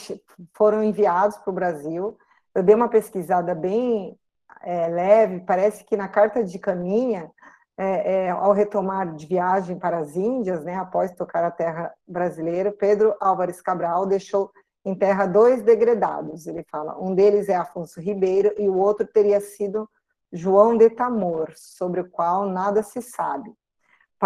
foram 0.52 0.84
enviados 0.84 1.38
para 1.38 1.50
o 1.50 1.54
Brasil 1.54 2.18
eu 2.56 2.62
dei 2.62 2.74
uma 2.74 2.88
pesquisada 2.88 3.54
bem 3.54 4.18
é, 4.62 4.88
leve, 4.88 5.40
parece 5.40 5.84
que 5.84 5.94
na 5.94 6.08
carta 6.08 6.42
de 6.42 6.58
caminha, 6.58 7.30
é, 7.76 8.14
é, 8.14 8.30
ao 8.30 8.52
retomar 8.52 9.14
de 9.14 9.26
viagem 9.26 9.78
para 9.78 9.98
as 9.98 10.16
Índias, 10.16 10.64
né, 10.64 10.74
após 10.74 11.12
tocar 11.12 11.44
a 11.44 11.50
terra 11.50 11.92
brasileira, 12.08 12.72
Pedro 12.72 13.14
Álvares 13.20 13.60
Cabral 13.60 14.06
deixou 14.06 14.50
em 14.86 14.94
terra 14.94 15.26
dois 15.26 15.62
degredados, 15.62 16.46
ele 16.46 16.64
fala, 16.70 16.98
um 16.98 17.14
deles 17.14 17.50
é 17.50 17.56
Afonso 17.56 18.00
Ribeiro 18.00 18.54
e 18.56 18.68
o 18.68 18.78
outro 18.78 19.06
teria 19.06 19.40
sido 19.40 19.86
João 20.32 20.78
de 20.78 20.88
Tamor, 20.88 21.52
sobre 21.56 22.00
o 22.00 22.10
qual 22.10 22.48
nada 22.48 22.82
se 22.82 23.02
sabe 23.02 23.52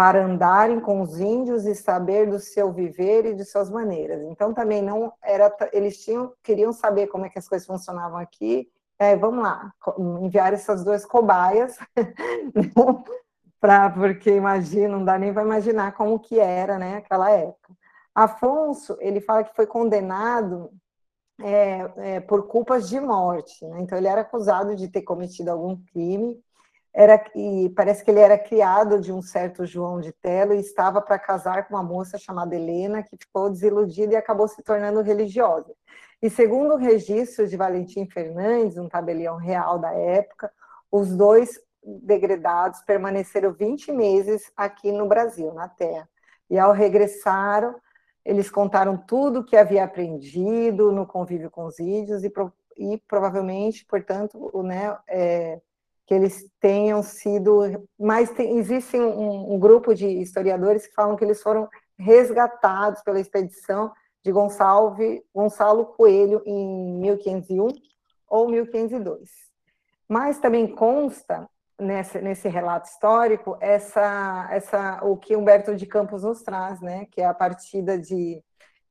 para 0.01 0.25
andarem 0.25 0.79
com 0.79 0.99
os 0.99 1.19
índios 1.19 1.67
e 1.67 1.75
saber 1.75 2.27
do 2.27 2.39
seu 2.39 2.71
viver 2.73 3.23
e 3.23 3.35
de 3.35 3.45
suas 3.45 3.69
maneiras. 3.69 4.23
Então 4.23 4.51
também 4.51 4.81
não 4.81 5.13
era, 5.21 5.55
eles 5.71 6.03
tinham 6.03 6.33
queriam 6.41 6.73
saber 6.73 7.05
como 7.05 7.27
é 7.27 7.29
que 7.29 7.37
as 7.37 7.47
coisas 7.47 7.67
funcionavam 7.67 8.17
aqui. 8.17 8.67
É, 8.97 9.15
vamos 9.15 9.43
lá, 9.43 9.71
enviar 10.19 10.53
essas 10.55 10.83
duas 10.83 11.05
cobaias, 11.05 11.77
para 13.61 13.91
porque 13.91 14.31
imagina, 14.31 14.87
não 14.87 15.05
dá 15.05 15.19
nem 15.19 15.31
para 15.31 15.43
imaginar 15.43 15.91
como 15.91 16.19
que 16.19 16.39
era, 16.39 16.79
né, 16.79 16.97
aquela 16.97 17.29
época. 17.29 17.71
Afonso, 18.15 18.97
ele 18.99 19.21
fala 19.21 19.43
que 19.43 19.55
foi 19.55 19.67
condenado 19.67 20.71
é, 21.39 21.91
é, 21.97 22.19
por 22.21 22.47
culpas 22.47 22.89
de 22.89 22.99
morte, 22.99 23.63
né? 23.67 23.81
então 23.81 23.99
ele 23.99 24.07
era 24.07 24.21
acusado 24.21 24.75
de 24.75 24.87
ter 24.87 25.03
cometido 25.03 25.51
algum 25.51 25.77
crime 25.93 26.43
era 26.93 27.23
e 27.35 27.69
parece 27.75 28.03
que 28.03 28.11
ele 28.11 28.19
era 28.19 28.37
criado 28.37 28.99
de 28.99 29.11
um 29.11 29.21
certo 29.21 29.65
João 29.65 30.01
de 30.01 30.11
Telo 30.11 30.53
e 30.53 30.59
estava 30.59 31.01
para 31.01 31.17
casar 31.17 31.67
com 31.67 31.75
uma 31.75 31.83
moça 31.83 32.17
chamada 32.17 32.55
Helena, 32.55 33.01
que 33.01 33.15
ficou 33.17 33.49
desiludida 33.49 34.13
e 34.13 34.17
acabou 34.17 34.47
se 34.47 34.61
tornando 34.61 35.01
religiosa. 35.01 35.73
E 36.21 36.29
segundo 36.29 36.73
o 36.73 36.77
registro 36.77 37.47
de 37.47 37.57
Valentim 37.57 38.05
Fernandes, 38.05 38.77
um 38.77 38.89
tabelião 38.89 39.37
real 39.37 39.79
da 39.79 39.93
época, 39.93 40.51
os 40.91 41.15
dois 41.15 41.59
degredados 41.83 42.81
permaneceram 42.81 43.53
20 43.53 43.91
meses 43.91 44.51
aqui 44.55 44.91
no 44.91 45.07
Brasil, 45.07 45.53
na 45.53 45.67
Terra. 45.67 46.07
E 46.49 46.59
ao 46.59 46.73
regressaram, 46.73 47.75
eles 48.23 48.51
contaram 48.51 48.97
tudo 48.97 49.39
o 49.39 49.43
que 49.43 49.57
havia 49.57 49.83
aprendido 49.83 50.91
no 50.91 51.07
convívio 51.07 51.49
com 51.49 51.65
os 51.65 51.79
índios 51.79 52.23
e, 52.23 52.31
e 52.77 52.97
provavelmente, 53.07 53.83
portanto, 53.85 54.51
né, 54.61 54.95
é, 55.07 55.59
que 56.05 56.13
eles 56.13 56.45
tenham 56.59 57.01
sido, 57.01 57.87
mas 57.97 58.29
tem, 58.31 58.57
existe 58.57 58.97
um, 58.97 59.53
um, 59.53 59.59
grupo 59.59 59.93
de 59.93 60.07
historiadores 60.07 60.87
que 60.87 60.93
falam 60.93 61.15
que 61.15 61.23
eles 61.23 61.41
foram 61.41 61.69
resgatados 61.97 63.01
pela 63.03 63.19
expedição 63.19 63.91
de 64.23 64.31
Gonçalve, 64.31 65.23
Gonçalo 65.33 65.85
Coelho 65.85 66.41
em 66.45 66.99
1501 66.99 67.69
ou 68.27 68.49
1502. 68.49 69.29
Mas 70.07 70.39
também 70.39 70.67
consta 70.67 71.47
nesse, 71.79 72.19
nesse 72.21 72.47
relato 72.47 72.89
histórico 72.89 73.57
essa, 73.59 74.47
essa 74.51 74.99
o 75.03 75.17
que 75.17 75.35
Humberto 75.35 75.75
de 75.75 75.85
Campos 75.85 76.23
nos 76.23 76.41
traz, 76.41 76.81
né, 76.81 77.05
que 77.11 77.21
é 77.21 77.25
a 77.25 77.33
partida 77.33 77.97
de 77.97 78.43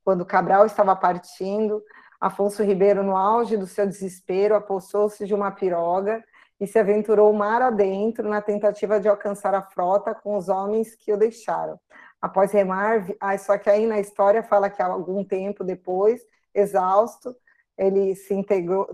quando 0.05 0.25
Cabral 0.25 0.67
estava 0.67 0.97
partindo, 0.97 1.83
Afonso 2.21 2.63
Ribeiro, 2.63 3.03
no 3.03 3.17
auge 3.17 3.57
do 3.57 3.67
seu 3.67 3.87
desespero, 3.87 4.55
apossou-se 4.55 5.27
de 5.27 5.35
uma 5.35 5.51
piroga 5.51 6.23
e 6.61 6.67
se 6.67 6.79
aventurou 6.79 7.33
mar 7.33 7.63
adentro 7.63 8.29
na 8.29 8.43
tentativa 8.43 9.01
de 9.01 9.09
alcançar 9.09 9.55
a 9.55 9.63
frota 9.63 10.15
com 10.15 10.37
os 10.37 10.49
homens 10.51 10.95
que 10.95 11.13
o 11.13 11.17
deixaram. 11.17 11.81
Após 12.21 12.53
remar, 12.53 13.07
ah, 13.19 13.37
só 13.39 13.57
que 13.57 13.71
aí 13.71 13.87
na 13.87 13.99
história 13.99 14.43
fala 14.43 14.69
que 14.69 14.83
algum 14.83 15.25
tempo 15.25 15.65
depois, 15.65 16.21
exausto, 16.55 17.35
ele 17.79 18.15
se, 18.15 18.35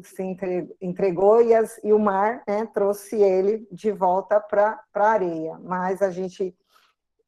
se 0.04 0.22
entregou 0.80 1.42
e, 1.42 1.52
as, 1.52 1.80
e 1.82 1.92
o 1.92 1.98
mar 1.98 2.44
né, 2.46 2.68
trouxe 2.72 3.20
ele 3.20 3.66
de 3.72 3.90
volta 3.90 4.38
para 4.38 4.80
a 4.94 5.08
areia. 5.08 5.58
Mas 5.58 6.00
a 6.00 6.10
gente, 6.12 6.56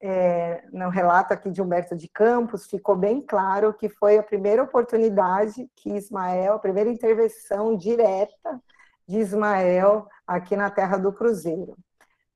é, 0.01 0.63
no 0.73 0.89
relato 0.89 1.35
aqui 1.35 1.51
de 1.51 1.61
Humberto 1.61 1.97
de 1.97 2.07
Campos, 2.09 2.67
ficou 2.67 2.95
bem 2.95 3.21
claro 3.21 3.75
que 3.75 3.89
foi 3.89 4.19
a 4.19 4.23
primeira 4.23 4.63
oportunidade 4.63 5.69
que 5.75 5.91
Ismael, 5.91 6.55
a 6.55 6.59
primeira 6.61 6.91
intervenção 6.91 7.77
direta 7.77 8.63
de 9.09 9.19
Ismael 9.19 10.07
aqui 10.27 10.55
na 10.55 10.71
terra 10.71 10.99
do 10.99 11.13
Cruzeiro. 11.13 11.77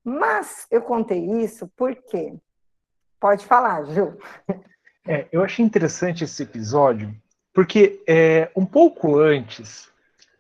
Mas 0.03 0.67
eu 0.71 0.83
contei 0.83 1.25
isso 1.43 1.71
porque. 1.77 2.35
Pode 3.21 3.47
falar, 3.47 3.85
Ju. 3.85 4.17
É, 5.07 5.27
eu 5.33 5.43
achei 5.43 5.65
interessante 5.65 6.25
esse 6.25 6.43
episódio, 6.45 7.15
porque 7.53 8.03
é, 8.07 8.51
um 8.55 8.65
pouco 8.65 9.19
antes, 9.19 9.91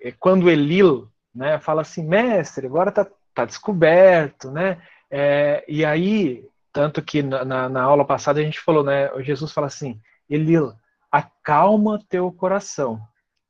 é, 0.00 0.12
quando 0.12 0.48
Elil 0.48 1.08
né, 1.34 1.58
fala 1.58 1.82
assim, 1.82 2.04
mestre, 2.04 2.66
agora 2.66 2.90
está 2.90 3.06
tá 3.34 3.44
descoberto, 3.44 4.50
né? 4.50 4.80
É, 5.10 5.64
e 5.68 5.84
aí, 5.84 6.48
tanto 6.72 7.02
que 7.02 7.22
na, 7.22 7.44
na, 7.44 7.68
na, 7.68 7.82
aula 7.82 8.04
passada 8.04 8.40
a 8.40 8.42
gente 8.42 8.60
falou, 8.60 8.84
né? 8.84 9.10
Jesus 9.22 9.52
fala 9.52 9.66
assim, 9.66 10.00
Elil, 10.28 10.72
acalma 11.10 12.02
teu 12.08 12.30
coração. 12.32 13.00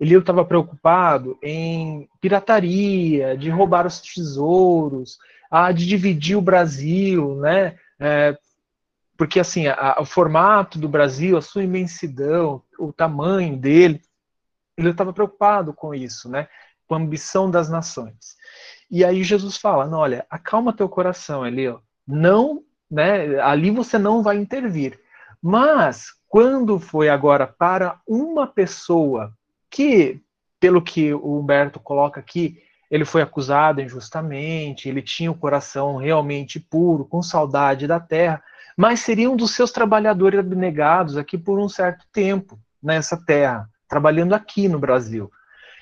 Ele 0.02 0.16
estava 0.16 0.44
preocupado 0.44 1.38
em 1.40 2.08
pirataria, 2.20 3.36
de 3.36 3.48
roubar 3.50 3.86
os 3.86 4.00
tesouros, 4.00 5.16
a, 5.48 5.70
de 5.70 5.86
dividir 5.86 6.36
o 6.36 6.42
Brasil, 6.42 7.36
né? 7.36 7.78
É, 8.00 8.36
porque 9.16 9.38
assim, 9.38 9.68
a, 9.68 9.98
o 10.00 10.04
formato 10.04 10.76
do 10.76 10.88
Brasil, 10.88 11.36
a 11.36 11.40
sua 11.40 11.62
imensidão, 11.62 12.60
o 12.80 12.92
tamanho 12.92 13.56
dele, 13.56 14.02
ele 14.76 14.90
estava 14.90 15.12
preocupado 15.12 15.72
com 15.72 15.94
isso, 15.94 16.28
né? 16.28 16.48
Com 16.88 16.96
a 16.96 16.98
ambição 16.98 17.48
das 17.48 17.70
nações. 17.70 18.36
E 18.90 19.04
aí 19.04 19.22
Jesus 19.22 19.56
fala: 19.56 19.86
não, 19.86 19.98
olha, 19.98 20.26
acalma 20.28 20.72
teu 20.72 20.88
coração, 20.88 21.46
Eli, 21.46 21.72
não, 22.04 22.64
né, 22.90 23.38
ali 23.40 23.70
você 23.70 24.00
não 24.00 24.20
vai 24.20 24.36
intervir. 24.36 24.98
Mas 25.40 26.08
quando 26.28 26.80
foi 26.80 27.08
agora 27.08 27.46
para 27.46 28.00
uma 28.04 28.48
pessoa 28.48 29.32
que, 29.72 30.20
pelo 30.60 30.82
que 30.82 31.12
o 31.14 31.40
Humberto 31.40 31.80
coloca 31.80 32.20
aqui, 32.20 32.62
ele 32.90 33.06
foi 33.06 33.22
acusado 33.22 33.80
injustamente, 33.80 34.86
ele 34.86 35.00
tinha 35.00 35.30
o 35.30 35.34
coração 35.34 35.96
realmente 35.96 36.60
puro, 36.60 37.06
com 37.06 37.22
saudade 37.22 37.86
da 37.86 37.98
terra, 37.98 38.42
mas 38.76 39.00
seria 39.00 39.30
um 39.30 39.36
dos 39.36 39.52
seus 39.54 39.72
trabalhadores 39.72 40.38
abnegados 40.38 41.16
aqui 41.16 41.38
por 41.38 41.58
um 41.58 41.70
certo 41.70 42.04
tempo 42.12 42.60
nessa 42.82 43.16
terra, 43.16 43.66
trabalhando 43.88 44.34
aqui 44.34 44.68
no 44.68 44.78
Brasil. 44.78 45.32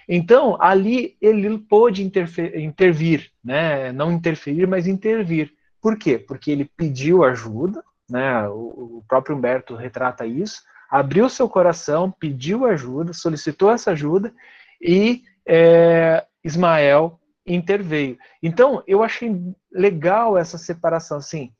Então, 0.09 0.57
ali 0.61 1.17
ele 1.21 1.59
pôde 1.59 2.05
intervir, 2.05 3.31
né? 3.45 3.93
não 3.93 4.13
interferir, 4.13 4.67
mas 4.67 4.87
intervir. 4.87 5.53
Por 5.81 5.97
quê? 5.97 6.19
Porque 6.19 6.51
ele 6.51 6.71
pediu 6.77 7.25
ajuda, 7.25 7.83
né? 8.09 8.49
o, 8.49 9.03
próprio 9.09 9.37
Humberto 9.37 9.75
retrata 9.75 10.27
isso, 10.27 10.63
abriu 10.91 11.29
seu 11.29 11.49
coração, 11.49 12.11
pediu 12.11 12.67
ajuda, 12.67 13.13
solicitou 13.13 13.71
essa 13.71 13.93
ajuda 13.93 14.33
e 14.81 15.23
é, 15.47 16.25
Ismael 16.43 17.19
interveio. 17.47 18.19
Então, 18.43 18.83
eu 18.87 19.03
achei 19.03 19.41
legal 19.73 20.37
essa 20.37 20.59
separação, 20.59 21.19
assim, 21.19 21.53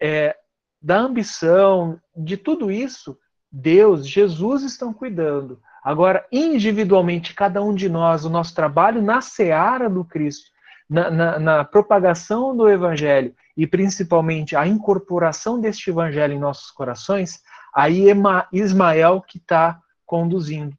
é, 0.00 0.36
da 0.80 0.98
ambição, 0.98 2.00
de 2.16 2.36
tudo 2.36 2.70
isso, 2.70 3.18
Deus, 3.50 4.06
Jesus 4.06 4.62
estão 4.62 4.92
cuidando. 4.92 5.60
Agora, 5.82 6.26
individualmente, 6.30 7.34
cada 7.34 7.62
um 7.62 7.74
de 7.74 7.88
nós, 7.88 8.24
o 8.24 8.30
nosso 8.30 8.54
trabalho 8.54 9.00
na 9.00 9.20
seara 9.20 9.88
do 9.88 10.04
Cristo, 10.04 10.50
na, 10.88 11.10
na, 11.10 11.38
na 11.38 11.64
propagação 11.64 12.56
do 12.56 12.68
Evangelho 12.68 13.34
e 13.56 13.66
principalmente 13.66 14.56
a 14.56 14.66
incorporação 14.66 15.60
deste 15.60 15.90
Evangelho 15.90 16.34
em 16.34 16.38
nossos 16.38 16.70
corações, 16.70 17.42
aí 17.74 18.10
é 18.10 18.14
Ismael 18.52 19.20
que 19.20 19.38
está 19.38 19.80
conduzindo. 20.06 20.76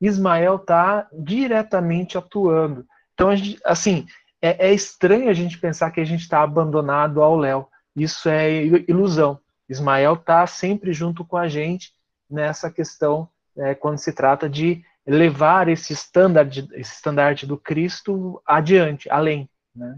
Ismael 0.00 0.56
está 0.56 1.08
diretamente 1.12 2.18
atuando. 2.18 2.84
Então, 3.14 3.28
assim, 3.64 4.06
é, 4.40 4.68
é, 4.68 4.74
estranho 4.74 5.30
a 5.30 5.32
gente 5.32 5.58
pensar 5.58 5.92
que 5.92 6.00
a 6.00 6.04
gente 6.04 6.22
está 6.22 6.42
abandonado 6.42 7.22
ao 7.22 7.36
Léo. 7.36 7.68
Isso 7.94 8.28
é 8.28 8.64
ilusão. 8.88 9.38
Ismael 9.68 10.14
está 10.14 10.46
sempre 10.46 10.92
junto 10.92 11.24
com 11.24 11.36
a 11.36 11.46
gente 11.46 11.92
nessa 12.28 12.70
questão 12.70 13.28
é, 13.56 13.74
quando 13.74 13.98
se 13.98 14.12
trata 14.12 14.48
de 14.48 14.82
levar 15.06 15.68
esse 15.68 15.92
estandarte, 15.92 16.68
esse 16.72 16.94
estandarte 16.94 17.46
do 17.46 17.56
Cristo 17.56 18.42
adiante, 18.46 19.08
além. 19.10 19.48
Né? 19.74 19.96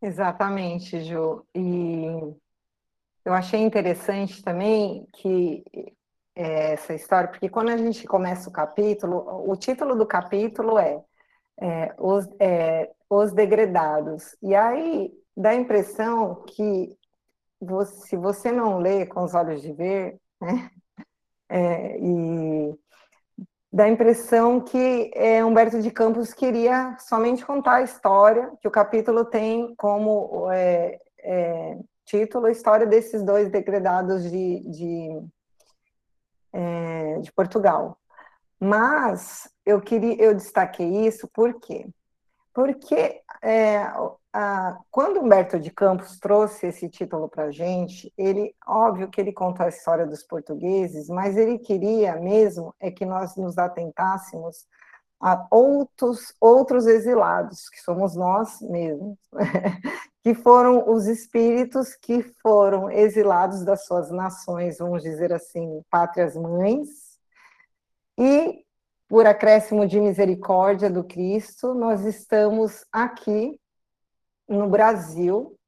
Exatamente, 0.00 1.02
Ju. 1.04 1.44
E 1.54 2.06
eu 3.28 3.34
achei 3.34 3.60
interessante 3.60 4.42
também 4.42 5.06
que 5.12 5.62
é, 6.34 6.72
essa 6.72 6.94
história, 6.94 7.28
porque 7.28 7.46
quando 7.50 7.68
a 7.68 7.76
gente 7.76 8.06
começa 8.06 8.48
o 8.48 8.52
capítulo, 8.52 9.44
o 9.46 9.54
título 9.54 9.94
do 9.94 10.06
capítulo 10.06 10.78
é, 10.78 11.04
é, 11.60 11.94
os, 11.98 12.26
é 12.40 12.90
Os 13.10 13.34
Degredados. 13.34 14.34
E 14.40 14.54
aí 14.54 15.12
dá 15.36 15.50
a 15.50 15.56
impressão 15.56 16.42
que 16.46 16.96
você, 17.60 18.06
se 18.06 18.16
você 18.16 18.50
não 18.50 18.78
lê 18.78 19.04
com 19.04 19.22
os 19.22 19.34
olhos 19.34 19.60
de 19.60 19.74
ver, 19.74 20.18
né, 20.40 20.70
é, 21.50 21.98
e 21.98 22.74
dá 23.70 23.84
a 23.84 23.90
impressão 23.90 24.58
que 24.58 25.10
é, 25.14 25.44
Humberto 25.44 25.82
de 25.82 25.90
Campos 25.90 26.32
queria 26.32 26.96
somente 26.98 27.44
contar 27.44 27.74
a 27.74 27.82
história, 27.82 28.50
que 28.62 28.68
o 28.68 28.70
capítulo 28.70 29.22
tem 29.26 29.74
como 29.76 30.50
é, 30.50 30.98
é, 31.18 31.78
título 32.08 32.46
a 32.46 32.50
história 32.50 32.86
desses 32.86 33.22
dois 33.22 33.50
degredados 33.50 34.22
de, 34.22 34.60
de, 34.60 35.22
é, 36.52 37.18
de 37.20 37.30
Portugal. 37.32 37.98
Mas 38.58 39.48
eu 39.64 39.80
queria, 39.80 40.20
eu 40.20 40.34
destaquei 40.34 41.06
isso 41.06 41.28
por 41.28 41.60
quê? 41.60 41.86
Porque 42.52 43.22
é, 43.42 43.86
ah, 44.32 44.78
quando 44.90 45.20
Humberto 45.20 45.60
de 45.60 45.70
Campos 45.70 46.18
trouxe 46.18 46.68
esse 46.68 46.88
título 46.88 47.28
para 47.28 47.44
a 47.44 47.50
gente, 47.50 48.12
ele, 48.16 48.54
óbvio 48.66 49.08
que 49.08 49.20
ele 49.20 49.32
conta 49.32 49.64
a 49.64 49.68
história 49.68 50.06
dos 50.06 50.22
portugueses, 50.24 51.08
mas 51.08 51.36
ele 51.36 51.58
queria 51.58 52.16
mesmo 52.16 52.74
é 52.80 52.90
que 52.90 53.04
nós 53.04 53.36
nos 53.36 53.58
atentássemos 53.58 54.66
a 55.20 55.46
outros, 55.50 56.34
outros 56.40 56.86
exilados, 56.86 57.68
que 57.68 57.80
somos 57.80 58.14
nós 58.16 58.60
mesmos, 58.60 59.18
que 60.28 60.34
foram 60.34 60.92
os 60.92 61.06
espíritos 61.06 61.96
que 61.96 62.22
foram 62.42 62.90
exilados 62.90 63.64
das 63.64 63.86
suas 63.86 64.10
nações, 64.10 64.76
vamos 64.76 65.02
dizer 65.02 65.32
assim, 65.32 65.82
pátrias 65.88 66.36
mães, 66.36 67.18
e 68.18 68.62
por 69.08 69.24
acréscimo 69.24 69.86
de 69.86 69.98
misericórdia 69.98 70.90
do 70.90 71.02
Cristo, 71.02 71.72
nós 71.72 72.04
estamos 72.04 72.84
aqui 72.92 73.58
no 74.46 74.68
Brasil, 74.68 75.58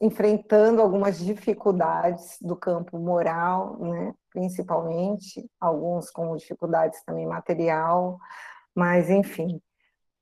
enfrentando 0.00 0.82
algumas 0.82 1.20
dificuldades 1.20 2.38
do 2.40 2.56
campo 2.56 2.98
moral, 2.98 3.78
né, 3.78 4.12
principalmente, 4.30 5.48
alguns 5.60 6.10
com 6.10 6.34
dificuldades 6.34 7.04
também 7.04 7.24
material, 7.24 8.18
mas 8.74 9.08
enfim, 9.08 9.62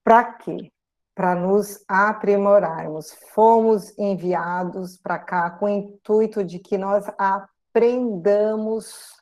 para 0.05 0.34
quê? 0.34 0.70
Para 1.19 1.35
nos 1.35 1.85
aprimorarmos. 1.89 3.12
Fomos 3.35 3.93
enviados 3.99 4.97
para 4.97 5.19
cá 5.19 5.51
com 5.51 5.66
o 5.66 5.69
intuito 5.69 6.45
de 6.45 6.61
que 6.61 6.79
nós 6.79 7.11
aprendamos 7.19 9.21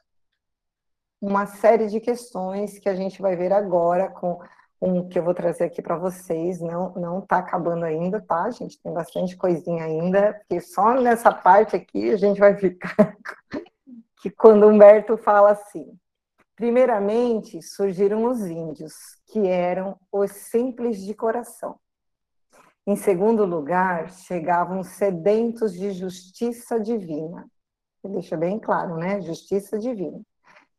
uma 1.18 1.46
série 1.46 1.86
de 1.86 1.98
questões 1.98 2.78
que 2.78 2.90
a 2.90 2.94
gente 2.94 3.22
vai 3.22 3.34
ver 3.34 3.50
agora 3.50 4.10
com 4.10 4.38
um 4.78 5.08
que 5.08 5.18
eu 5.18 5.22
vou 5.22 5.32
trazer 5.32 5.64
aqui 5.64 5.80
para 5.80 5.96
vocês. 5.96 6.60
Não 6.60 6.92
não 6.92 7.20
está 7.20 7.38
acabando 7.38 7.86
ainda, 7.86 8.20
tá? 8.20 8.42
A 8.42 8.50
gente 8.50 8.78
tem 8.82 8.92
bastante 8.92 9.34
coisinha 9.34 9.84
ainda, 9.84 10.34
porque 10.34 10.60
só 10.60 11.00
nessa 11.00 11.32
parte 11.32 11.76
aqui 11.76 12.10
a 12.10 12.18
gente 12.18 12.38
vai 12.38 12.54
ficar 12.58 13.16
que 14.20 14.28
quando 14.28 14.68
Humberto 14.68 15.16
fala 15.16 15.52
assim. 15.52 15.98
Primeiramente, 16.54 17.62
surgiram 17.62 18.26
os 18.26 18.44
índios, 18.44 18.92
que 19.26 19.46
eram 19.46 19.98
os 20.12 20.30
simples 20.30 21.02
de 21.02 21.14
coração. 21.14 21.78
Em 22.86 22.94
segundo 22.94 23.44
lugar, 23.44 24.10
chegavam 24.10 24.84
sedentos 24.84 25.72
de 25.72 25.90
justiça 25.90 26.78
divina. 26.78 27.44
Deixa 28.04 28.36
bem 28.36 28.60
claro, 28.60 28.96
né? 28.96 29.20
Justiça 29.20 29.76
divina. 29.76 30.20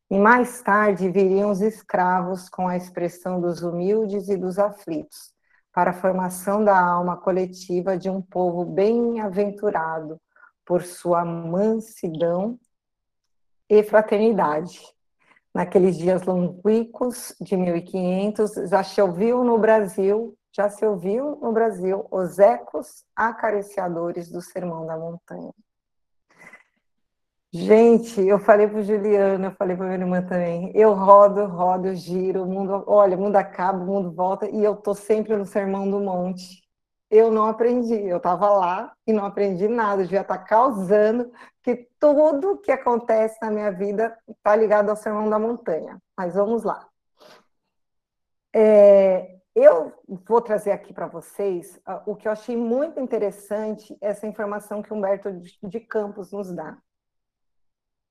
E 0.09 0.17
mais 0.17 0.61
tarde 0.61 1.11
viriam 1.11 1.51
os 1.51 1.59
escravos 1.59 2.47
com 2.47 2.65
a 2.65 2.77
expressão 2.77 3.41
dos 3.41 3.61
humildes 3.61 4.29
e 4.29 4.37
dos 4.37 4.57
aflitos, 4.57 5.33
para 5.73 5.91
a 5.91 5.93
formação 5.93 6.63
da 6.63 6.79
alma 6.79 7.17
coletiva 7.17 7.97
de 7.97 8.09
um 8.09 8.21
povo 8.21 8.63
bem-aventurado 8.63 10.17
por 10.65 10.83
sua 10.83 11.25
mansidão 11.25 12.57
e 13.69 13.83
fraternidade. 13.83 14.79
Naqueles 15.53 15.97
dias 15.97 16.21
longínquos 16.23 17.35
de 17.41 17.57
1500, 17.57 18.69
já 18.69 19.03
ouviu 19.03 19.43
no 19.43 19.57
Brasil, 19.57 20.36
já 20.57 20.69
se 20.69 20.83
ouviu 20.83 21.35
no 21.35 21.51
Brasil 21.51 22.07
os 22.09 22.39
ecos 22.39 23.05
acariciadores 23.15 24.31
do 24.31 24.41
Sermão 24.41 24.87
da 24.87 24.97
Montanha. 24.97 25.53
Gente, 27.53 28.19
eu 28.21 28.39
falei 28.39 28.67
para 28.67 28.81
Juliana, 28.81 29.47
eu 29.47 29.51
falei 29.51 29.77
para 29.77 29.85
minha 29.85 29.99
irmã 29.99 30.21
também. 30.21 30.71
Eu 30.75 30.93
rodo, 30.93 31.45
rodo, 31.45 31.93
giro, 31.93 32.43
o 32.43 32.47
mundo, 32.47 32.83
olha, 32.87 33.15
o 33.15 33.21
mundo 33.21 33.35
acaba, 33.35 33.77
o 33.77 33.85
mundo 33.85 34.11
volta 34.11 34.49
e 34.49 34.63
eu 34.63 34.75
tô 34.75 34.95
sempre 34.95 35.35
no 35.35 35.45
sermão 35.45 35.89
do 35.89 35.99
monte. 35.99 36.63
Eu 37.09 37.31
não 37.31 37.45
aprendi, 37.47 37.93
eu 37.93 38.17
estava 38.17 38.49
lá 38.49 38.91
e 39.05 39.13
não 39.13 39.25
aprendi 39.25 39.67
nada, 39.67 40.01
eu 40.01 40.05
devia 40.05 40.21
estar 40.21 40.39
tá 40.39 40.43
causando 40.43 41.31
que 41.61 41.87
tudo 41.99 42.57
que 42.57 42.71
acontece 42.71 43.37
na 43.41 43.51
minha 43.51 43.71
vida 43.71 44.17
está 44.27 44.55
ligado 44.55 44.89
ao 44.89 44.95
sermão 44.95 45.29
da 45.29 45.37
montanha. 45.37 46.01
Mas 46.17 46.33
vamos 46.33 46.63
lá. 46.63 46.85
É, 48.53 49.36
eu 49.59 49.91
vou 50.07 50.39
trazer 50.39 50.69
aqui 50.69 50.93
para 50.93 51.07
vocês 51.07 51.77
uh, 51.77 51.99
o 52.05 52.15
que 52.15 52.27
eu 52.27 52.31
achei 52.31 52.55
muito 52.55 52.99
interessante, 52.99 53.97
essa 53.99 54.27
informação 54.27 54.83
que 54.83 54.93
Humberto 54.93 55.31
de 55.63 55.79
Campos 55.79 56.31
nos 56.31 56.53
dá. 56.53 56.77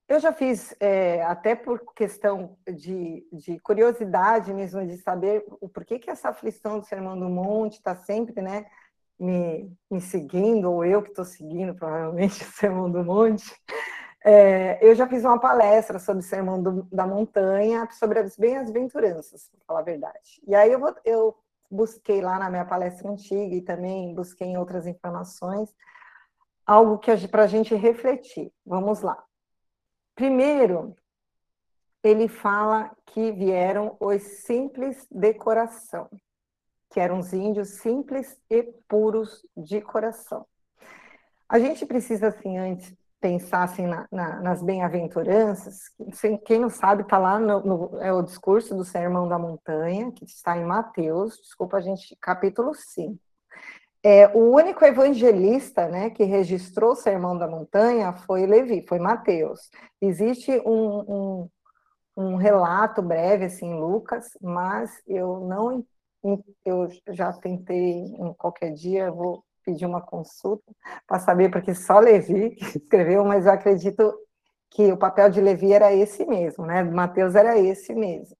Eu 0.09 0.19
já 0.19 0.33
fiz, 0.33 0.75
é, 0.77 1.23
até 1.23 1.55
por 1.55 1.93
questão 1.93 2.57
de, 2.67 3.25
de, 3.31 3.59
curiosidade 3.59 4.53
mesmo, 4.53 4.85
de 4.85 4.97
saber 4.97 5.45
o 5.61 5.69
porquê 5.69 5.97
que 5.97 6.09
essa 6.09 6.29
aflição 6.29 6.79
do 6.79 6.85
Sermão 6.85 7.17
do 7.17 7.29
Monte 7.29 7.75
está 7.75 7.95
sempre 7.95 8.41
né, 8.41 8.65
me, 9.17 9.71
me, 9.89 10.01
seguindo, 10.01 10.69
ou 10.69 10.83
eu 10.83 11.01
que 11.01 11.09
estou 11.09 11.23
seguindo, 11.23 11.73
provavelmente, 11.73 12.43
o 12.43 12.51
Sermão 12.51 12.91
do 12.91 13.05
Monte. 13.05 13.55
É, 14.23 14.85
eu 14.85 14.95
já 14.95 15.07
fiz 15.07 15.23
uma 15.23 15.39
palestra 15.39 15.99
sobre 15.99 16.23
Sermão 16.23 16.61
do, 16.61 16.83
da 16.91 17.05
Montanha, 17.05 17.87
sobre 17.91 18.19
as 18.19 18.35
bem-aventuranças, 18.35 19.49
para 19.49 19.65
falar 19.65 19.79
a 19.79 19.83
verdade. 19.83 20.41
E 20.47 20.55
aí 20.55 20.71
eu, 20.71 20.81
eu 21.05 21.37
busquei 21.69 22.21
lá 22.21 22.39
na 22.39 22.49
minha 22.49 22.65
palestra 22.65 23.09
antiga 23.09 23.55
e 23.55 23.61
também 23.61 24.13
busquei 24.13 24.47
em 24.47 24.57
outras 24.57 24.87
informações 24.87 25.73
algo 26.65 26.97
que 26.97 27.27
para 27.29 27.43
a 27.43 27.47
gente 27.47 27.73
refletir. 27.73 28.51
Vamos 28.65 29.01
lá. 29.01 29.23
Primeiro, 30.13 30.95
ele 32.03 32.27
fala 32.27 32.91
que 33.05 33.31
vieram 33.31 33.95
os 33.99 34.21
simples 34.21 35.07
de 35.09 35.33
coração, 35.33 36.09
que 36.89 36.99
eram 36.99 37.19
os 37.19 37.31
índios 37.31 37.79
simples 37.79 38.37
e 38.49 38.63
puros 38.87 39.45
de 39.55 39.79
coração. 39.79 40.45
A 41.47 41.59
gente 41.59 41.85
precisa, 41.85 42.27
assim, 42.27 42.57
antes 42.57 42.93
pensar 43.19 43.63
assim, 43.63 43.85
na, 43.87 44.07
na, 44.11 44.39
nas 44.41 44.61
bem-aventuranças, 44.61 45.79
quem 46.45 46.59
não 46.59 46.69
sabe, 46.69 47.01
está 47.01 47.17
lá 47.17 47.39
no, 47.39 47.61
no, 47.61 48.01
é 48.01 48.13
o 48.13 48.21
discurso 48.21 48.75
do 48.75 48.85
Sermão 48.85 49.27
da 49.27 49.39
Montanha, 49.39 50.11
que 50.11 50.25
está 50.25 50.57
em 50.57 50.65
Mateus, 50.65 51.37
desculpa 51.41 51.77
a 51.77 51.81
gente, 51.81 52.15
capítulo 52.21 52.73
5. 52.73 53.17
É, 54.03 54.27
o 54.27 54.51
único 54.53 54.85
evangelista 54.85 55.87
né, 55.87 56.09
que 56.09 56.23
registrou 56.23 56.91
o 56.91 56.95
Sermão 56.95 57.37
da 57.37 57.47
Montanha 57.47 58.13
foi 58.13 58.45
Levi, 58.45 58.85
foi 58.87 58.99
Mateus. 58.99 59.69
Existe 59.99 60.51
um, 60.65 60.99
um, 60.99 61.49
um 62.15 62.35
relato 62.35 63.01
breve 63.01 63.45
assim, 63.45 63.65
em 63.65 63.79
Lucas, 63.79 64.29
mas 64.41 64.91
eu 65.07 65.39
não 65.41 65.83
eu 66.65 66.89
já 67.09 67.31
tentei 67.31 68.03
em 68.03 68.33
qualquer 68.33 68.73
dia, 68.73 69.11
vou 69.11 69.43
pedir 69.67 69.85
uma 69.85 70.01
consulta 70.01 70.71
para 71.05 71.19
saber, 71.19 71.51
porque 71.51 71.75
só 71.75 71.99
Levi 71.99 72.55
escreveu, 72.73 73.25
mas 73.25 73.45
eu 73.45 73.51
acredito 73.51 74.17
que 74.69 74.91
o 74.93 74.97
papel 74.97 75.29
de 75.29 75.41
Levi 75.41 75.73
era 75.73 75.93
esse 75.93 76.25
mesmo, 76.25 76.65
né? 76.65 76.83
Mateus 76.83 77.35
era 77.35 77.57
esse 77.57 77.93
mesmo. 77.93 78.35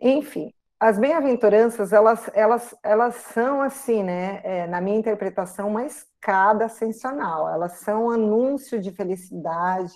Enfim, 0.00 0.52
as 0.80 0.98
bem-aventuranças, 0.98 1.92
elas, 1.92 2.28
elas, 2.34 2.74
elas 2.82 3.14
são, 3.14 3.62
assim, 3.62 4.02
né, 4.02 4.40
é, 4.42 4.66
na 4.66 4.80
minha 4.80 4.98
interpretação, 4.98 5.68
uma 5.68 5.84
escada 5.84 6.64
ascensional. 6.64 7.48
Elas 7.48 7.74
são 7.78 8.06
um 8.06 8.10
anúncio 8.10 8.80
de 8.80 8.90
felicidade 8.90 9.92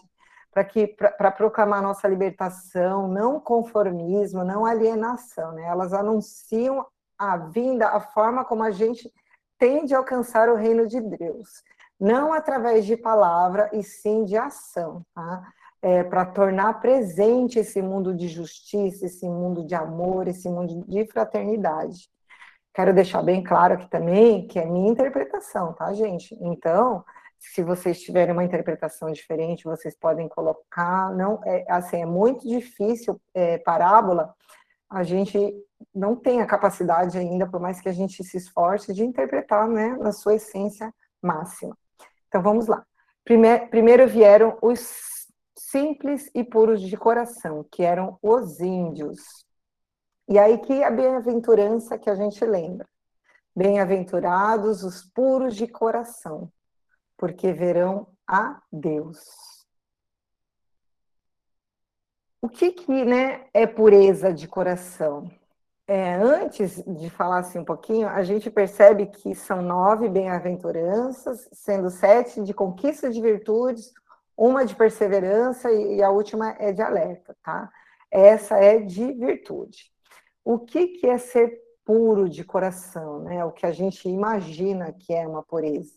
para 0.53 0.65
que 0.65 0.87
para 0.87 1.31
proclamar 1.33 1.83
nossa 1.83 2.07
libertação, 2.07 3.09
não 3.09 3.41
conformismo, 3.41 4.45
não 4.45 4.65
alienação, 4.65 5.53
né? 5.53 5.65
Elas 5.65 5.93
anunciam 5.93 6.87
a 7.19 7.37
vinda, 7.37 7.89
a 7.89 8.01
forma 8.01 8.45
como 8.45 8.63
a 8.63 8.71
gente 8.71 9.13
tem 9.59 9.85
de 9.85 9.95
alcançar 9.95 10.49
o 10.49 10.57
reino 10.57 10.87
de 10.87 11.01
Deus, 11.01 11.63
não 11.99 12.33
através 12.33 12.85
de 12.85 12.97
palavra 12.97 13.71
e 13.73 13.83
sim 13.83 14.25
de 14.25 14.37
ação, 14.37 15.03
tá? 15.15 15.53
é, 15.83 16.03
para 16.03 16.25
tornar 16.27 16.81
presente 16.81 17.59
esse 17.59 17.81
mundo 17.81 18.13
de 18.13 18.27
justiça, 18.27 19.07
esse 19.07 19.29
mundo 19.29 19.65
de 19.65 19.75
amor, 19.75 20.27
esse 20.27 20.49
mundo 20.49 20.85
de 20.87 21.07
fraternidade. 21.07 22.09
Quero 22.75 22.93
deixar 22.93 23.23
bem 23.23 23.43
claro 23.43 23.75
aqui 23.75 23.89
também 23.89 24.49
que 24.49 24.59
é 24.59 24.67
minha 24.67 24.91
interpretação, 24.91 25.73
tá, 25.75 25.93
gente? 25.93 26.37
Então, 26.41 27.05
se 27.39 27.63
vocês 27.63 28.01
tiverem 28.01 28.33
uma 28.33 28.45
interpretação 28.45 29.13
diferente, 29.13 29.65
vocês 29.65 29.97
podem 29.97 30.29
colocar. 30.29 31.15
Não, 31.15 31.41
é, 31.45 31.65
assim, 31.69 32.03
é 32.03 32.07
muito 32.07 32.49
difícil 32.49 33.21
é, 33.33 33.59
parábola. 33.59 34.35
A 34.89 35.03
gente 35.03 35.39
não 35.95 36.15
tem 36.15 36.41
a 36.41 36.47
capacidade 36.47 37.19
ainda, 37.19 37.49
por 37.49 37.61
mais 37.61 37.81
que 37.81 37.89
a 37.89 37.93
gente 37.93 38.23
se 38.23 38.37
esforce, 38.37 38.93
de 38.93 39.05
interpretar, 39.05 39.69
né, 39.69 39.97
na 39.99 40.13
sua 40.13 40.35
essência 40.35 40.93
máxima. 41.23 41.77
Então, 42.29 42.43
vamos 42.43 42.67
lá. 42.67 42.85
Primeiro, 43.25 43.69
primeiro 43.69 44.09
vieram 44.09 44.57
os 44.63 45.27
simples 45.59 46.31
e 46.35 46.45
puros 46.45 46.81
de 46.81 46.97
coração, 46.97 47.67
que 47.71 47.83
eram 47.83 48.19
os 48.23 48.61
índios. 48.61 49.45
E 50.29 50.39
aí 50.39 50.59
que 50.59 50.83
a 50.83 50.91
bem-aventurança 50.91 51.99
que 51.99 52.11
a 52.11 52.15
gente 52.15 52.45
lembra. 52.45 52.87
Bem-aventurados 53.55 54.83
os 54.85 55.03
puros 55.03 55.57
de 55.57 55.67
coração, 55.67 56.53
porque 57.17 57.53
verão 57.53 58.07
a 58.29 58.61
Deus. 58.71 59.56
O 62.41 62.49
que, 62.49 62.73
que 62.73 63.05
né, 63.05 63.47
é 63.53 63.67
pureza 63.67 64.33
de 64.33 64.47
coração? 64.47 65.31
É, 65.89 66.15
antes 66.15 66.83
de 66.85 67.09
falar 67.09 67.39
assim 67.39 67.61
um 67.61 67.65
pouquinho, 67.65 68.09
a 68.09 68.23
gente 68.23 68.51
percebe 68.51 69.07
que 69.07 69.35
são 69.35 69.63
nove 69.63 70.09
bem-aventuranças, 70.09 71.49
sendo 71.53 71.91
sete 71.91 72.43
de 72.43 72.53
conquista 72.53 73.09
de 73.09 73.21
virtudes, 73.21 73.93
uma 74.37 74.67
de 74.67 74.75
perseverança 74.75 75.71
e 75.73 76.03
a 76.03 76.11
última 76.11 76.57
é 76.59 76.73
de 76.73 76.83
alerta, 76.83 77.37
tá? 77.43 77.71
Essa 78.11 78.59
é 78.59 78.79
de 78.79 79.13
virtude. 79.13 79.91
O 80.45 80.59
que, 80.59 80.89
que 80.89 81.07
é 81.07 81.19
ser 81.19 81.61
puro 81.85 82.29
de 82.29 82.45
coração, 82.45 83.21
né? 83.21 83.45
O 83.45 83.53
que 83.53 83.65
a 83.65 83.73
gente 83.73 84.09
imagina 84.09 84.93
que 84.93 85.15
é 85.15 85.27
uma 85.27 85.43
pureza. 85.43 85.95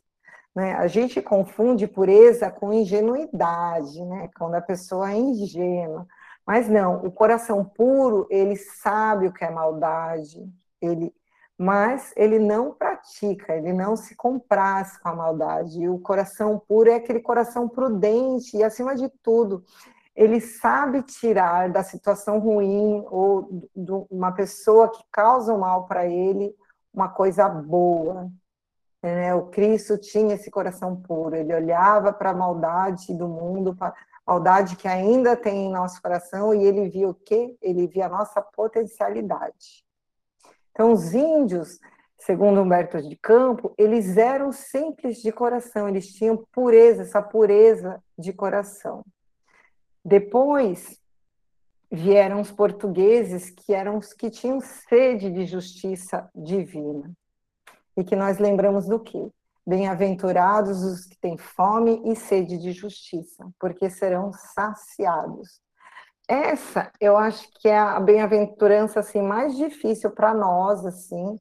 Né? 0.56 0.74
A 0.74 0.88
gente 0.88 1.22
confunde 1.22 1.88
pureza 1.88 2.52
com 2.52 2.72
ingenuidade, 2.72 4.04
né? 4.06 4.30
Quando 4.38 4.56
a 4.56 4.62
pessoa 4.62 5.12
é 5.12 5.18
ingênua. 5.18 6.08
Mas 6.50 6.68
não, 6.68 7.06
o 7.06 7.12
coração 7.12 7.64
puro, 7.64 8.26
ele 8.28 8.56
sabe 8.56 9.28
o 9.28 9.32
que 9.32 9.46
é 9.46 9.52
maldade, 9.52 10.52
ele 10.82 11.14
mas 11.56 12.12
ele 12.16 12.40
não 12.40 12.74
pratica, 12.74 13.54
ele 13.54 13.72
não 13.72 13.96
se 13.96 14.16
compraz 14.16 14.98
com 14.98 15.10
a 15.10 15.16
maldade. 15.16 15.80
E 15.80 15.88
o 15.88 16.00
coração 16.00 16.58
puro 16.58 16.90
é 16.90 16.96
aquele 16.96 17.20
coração 17.20 17.70
prudente 17.70 18.58
e, 18.58 18.64
acima 18.64 18.96
de 18.96 19.10
tudo, 19.22 19.64
ele 20.16 20.42
sabe 20.42 21.04
tirar 21.04 21.70
da 21.70 21.84
situação 21.84 22.40
ruim 22.40 23.04
ou 23.12 23.70
de 23.76 23.92
uma 24.10 24.32
pessoa 24.32 24.90
que 24.90 25.04
causa 25.12 25.56
mal 25.56 25.86
para 25.86 26.08
ele 26.08 26.56
uma 26.92 27.10
coisa 27.10 27.48
boa. 27.48 28.28
É, 29.04 29.36
o 29.36 29.48
Cristo 29.48 30.00
tinha 30.00 30.34
esse 30.34 30.50
coração 30.50 30.96
puro, 30.96 31.36
ele 31.36 31.54
olhava 31.54 32.12
para 32.12 32.32
a 32.32 32.34
maldade 32.34 33.14
do 33.14 33.28
mundo, 33.28 33.76
para 33.76 33.94
maldade 34.30 34.76
que 34.76 34.88
ainda 34.88 35.36
tem 35.36 35.66
em 35.66 35.72
nosso 35.72 36.00
coração, 36.00 36.54
e 36.54 36.64
ele 36.64 36.88
via 36.88 37.10
o 37.10 37.16
quê? 37.16 37.58
Ele 37.60 37.88
via 37.88 38.06
a 38.06 38.10
nossa 38.10 38.40
potencialidade. 38.40 39.84
Então, 40.72 40.92
os 40.92 41.14
índios, 41.16 41.80
segundo 42.16 42.62
Humberto 42.62 43.02
de 43.02 43.16
Campo, 43.16 43.74
eles 43.76 44.18
eram 44.18 44.52
simples 44.52 45.18
de 45.18 45.32
coração, 45.32 45.90
eles 45.90 46.14
tinham 46.14 46.46
pureza, 46.52 47.02
essa 47.02 47.24
pureza 47.24 48.04
de 48.16 48.32
coração. 48.32 49.04
Depois 50.06 51.00
vieram 51.92 52.40
os 52.40 52.52
portugueses, 52.52 53.50
que 53.50 53.74
eram 53.74 53.98
os 53.98 54.14
que 54.14 54.30
tinham 54.30 54.62
sede 54.62 55.32
de 55.32 55.48
justiça 55.48 56.30
divina. 56.36 57.12
E 57.98 58.04
que 58.04 58.16
nós 58.16 58.38
lembramos 58.38 58.86
do 58.86 59.00
quê? 59.00 59.32
Bem-aventurados 59.70 60.82
os 60.82 61.06
que 61.06 61.16
têm 61.20 61.38
fome 61.38 62.02
e 62.12 62.16
sede 62.16 62.58
de 62.58 62.72
justiça, 62.72 63.48
porque 63.60 63.88
serão 63.88 64.34
saciados. 64.34 65.62
Essa, 66.28 66.92
eu 67.00 67.16
acho 67.16 67.48
que 67.60 67.68
é 67.68 67.78
a 67.78 68.00
bem-aventurança 68.00 69.00
assim 69.00 69.22
mais 69.22 69.56
difícil 69.56 70.10
para 70.10 70.34
nós 70.34 70.84
assim 70.88 71.40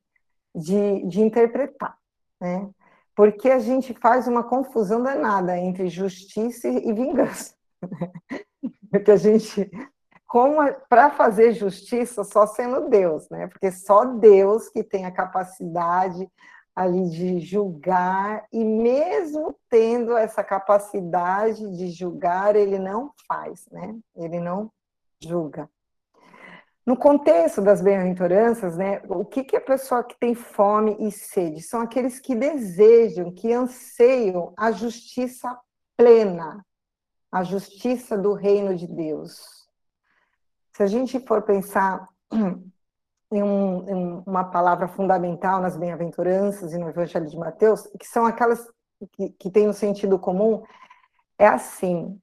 de, 0.55 1.07
de 1.07 1.23
interpretar, 1.23 1.97
né? 2.39 2.69
Porque 3.17 3.49
a 3.51 3.61
gente 3.61 3.95
faz 3.95 4.29
uma 4.29 4.45
confusão 4.45 5.03
danada 5.03 5.57
entre 5.57 5.89
justiça 5.89 6.69
e 6.69 6.93
vingança. 6.93 7.55
Né? 7.81 8.13
Porque 8.93 9.11
a 9.11 9.17
gente 9.17 9.71
como 10.27 10.59
para 10.87 11.09
fazer 11.09 11.53
justiça 11.53 12.23
só 12.25 12.47
sendo 12.47 12.91
Deus, 12.91 13.27
né? 13.31 13.47
Porque 13.47 13.73
só 13.73 14.05
Deus 14.05 14.69
que 14.69 14.85
tem 14.85 15.07
a 15.07 15.11
capacidade 15.11 16.31
ali 16.79 17.11
de 17.11 17.41
julgar 17.41 18.47
e 18.53 18.65
mesmo 18.65 19.53
tendo 19.69 20.17
essa 20.17 20.45
capacidade 20.45 21.77
de 21.77 21.91
julgar, 21.91 22.55
ele 22.55 22.79
não 22.79 23.11
faz, 23.27 23.67
né? 23.69 23.99
Ele 24.15 24.39
não 24.39 24.71
julga. 25.21 25.69
No 26.87 26.97
contexto 26.97 27.61
das 27.61 27.83
bem-aventuranças, 27.83 28.77
né, 28.77 29.03
o 29.09 29.25
que, 29.25 29.43
que 29.43 29.57
a 29.57 29.61
pessoa 29.61 30.05
que 30.05 30.17
tem 30.21 30.37
fome 30.37 30.97
e 31.01 31.11
sede? 31.11 31.61
São 31.63 31.81
aqueles 31.81 32.21
que 32.21 32.33
desejam, 32.33 33.33
que 33.33 33.53
anseiam 33.53 34.55
a 34.57 34.71
justiça 34.71 35.59
plena, 35.97 36.65
a 37.33 37.43
justiça 37.43 38.17
do 38.17 38.35
reino 38.35 38.77
de 38.77 38.87
Deus. 38.87 39.69
Se 40.77 40.85
a 40.85 40.87
gente 40.87 41.19
for 41.27 41.43
pensar 41.43 42.07
em, 43.31 43.43
um, 43.43 43.89
em 43.89 44.23
uma 44.27 44.45
palavra 44.45 44.89
fundamental 44.89 45.61
nas 45.61 45.77
bem-aventuranças 45.77 46.73
e 46.73 46.79
no 46.79 46.89
Evangelho 46.89 47.27
de 47.27 47.37
Mateus, 47.37 47.87
que 47.99 48.07
são 48.07 48.27
aquelas 48.27 48.67
que, 49.13 49.31
que 49.31 49.51
têm 49.51 49.69
um 49.69 49.73
sentido 49.73 50.19
comum, 50.19 50.63
é 51.39 51.47
assim, 51.47 52.21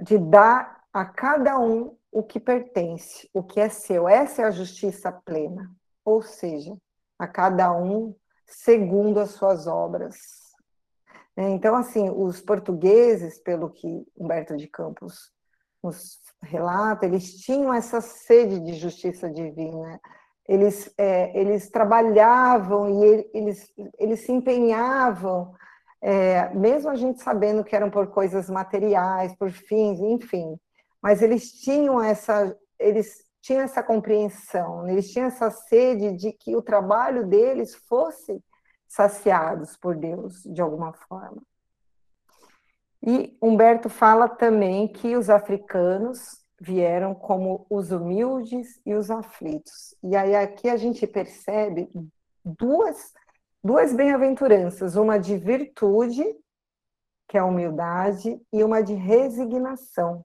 de 0.00 0.18
dar 0.18 0.84
a 0.92 1.04
cada 1.04 1.58
um 1.58 1.96
o 2.12 2.22
que 2.22 2.38
pertence, 2.38 3.28
o 3.32 3.42
que 3.42 3.58
é 3.58 3.68
seu. 3.68 4.08
Essa 4.08 4.42
é 4.42 4.44
a 4.44 4.50
justiça 4.50 5.10
plena. 5.10 5.70
Ou 6.04 6.22
seja, 6.22 6.76
a 7.18 7.26
cada 7.26 7.72
um 7.72 8.14
segundo 8.46 9.18
as 9.18 9.30
suas 9.30 9.66
obras. 9.66 10.16
É, 11.36 11.48
então, 11.48 11.74
assim, 11.74 12.08
os 12.10 12.40
portugueses, 12.40 13.38
pelo 13.40 13.70
que 13.70 14.06
Humberto 14.16 14.56
de 14.56 14.68
Campos 14.68 15.32
nos 15.82 16.20
relata, 16.44 17.06
eles 17.06 17.36
tinham 17.40 17.72
essa 17.72 18.00
sede 18.00 18.60
de 18.60 18.74
justiça 18.74 19.30
divina. 19.30 20.00
Eles, 20.46 20.92
é, 20.98 21.38
eles 21.38 21.70
trabalhavam 21.70 22.88
e 22.88 23.28
eles, 23.32 23.72
eles 23.98 24.20
se 24.20 24.30
empenhavam 24.32 25.54
é, 26.06 26.50
mesmo 26.50 26.90
a 26.90 26.94
gente 26.96 27.22
sabendo 27.22 27.64
que 27.64 27.74
eram 27.74 27.90
por 27.90 28.08
coisas 28.08 28.50
materiais, 28.50 29.34
por 29.36 29.50
fins, 29.50 29.98
enfim, 30.00 30.60
mas 31.00 31.22
eles 31.22 31.50
tinham 31.50 31.98
essa, 31.98 32.54
eles 32.78 33.24
tinham 33.40 33.62
essa 33.62 33.82
compreensão, 33.82 34.86
eles 34.86 35.10
tinham 35.10 35.28
essa 35.28 35.50
sede 35.50 36.12
de 36.12 36.30
que 36.30 36.54
o 36.54 36.60
trabalho 36.60 37.26
deles 37.26 37.74
fosse 37.88 38.38
saciados 38.86 39.78
por 39.78 39.96
Deus 39.96 40.42
de 40.44 40.60
alguma 40.60 40.92
forma. 40.92 41.42
E 43.06 43.36
Humberto 43.42 43.90
fala 43.90 44.26
também 44.26 44.88
que 44.88 45.14
os 45.14 45.28
africanos 45.28 46.42
vieram 46.58 47.14
como 47.14 47.66
os 47.68 47.90
humildes 47.90 48.80
e 48.86 48.94
os 48.94 49.10
aflitos. 49.10 49.94
E 50.02 50.16
aí 50.16 50.34
aqui 50.34 50.70
a 50.70 50.76
gente 50.78 51.06
percebe 51.06 51.90
duas, 52.42 53.12
duas 53.62 53.92
bem-aventuranças, 53.92 54.96
uma 54.96 55.18
de 55.18 55.36
virtude, 55.36 56.24
que 57.28 57.36
é 57.36 57.40
a 57.40 57.44
humildade, 57.44 58.40
e 58.50 58.64
uma 58.64 58.80
de 58.82 58.94
resignação. 58.94 60.24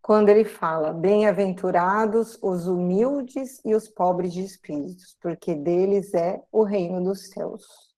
Quando 0.00 0.28
ele 0.28 0.44
fala, 0.44 0.92
bem-aventurados 0.92 2.38
os 2.40 2.68
humildes 2.68 3.60
e 3.64 3.74
os 3.74 3.88
pobres 3.88 4.32
de 4.32 4.44
espíritos, 4.44 5.16
porque 5.20 5.56
deles 5.56 6.14
é 6.14 6.40
o 6.52 6.62
reino 6.62 7.02
dos 7.02 7.30
céus. 7.30 7.95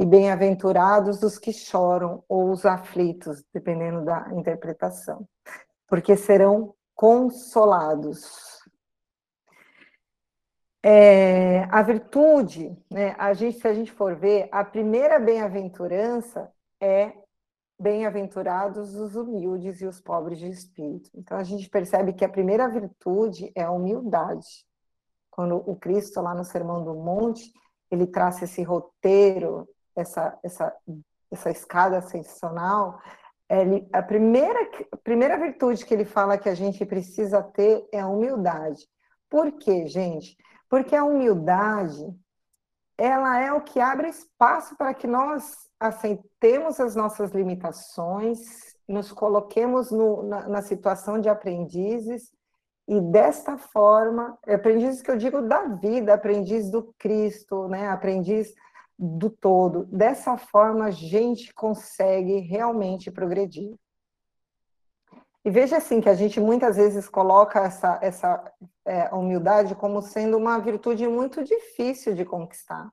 E 0.00 0.06
bem-aventurados 0.06 1.22
os 1.22 1.38
que 1.38 1.52
choram 1.52 2.24
ou 2.26 2.50
os 2.50 2.64
aflitos, 2.64 3.44
dependendo 3.52 4.02
da 4.02 4.32
interpretação, 4.32 5.28
porque 5.86 6.16
serão 6.16 6.74
consolados. 6.94 8.62
É, 10.82 11.64
a 11.64 11.82
virtude, 11.82 12.74
né, 12.90 13.14
a 13.18 13.34
gente, 13.34 13.60
se 13.60 13.68
a 13.68 13.74
gente 13.74 13.92
for 13.92 14.16
ver, 14.16 14.48
a 14.50 14.64
primeira 14.64 15.18
bem-aventurança 15.18 16.50
é 16.80 17.12
bem-aventurados 17.78 18.94
os 18.94 19.14
humildes 19.14 19.82
e 19.82 19.86
os 19.86 20.00
pobres 20.00 20.38
de 20.38 20.48
espírito. 20.48 21.10
Então 21.14 21.36
a 21.36 21.44
gente 21.44 21.68
percebe 21.68 22.14
que 22.14 22.24
a 22.24 22.28
primeira 22.30 22.66
virtude 22.70 23.52
é 23.54 23.64
a 23.64 23.70
humildade. 23.70 24.64
Quando 25.30 25.56
o 25.56 25.76
Cristo 25.76 26.22
lá 26.22 26.34
no 26.34 26.44
Sermão 26.44 26.82
do 26.82 26.94
Monte, 26.94 27.52
ele 27.90 28.06
traça 28.06 28.44
esse 28.44 28.62
roteiro 28.62 29.68
essa, 29.96 30.38
essa, 30.42 30.74
essa 31.30 31.50
escada 31.50 31.98
ascensional, 31.98 33.00
ele, 33.48 33.88
a, 33.92 34.02
primeira, 34.02 34.70
a 34.92 34.96
primeira 34.96 35.36
virtude 35.36 35.84
que 35.84 35.92
ele 35.92 36.04
fala 36.04 36.38
que 36.38 36.48
a 36.48 36.54
gente 36.54 36.84
precisa 36.84 37.42
ter 37.42 37.88
é 37.92 38.00
a 38.00 38.06
humildade. 38.06 38.86
Por 39.28 39.52
quê, 39.52 39.86
gente? 39.86 40.36
Porque 40.68 40.94
a 40.94 41.04
humildade, 41.04 42.06
ela 42.96 43.40
é 43.40 43.52
o 43.52 43.60
que 43.60 43.80
abre 43.80 44.08
espaço 44.08 44.76
para 44.76 44.94
que 44.94 45.06
nós 45.06 45.56
aceitemos 45.80 46.78
as 46.78 46.94
nossas 46.94 47.32
limitações, 47.32 48.76
nos 48.86 49.10
coloquemos 49.10 49.90
no, 49.90 50.22
na, 50.22 50.48
na 50.48 50.62
situação 50.62 51.20
de 51.20 51.28
aprendizes 51.28 52.32
e 52.90 53.00
desta 53.00 53.56
forma, 53.56 54.36
aprendizes 54.48 55.00
que 55.00 55.10
eu 55.10 55.16
digo 55.16 55.42
da 55.42 55.62
vida, 55.76 56.12
aprendiz 56.12 56.70
do 56.70 56.92
Cristo, 56.98 57.68
né? 57.68 57.88
aprendiz 57.88 58.52
do 59.02 59.30
todo. 59.30 59.86
Dessa 59.86 60.36
forma, 60.36 60.84
a 60.84 60.90
gente 60.90 61.54
consegue 61.54 62.40
realmente 62.40 63.10
progredir. 63.10 63.74
E 65.42 65.50
veja 65.50 65.78
assim 65.78 66.02
que 66.02 66.08
a 66.08 66.14
gente 66.14 66.38
muitas 66.38 66.76
vezes 66.76 67.08
coloca 67.08 67.60
essa, 67.60 67.98
essa 68.02 68.52
é, 68.84 69.08
humildade 69.14 69.74
como 69.74 70.02
sendo 70.02 70.36
uma 70.36 70.58
virtude 70.58 71.08
muito 71.08 71.42
difícil 71.42 72.14
de 72.14 72.26
conquistar, 72.26 72.92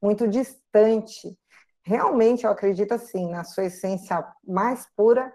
muito 0.00 0.28
distante. 0.28 1.36
Realmente, 1.82 2.44
eu 2.44 2.52
acredito 2.52 2.92
assim, 2.92 3.28
na 3.28 3.42
sua 3.42 3.64
essência 3.64 4.24
mais 4.46 4.86
pura, 4.94 5.32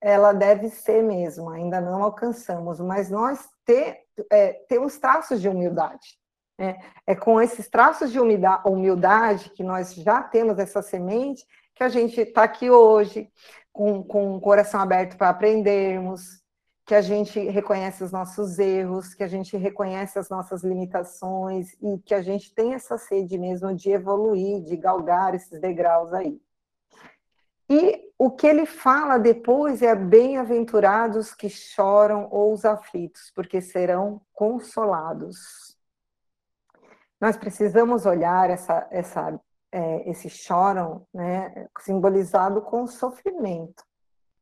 ela 0.00 0.32
deve 0.32 0.70
ser 0.70 1.02
mesmo, 1.02 1.50
ainda 1.50 1.82
não 1.82 2.02
alcançamos, 2.02 2.80
mas 2.80 3.10
nós 3.10 3.46
te, 3.66 3.98
é, 4.32 4.54
temos 4.66 4.98
traços 4.98 5.38
de 5.38 5.50
humildade. 5.50 6.18
É, 6.60 6.78
é 7.06 7.14
com 7.14 7.40
esses 7.40 7.68
traços 7.70 8.12
de 8.12 8.20
humildade 8.20 9.48
que 9.50 9.64
nós 9.64 9.94
já 9.94 10.22
temos 10.22 10.58
essa 10.58 10.82
semente 10.82 11.46
que 11.74 11.82
a 11.82 11.88
gente 11.88 12.20
está 12.20 12.42
aqui 12.42 12.70
hoje, 12.70 13.32
com, 13.72 14.04
com 14.04 14.36
o 14.36 14.40
coração 14.40 14.78
aberto 14.78 15.16
para 15.16 15.30
aprendermos, 15.30 16.42
que 16.84 16.94
a 16.94 17.00
gente 17.00 17.40
reconhece 17.40 18.04
os 18.04 18.12
nossos 18.12 18.58
erros, 18.58 19.14
que 19.14 19.22
a 19.22 19.28
gente 19.28 19.56
reconhece 19.56 20.18
as 20.18 20.28
nossas 20.28 20.62
limitações 20.62 21.72
e 21.80 21.98
que 22.04 22.12
a 22.12 22.20
gente 22.20 22.54
tem 22.54 22.74
essa 22.74 22.98
sede 22.98 23.38
mesmo 23.38 23.74
de 23.74 23.90
evoluir, 23.90 24.62
de 24.62 24.76
galgar 24.76 25.34
esses 25.34 25.58
degraus 25.58 26.12
aí. 26.12 26.38
E 27.70 28.10
o 28.18 28.30
que 28.30 28.46
ele 28.46 28.66
fala 28.66 29.16
depois 29.16 29.80
é 29.80 29.94
bem-aventurados 29.94 31.32
que 31.32 31.48
choram 31.48 32.28
ou 32.30 32.52
os 32.52 32.66
aflitos, 32.66 33.30
porque 33.34 33.62
serão 33.62 34.20
consolados. 34.34 35.69
Nós 37.20 37.36
precisamos 37.36 38.06
olhar 38.06 38.48
essa, 38.48 38.86
essa, 38.90 39.40
é, 39.70 40.10
esse 40.10 40.30
choram, 40.30 41.06
né, 41.12 41.68
simbolizado 41.80 42.62
com 42.62 42.86
sofrimento, 42.86 43.84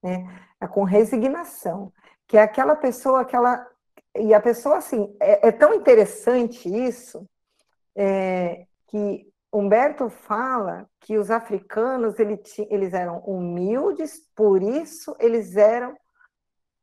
né, 0.02 0.26
é 0.60 0.66
com 0.68 0.84
resignação, 0.84 1.92
que 2.26 2.36
é 2.36 2.42
aquela 2.42 2.76
pessoa 2.76 3.24
que 3.24 3.34
ela 3.34 3.66
e 4.16 4.32
a 4.32 4.40
pessoa 4.40 4.78
assim 4.78 5.14
é, 5.20 5.48
é 5.48 5.52
tão 5.52 5.74
interessante 5.74 6.68
isso 6.68 7.28
é, 7.96 8.66
que 8.86 9.28
Humberto 9.52 10.10
fala 10.10 10.86
que 11.00 11.16
os 11.16 11.30
africanos 11.30 12.18
ele, 12.18 12.40
eles 12.70 12.92
eram 12.92 13.18
humildes, 13.20 14.20
por 14.36 14.62
isso 14.62 15.16
eles 15.18 15.56
eram 15.56 15.96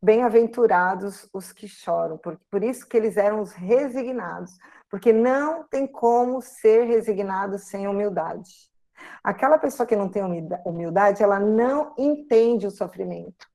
bem-aventurados 0.06 1.28
os 1.34 1.52
que 1.52 1.68
choram, 1.68 2.16
por, 2.16 2.40
por 2.52 2.64
isso 2.64 2.88
que 2.88 2.96
eles 2.96 3.18
eram 3.18 3.42
os 3.42 3.54
resignados, 3.54 4.56
porque 4.88 5.12
não 5.12 5.64
tem 5.64 5.88
como 5.88 6.42
ser 6.44 6.84
resignado 6.84 7.58
sem 7.58 7.88
humildade. 7.88 8.70
Aquela 9.24 9.58
pessoa 9.58 9.88
que 9.88 9.96
não 9.96 10.08
tem 10.08 10.22
humildade, 10.64 11.24
ela 11.24 11.40
não 11.40 11.96
entende 11.98 12.68
o 12.68 12.72
sofrimento. 12.72 13.48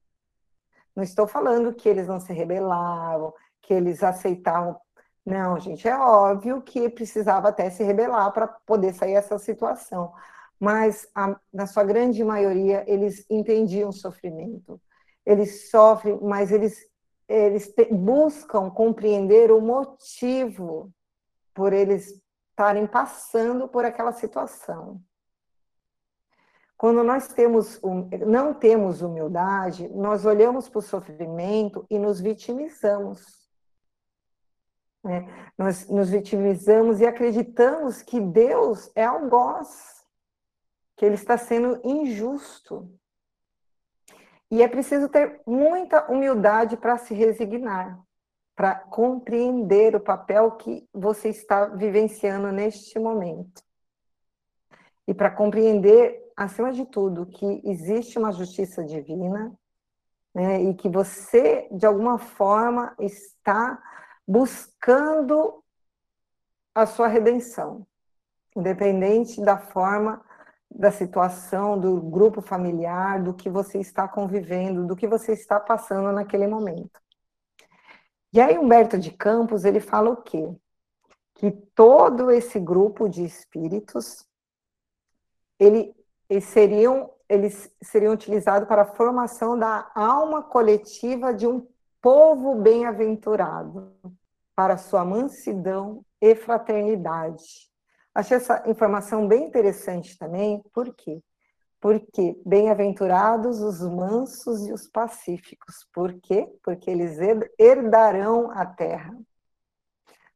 Não 0.94 1.04
estou 1.04 1.24
falando 1.24 1.72
que 1.72 1.88
eles 1.88 2.08
não 2.08 2.18
se 2.18 2.32
rebelavam, 2.32 3.32
que 3.62 3.72
eles 3.72 4.02
aceitavam. 4.02 4.76
Não, 5.24 5.56
gente, 5.60 5.88
é 5.88 5.96
óbvio 5.96 6.60
que 6.62 6.88
precisava 6.88 7.48
até 7.50 7.70
se 7.70 7.84
rebelar 7.84 8.32
para 8.32 8.48
poder 8.48 8.92
sair 8.92 9.14
dessa 9.14 9.38
situação. 9.38 10.12
Mas, 10.58 11.08
a, 11.14 11.38
na 11.52 11.66
sua 11.68 11.84
grande 11.84 12.24
maioria, 12.24 12.84
eles 12.88 13.24
entendiam 13.30 13.90
o 13.90 13.92
sofrimento. 13.92 14.80
Eles 15.30 15.70
sofrem, 15.70 16.18
mas 16.20 16.50
eles, 16.50 16.76
eles 17.28 17.72
te, 17.72 17.84
buscam 17.84 18.68
compreender 18.68 19.52
o 19.52 19.60
motivo 19.60 20.92
por 21.54 21.72
eles 21.72 22.20
estarem 22.50 22.84
passando 22.86 23.68
por 23.68 23.84
aquela 23.84 24.12
situação. 24.12 25.00
Quando 26.76 27.04
nós 27.04 27.28
temos, 27.28 27.80
não 28.26 28.52
temos 28.52 29.02
humildade, 29.02 29.88
nós 29.90 30.24
olhamos 30.24 30.68
para 30.68 30.80
o 30.80 30.82
sofrimento 30.82 31.86
e 31.88 31.96
nos 31.98 32.20
vitimizamos. 32.20 33.48
Né? 35.04 35.52
Nós 35.56 35.88
nos 35.88 36.10
vitimizamos 36.10 37.00
e 37.00 37.06
acreditamos 37.06 38.02
que 38.02 38.20
Deus 38.20 38.90
é 38.96 39.04
algoz, 39.04 40.04
que 40.96 41.04
Ele 41.04 41.14
está 41.14 41.38
sendo 41.38 41.80
injusto. 41.84 42.90
E 44.50 44.62
é 44.62 44.68
preciso 44.68 45.08
ter 45.08 45.40
muita 45.46 46.10
humildade 46.10 46.76
para 46.76 46.98
se 46.98 47.14
resignar 47.14 47.98
para 48.60 48.74
compreender 48.74 49.96
o 49.96 50.00
papel 50.00 50.50
que 50.50 50.86
você 50.92 51.30
está 51.30 51.64
vivenciando 51.64 52.52
neste 52.52 52.98
momento. 52.98 53.62
E 55.08 55.14
para 55.14 55.30
compreender, 55.30 56.30
acima 56.36 56.70
de 56.70 56.84
tudo, 56.84 57.24
que 57.24 57.62
existe 57.64 58.18
uma 58.18 58.30
justiça 58.32 58.84
divina 58.84 59.58
né, 60.34 60.62
e 60.62 60.74
que 60.74 60.90
você, 60.90 61.68
de 61.72 61.86
alguma 61.86 62.18
forma, 62.18 62.94
está 63.00 63.82
buscando 64.28 65.64
a 66.74 66.84
sua 66.84 67.08
redenção, 67.08 67.86
independente 68.54 69.40
da 69.40 69.56
forma, 69.56 70.22
da 70.70 70.90
situação, 70.90 71.78
do 71.78 72.00
grupo 72.00 72.40
familiar, 72.40 73.22
do 73.22 73.34
que 73.34 73.50
você 73.50 73.78
está 73.78 74.06
convivendo, 74.06 74.86
do 74.86 74.94
que 74.94 75.06
você 75.06 75.32
está 75.32 75.58
passando 75.58 76.12
naquele 76.12 76.46
momento. 76.46 77.00
E 78.32 78.40
aí 78.40 78.56
Humberto 78.56 78.96
de 78.96 79.10
Campos, 79.10 79.64
ele 79.64 79.80
fala 79.80 80.10
o 80.10 80.22
quê? 80.22 80.48
Que 81.34 81.50
todo 81.50 82.30
esse 82.30 82.60
grupo 82.60 83.08
de 83.08 83.24
espíritos, 83.24 84.24
ele, 85.58 85.94
eles 86.28 86.44
seriam, 86.44 87.12
eles 87.28 87.74
seriam 87.82 88.14
utilizados 88.14 88.68
para 88.68 88.82
a 88.82 88.94
formação 88.94 89.58
da 89.58 89.90
alma 89.94 90.42
coletiva 90.42 91.34
de 91.34 91.46
um 91.46 91.66
povo 92.00 92.54
bem-aventurado, 92.54 93.92
para 94.54 94.76
sua 94.76 95.04
mansidão 95.04 96.04
e 96.20 96.34
fraternidade. 96.34 97.69
Achei 98.14 98.36
essa 98.36 98.62
informação 98.68 99.26
bem 99.28 99.44
interessante 99.44 100.18
também, 100.18 100.62
por 100.72 100.94
quê? 100.94 101.22
Porque 101.80 102.40
bem-aventurados 102.44 103.60
os 103.60 103.80
mansos 103.80 104.66
e 104.66 104.72
os 104.72 104.88
pacíficos. 104.88 105.86
Por 105.92 106.12
quê? 106.20 106.46
Porque 106.62 106.90
eles 106.90 107.18
herdarão 107.58 108.50
a 108.50 108.66
terra. 108.66 109.16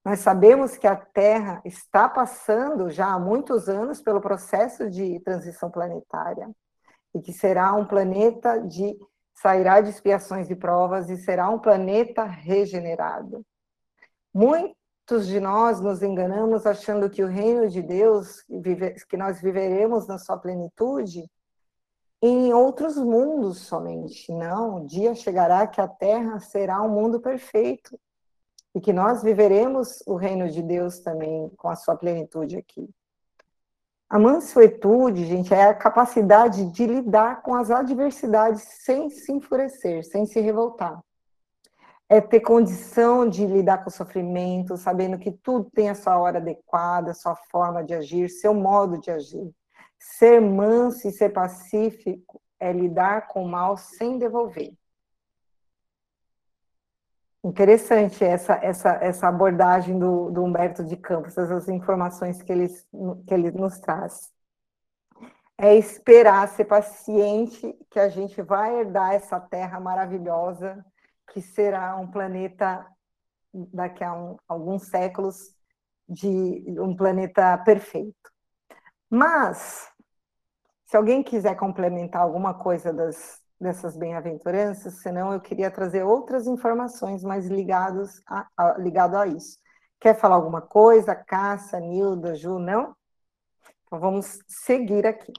Nós 0.04 0.20
sabemos 0.20 0.76
que 0.76 0.86
a 0.86 0.94
Terra 0.94 1.62
está 1.64 2.08
passando 2.08 2.90
já 2.90 3.06
há 3.06 3.18
muitos 3.18 3.70
anos 3.70 4.02
pelo 4.02 4.20
processo 4.20 4.90
de 4.90 5.18
transição 5.20 5.70
planetária 5.70 6.50
e 7.14 7.22
que 7.22 7.32
será 7.32 7.72
um 7.72 7.86
planeta 7.86 8.58
de 8.58 8.94
sairá 9.32 9.80
de 9.80 9.88
expiações 9.88 10.50
e 10.50 10.54
provas 10.54 11.08
e 11.08 11.16
será 11.16 11.48
um 11.48 11.58
planeta 11.58 12.24
regenerado. 12.24 13.44
Muitos 15.06 15.26
de 15.26 15.38
nós 15.38 15.82
nos 15.82 16.02
enganamos 16.02 16.64
achando 16.64 17.10
que 17.10 17.22
o 17.22 17.28
reino 17.28 17.68
de 17.68 17.82
Deus, 17.82 18.42
que 19.06 19.18
nós 19.18 19.38
viveremos 19.38 20.06
na 20.06 20.16
sua 20.16 20.38
plenitude, 20.38 21.30
em 22.22 22.54
outros 22.54 22.96
mundos 22.96 23.58
somente. 23.58 24.32
Não, 24.32 24.76
o 24.76 24.86
dia 24.86 25.14
chegará 25.14 25.66
que 25.66 25.78
a 25.78 25.86
Terra 25.86 26.40
será 26.40 26.80
um 26.80 26.88
mundo 26.88 27.20
perfeito 27.20 28.00
e 28.74 28.80
que 28.80 28.94
nós 28.94 29.22
viveremos 29.22 30.02
o 30.06 30.14
reino 30.14 30.48
de 30.48 30.62
Deus 30.62 31.00
também 31.00 31.50
com 31.50 31.68
a 31.68 31.76
sua 31.76 31.96
plenitude 31.96 32.56
aqui. 32.56 32.88
A 34.08 34.18
mansuetude, 34.18 35.26
gente, 35.26 35.52
é 35.52 35.64
a 35.64 35.74
capacidade 35.74 36.64
de 36.70 36.86
lidar 36.86 37.42
com 37.42 37.54
as 37.54 37.70
adversidades 37.70 38.62
sem 38.62 39.10
se 39.10 39.30
enfurecer, 39.30 40.02
sem 40.02 40.24
se 40.24 40.40
revoltar. 40.40 40.98
É 42.08 42.20
ter 42.20 42.40
condição 42.40 43.28
de 43.28 43.46
lidar 43.46 43.78
com 43.78 43.88
o 43.88 43.92
sofrimento, 43.92 44.76
sabendo 44.76 45.18
que 45.18 45.32
tudo 45.32 45.70
tem 45.70 45.88
a 45.88 45.94
sua 45.94 46.18
hora 46.18 46.38
adequada, 46.38 47.14
sua 47.14 47.34
forma 47.50 47.82
de 47.82 47.94
agir, 47.94 48.28
seu 48.28 48.52
modo 48.54 49.00
de 49.00 49.10
agir. 49.10 49.50
Ser 49.98 50.40
manso 50.40 51.08
e 51.08 51.12
ser 51.12 51.30
pacífico 51.30 52.40
é 52.60 52.72
lidar 52.72 53.28
com 53.28 53.44
o 53.44 53.48
mal 53.48 53.76
sem 53.76 54.18
devolver. 54.18 54.72
Interessante 57.44 58.24
essa, 58.24 58.54
essa, 58.54 58.90
essa 59.02 59.28
abordagem 59.28 59.98
do, 59.98 60.30
do 60.30 60.42
Humberto 60.42 60.82
de 60.82 60.96
Campos, 60.96 61.36
essas 61.36 61.68
informações 61.68 62.40
que 62.40 62.50
ele, 62.50 62.68
que 63.26 63.34
ele 63.34 63.50
nos 63.50 63.78
traz. 63.78 64.32
É 65.58 65.74
esperar, 65.74 66.48
ser 66.48 66.64
paciente, 66.64 67.78
que 67.90 68.00
a 68.00 68.08
gente 68.08 68.40
vai 68.40 68.80
herdar 68.80 69.12
essa 69.12 69.38
terra 69.38 69.78
maravilhosa, 69.78 70.82
que 71.32 71.40
será 71.40 71.96
um 71.96 72.10
planeta, 72.10 72.86
daqui 73.52 74.02
a 74.04 74.12
um, 74.12 74.36
alguns 74.48 74.88
séculos, 74.88 75.54
de 76.08 76.64
um 76.78 76.94
planeta 76.94 77.56
perfeito. 77.58 78.30
Mas, 79.08 79.88
se 80.86 80.96
alguém 80.96 81.22
quiser 81.22 81.56
complementar 81.56 82.22
alguma 82.22 82.54
coisa 82.54 82.92
das, 82.92 83.40
dessas 83.60 83.96
bem-aventuranças, 83.96 85.00
senão 85.00 85.32
eu 85.32 85.40
queria 85.40 85.70
trazer 85.70 86.02
outras 86.02 86.46
informações 86.46 87.22
mais 87.24 87.46
ligados 87.46 88.20
a, 88.26 88.46
a, 88.56 88.78
ligado 88.78 89.16
a 89.16 89.26
isso. 89.26 89.58
Quer 90.00 90.18
falar 90.18 90.36
alguma 90.36 90.60
coisa, 90.60 91.14
Cássia, 91.14 91.80
Nilda, 91.80 92.34
Ju, 92.34 92.58
não? 92.58 92.94
Então 93.86 93.98
vamos 93.98 94.38
seguir 94.46 95.06
aqui. 95.06 95.32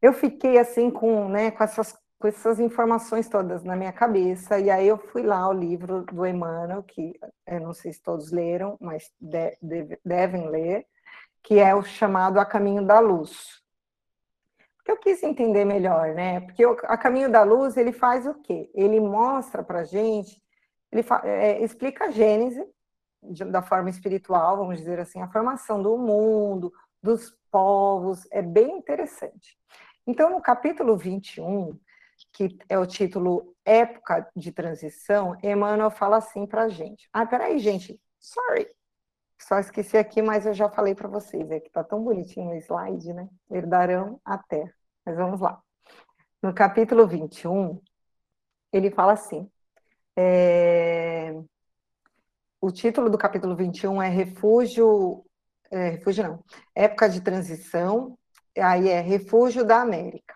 Eu 0.00 0.12
fiquei 0.12 0.58
assim 0.58 0.90
com, 0.90 1.28
né, 1.28 1.52
com 1.52 1.62
essas 1.62 1.96
com 2.22 2.28
essas 2.28 2.60
informações 2.60 3.28
todas 3.28 3.64
na 3.64 3.74
minha 3.74 3.92
cabeça, 3.92 4.56
e 4.56 4.70
aí 4.70 4.86
eu 4.86 4.96
fui 4.96 5.24
lá 5.24 5.38
ao 5.38 5.52
livro 5.52 6.04
do 6.04 6.24
Emmanuel, 6.24 6.80
que 6.84 7.18
eu 7.44 7.60
não 7.60 7.74
sei 7.74 7.92
se 7.92 8.00
todos 8.00 8.30
leram, 8.30 8.78
mas 8.80 9.12
de, 9.20 9.58
de, 9.60 9.98
devem 10.04 10.48
ler, 10.48 10.86
que 11.42 11.58
é 11.58 11.74
o 11.74 11.82
chamado 11.82 12.38
A 12.38 12.46
Caminho 12.46 12.86
da 12.86 13.00
Luz. 13.00 13.60
Porque 14.76 14.92
eu 14.92 14.98
quis 14.98 15.20
entender 15.24 15.64
melhor, 15.64 16.14
né? 16.14 16.38
Porque 16.42 16.64
o, 16.64 16.76
a 16.84 16.96
Caminho 16.96 17.28
da 17.28 17.42
Luz, 17.42 17.76
ele 17.76 17.90
faz 17.90 18.24
o 18.24 18.34
quê? 18.34 18.70
Ele 18.72 19.00
mostra 19.00 19.60
para 19.60 19.82
gente, 19.82 20.40
ele 20.92 21.04
é, 21.24 21.60
explica 21.60 22.04
a 22.04 22.10
Gênese, 22.12 22.64
de, 23.20 23.44
da 23.46 23.62
forma 23.62 23.90
espiritual, 23.90 24.58
vamos 24.58 24.78
dizer 24.78 25.00
assim, 25.00 25.20
a 25.20 25.28
formação 25.28 25.82
do 25.82 25.98
mundo, 25.98 26.72
dos 27.02 27.36
povos, 27.50 28.28
é 28.30 28.40
bem 28.40 28.78
interessante. 28.78 29.58
Então, 30.06 30.30
no 30.30 30.40
capítulo 30.40 30.96
21, 30.96 31.76
que 32.32 32.56
é 32.68 32.78
o 32.78 32.86
título 32.86 33.54
Época 33.64 34.28
de 34.34 34.52
Transição, 34.52 35.36
Emmanuel 35.42 35.90
fala 35.90 36.18
assim 36.18 36.46
para 36.46 36.64
a 36.64 36.68
gente. 36.68 37.08
Ah, 37.12 37.26
peraí, 37.26 37.58
gente, 37.58 38.00
sorry, 38.18 38.68
só 39.42 39.58
esqueci 39.58 39.96
aqui, 39.96 40.22
mas 40.22 40.46
eu 40.46 40.54
já 40.54 40.68
falei 40.68 40.94
para 40.94 41.08
vocês, 41.08 41.50
é 41.50 41.58
que 41.58 41.66
está 41.66 41.82
tão 41.82 42.02
bonitinho 42.02 42.50
o 42.50 42.54
slide, 42.54 43.12
né? 43.12 43.28
Herdarão 43.50 44.20
a 44.24 44.38
terra. 44.38 44.72
Mas 45.04 45.16
vamos 45.16 45.40
lá. 45.40 45.60
No 46.40 46.54
capítulo 46.54 47.06
21, 47.06 47.80
ele 48.72 48.90
fala 48.90 49.12
assim: 49.12 49.50
é... 50.16 51.34
o 52.60 52.70
título 52.70 53.10
do 53.10 53.18
capítulo 53.18 53.56
21 53.56 54.02
é 54.02 54.08
Refúgio. 54.08 55.24
É, 55.70 55.88
refúgio 55.90 56.24
não, 56.24 56.44
época 56.74 57.08
de 57.08 57.22
transição, 57.22 58.18
aí 58.58 58.90
é 58.90 59.00
Refúgio 59.00 59.64
da 59.64 59.80
América. 59.80 60.34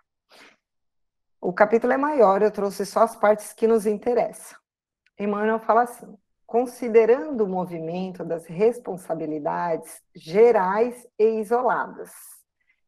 O 1.47 1.53
capítulo 1.53 1.92
é 1.92 1.97
maior, 1.97 2.42
eu 2.42 2.51
trouxe 2.51 2.84
só 2.84 3.05
as 3.05 3.14
partes 3.14 3.53
que 3.53 3.68
nos 3.68 3.86
interessam. 3.86 4.59
Emmanuel 5.16 5.61
fala 5.61 5.82
assim: 5.82 6.18
considerando 6.44 7.44
o 7.44 7.49
movimento 7.49 8.24
das 8.24 8.47
responsabilidades 8.47 10.03
gerais 10.12 11.07
e 11.16 11.38
isoladas. 11.38 12.11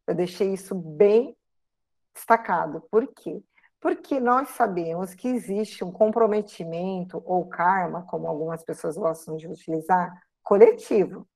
Eu 0.04 0.12
deixei 0.12 0.52
isso 0.52 0.74
bem 0.74 1.36
destacado. 2.12 2.80
Por 2.90 3.06
quê? 3.14 3.40
Porque 3.80 4.18
nós 4.18 4.48
sabemos 4.48 5.14
que 5.14 5.28
existe 5.28 5.84
um 5.84 5.92
comprometimento 5.92 7.22
ou 7.24 7.46
karma, 7.46 8.02
como 8.08 8.26
algumas 8.26 8.64
pessoas 8.64 8.96
gostam 8.96 9.36
de 9.36 9.46
utilizar, 9.46 10.12
coletivo, 10.42 11.28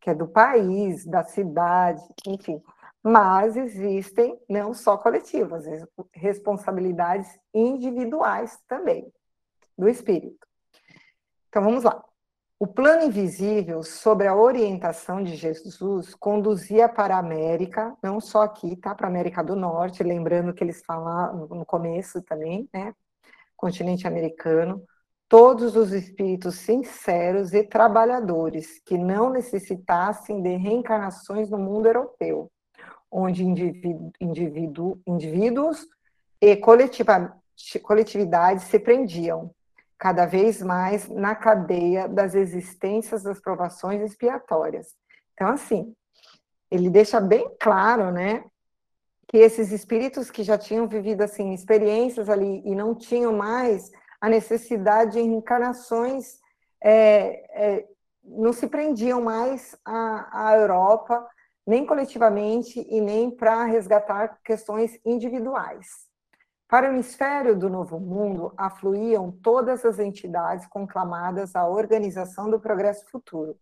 que 0.00 0.10
é 0.10 0.14
do 0.14 0.26
país, 0.26 1.06
da 1.06 1.22
cidade, 1.22 2.02
enfim. 2.26 2.60
Mas 3.08 3.56
existem 3.56 4.36
não 4.48 4.74
só 4.74 4.96
coletivas, 4.96 5.64
responsabilidades 6.12 7.38
individuais 7.54 8.58
também 8.66 9.12
do 9.78 9.88
espírito. 9.88 10.44
Então 11.48 11.62
vamos 11.62 11.84
lá. 11.84 12.02
O 12.58 12.66
plano 12.66 13.04
invisível 13.04 13.84
sobre 13.84 14.26
a 14.26 14.34
orientação 14.34 15.22
de 15.22 15.36
Jesus 15.36 16.16
conduzia 16.16 16.88
para 16.88 17.14
a 17.14 17.20
América, 17.20 17.96
não 18.02 18.20
só 18.20 18.42
aqui, 18.42 18.74
tá? 18.74 18.92
Para 18.92 19.06
a 19.06 19.10
América 19.10 19.40
do 19.40 19.54
Norte, 19.54 20.02
lembrando 20.02 20.52
que 20.52 20.64
eles 20.64 20.82
falaram 20.84 21.46
no 21.46 21.64
começo 21.64 22.20
também, 22.22 22.68
né? 22.74 22.92
Continente 23.56 24.04
americano, 24.08 24.82
todos 25.28 25.76
os 25.76 25.92
espíritos 25.92 26.56
sinceros 26.56 27.54
e 27.54 27.62
trabalhadores 27.62 28.80
que 28.84 28.98
não 28.98 29.30
necessitassem 29.30 30.42
de 30.42 30.56
reencarnações 30.56 31.48
no 31.48 31.58
mundo 31.58 31.86
europeu, 31.86 32.50
onde 33.16 33.42
indivíduo, 33.42 34.12
indivíduo, 34.20 35.00
indivíduos 35.06 35.86
e 36.38 36.54
coletiva, 36.54 37.34
coletividades 37.82 38.64
se 38.64 38.78
prendiam, 38.78 39.50
cada 39.98 40.26
vez 40.26 40.60
mais 40.60 41.08
na 41.08 41.34
cadeia 41.34 42.06
das 42.06 42.34
existências 42.34 43.22
das 43.22 43.40
provações 43.40 44.02
expiatórias. 44.02 44.88
Então, 45.32 45.48
assim, 45.48 45.94
ele 46.70 46.90
deixa 46.90 47.18
bem 47.18 47.48
claro, 47.58 48.12
né, 48.12 48.44
que 49.26 49.38
esses 49.38 49.72
espíritos 49.72 50.30
que 50.30 50.42
já 50.42 50.58
tinham 50.58 50.86
vivido, 50.86 51.22
assim, 51.22 51.54
experiências 51.54 52.28
ali 52.28 52.60
e 52.66 52.74
não 52.74 52.94
tinham 52.94 53.32
mais 53.32 53.90
a 54.20 54.28
necessidade 54.28 55.12
de 55.12 55.20
encarnações, 55.20 56.38
é, 56.84 57.78
é, 57.78 57.88
não 58.22 58.52
se 58.52 58.66
prendiam 58.66 59.22
mais 59.22 59.74
à, 59.82 60.48
à 60.50 60.56
Europa, 60.56 61.26
nem 61.66 61.84
coletivamente 61.84 62.86
e 62.88 63.00
nem 63.00 63.30
para 63.30 63.64
resgatar 63.64 64.38
questões 64.44 65.00
individuais. 65.04 66.06
Para 66.68 66.88
o 66.88 66.92
hemisfério 66.92 67.56
do 67.56 67.70
Novo 67.70 67.98
Mundo, 67.98 68.52
afluíam 68.56 69.30
todas 69.30 69.84
as 69.84 69.98
entidades 69.98 70.66
conclamadas 70.66 71.54
à 71.54 71.66
organização 71.66 72.50
do 72.50 72.60
progresso 72.60 73.06
futuro. 73.10 73.56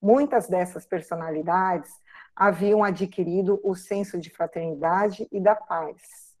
Muitas 0.00 0.48
dessas 0.48 0.86
personalidades 0.86 1.90
haviam 2.36 2.84
adquirido 2.84 3.60
o 3.62 3.74
senso 3.74 4.18
de 4.18 4.30
fraternidade 4.30 5.26
e 5.32 5.40
da 5.40 5.54
paz. 5.54 6.34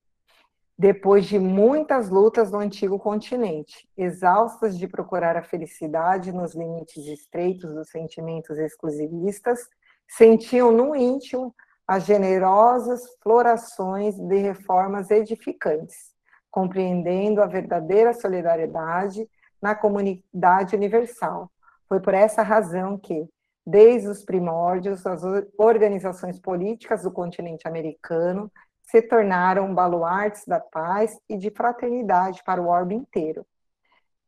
Depois 0.76 1.26
de 1.26 1.38
muitas 1.38 2.10
lutas 2.10 2.50
no 2.50 2.58
antigo 2.58 2.98
continente, 2.98 3.88
exaustas 3.96 4.76
de 4.76 4.88
procurar 4.88 5.36
a 5.36 5.42
felicidade 5.42 6.32
nos 6.32 6.54
limites 6.54 7.06
estreitos 7.06 7.72
dos 7.72 7.90
sentimentos 7.90 8.58
exclusivistas, 8.58 9.68
sentiam 10.08 10.70
no 10.72 10.94
íntimo 10.94 11.54
as 11.86 12.04
generosas 12.04 13.02
florações 13.22 14.16
de 14.16 14.36
reformas 14.38 15.10
edificantes, 15.10 16.14
compreendendo 16.50 17.42
a 17.42 17.46
verdadeira 17.46 18.12
solidariedade 18.14 19.28
na 19.60 19.74
comunidade 19.74 20.74
universal. 20.74 21.50
Foi 21.88 22.00
por 22.00 22.14
essa 22.14 22.42
razão 22.42 22.98
que, 22.98 23.28
desde 23.66 24.08
os 24.08 24.24
primórdios, 24.24 25.06
as 25.06 25.22
organizações 25.58 26.38
políticas 26.38 27.02
do 27.02 27.10
continente 27.10 27.68
americano 27.68 28.50
se 28.82 29.02
tornaram 29.02 29.74
baluartes 29.74 30.44
da 30.46 30.60
paz 30.60 31.18
e 31.28 31.36
de 31.36 31.50
fraternidade 31.50 32.42
para 32.44 32.62
o 32.62 32.68
orbe 32.68 32.94
inteiro. 32.94 33.46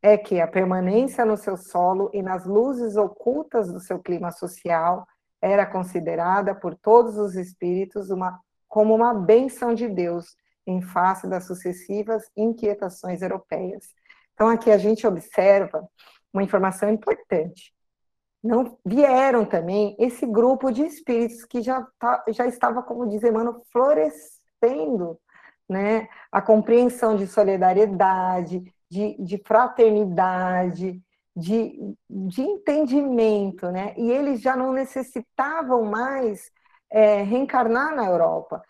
É 0.02 0.16
que 0.16 0.40
a 0.40 0.46
permanência 0.46 1.24
no 1.24 1.36
seu 1.36 1.56
solo 1.56 2.10
e 2.12 2.22
nas 2.22 2.44
luzes 2.44 2.96
ocultas 2.96 3.72
do 3.72 3.80
seu 3.80 3.98
clima 3.98 4.30
social 4.30 5.06
era 5.46 5.64
considerada 5.64 6.54
por 6.54 6.74
todos 6.74 7.16
os 7.16 7.34
espíritos 7.36 8.10
uma, 8.10 8.38
como 8.68 8.94
uma 8.94 9.14
bênção 9.14 9.74
de 9.74 9.88
Deus 9.88 10.36
em 10.66 10.82
face 10.82 11.28
das 11.28 11.46
sucessivas 11.46 12.24
inquietações 12.36 13.22
europeias. 13.22 13.84
Então, 14.34 14.48
aqui 14.48 14.70
a 14.70 14.76
gente 14.76 15.06
observa 15.06 15.88
uma 16.32 16.42
informação 16.42 16.90
importante. 16.90 17.72
Não 18.42 18.76
vieram 18.84 19.44
também 19.44 19.96
esse 19.98 20.26
grupo 20.26 20.70
de 20.70 20.82
espíritos 20.82 21.44
que 21.44 21.62
já, 21.62 21.86
tá, 21.98 22.24
já 22.28 22.46
estava, 22.46 22.82
como 22.82 23.08
diz 23.08 23.22
Emmanuel, 23.22 23.62
florescendo, 23.72 25.18
né? 25.68 26.08
A 26.30 26.42
compreensão 26.42 27.16
de 27.16 27.26
solidariedade, 27.26 28.62
de, 28.90 29.16
de 29.22 29.42
fraternidade, 29.44 31.02
de, 31.36 31.94
de 32.08 32.40
entendimento, 32.40 33.70
né? 33.70 33.92
E 33.96 34.10
eles 34.10 34.40
já 34.40 34.56
não 34.56 34.72
necessitavam 34.72 35.84
mais 35.84 36.50
é, 36.90 37.22
reencarnar 37.22 37.94
na 37.94 38.06
Europa 38.06 38.62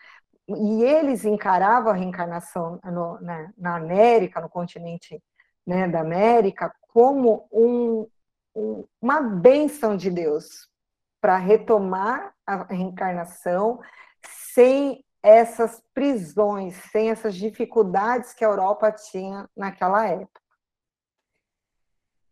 e 0.49 0.83
eles 0.83 1.23
encaravam 1.25 1.91
a 1.91 1.95
reencarnação 1.95 2.79
no, 2.83 3.19
na, 3.21 3.51
na, 3.57 3.75
América, 3.75 4.41
no 4.41 4.49
continente 4.49 5.21
né, 5.65 5.87
da 5.87 6.01
América, 6.01 6.73
como 6.93 7.47
um, 7.51 8.07
um, 8.55 8.85
uma 9.01 9.21
bênção 9.21 9.95
de 9.95 10.09
Deus 10.09 10.69
para 11.19 11.37
retomar 11.37 12.33
a 12.45 12.63
reencarnação 12.63 13.79
sem 14.53 15.03
essas 15.21 15.81
prisões, 15.93 16.75
sem 16.91 17.11
essas 17.11 17.35
dificuldades 17.35 18.33
que 18.33 18.45
a 18.45 18.47
Europa 18.47 18.91
tinha 18.91 19.49
naquela 19.55 20.07
época. 20.07 20.46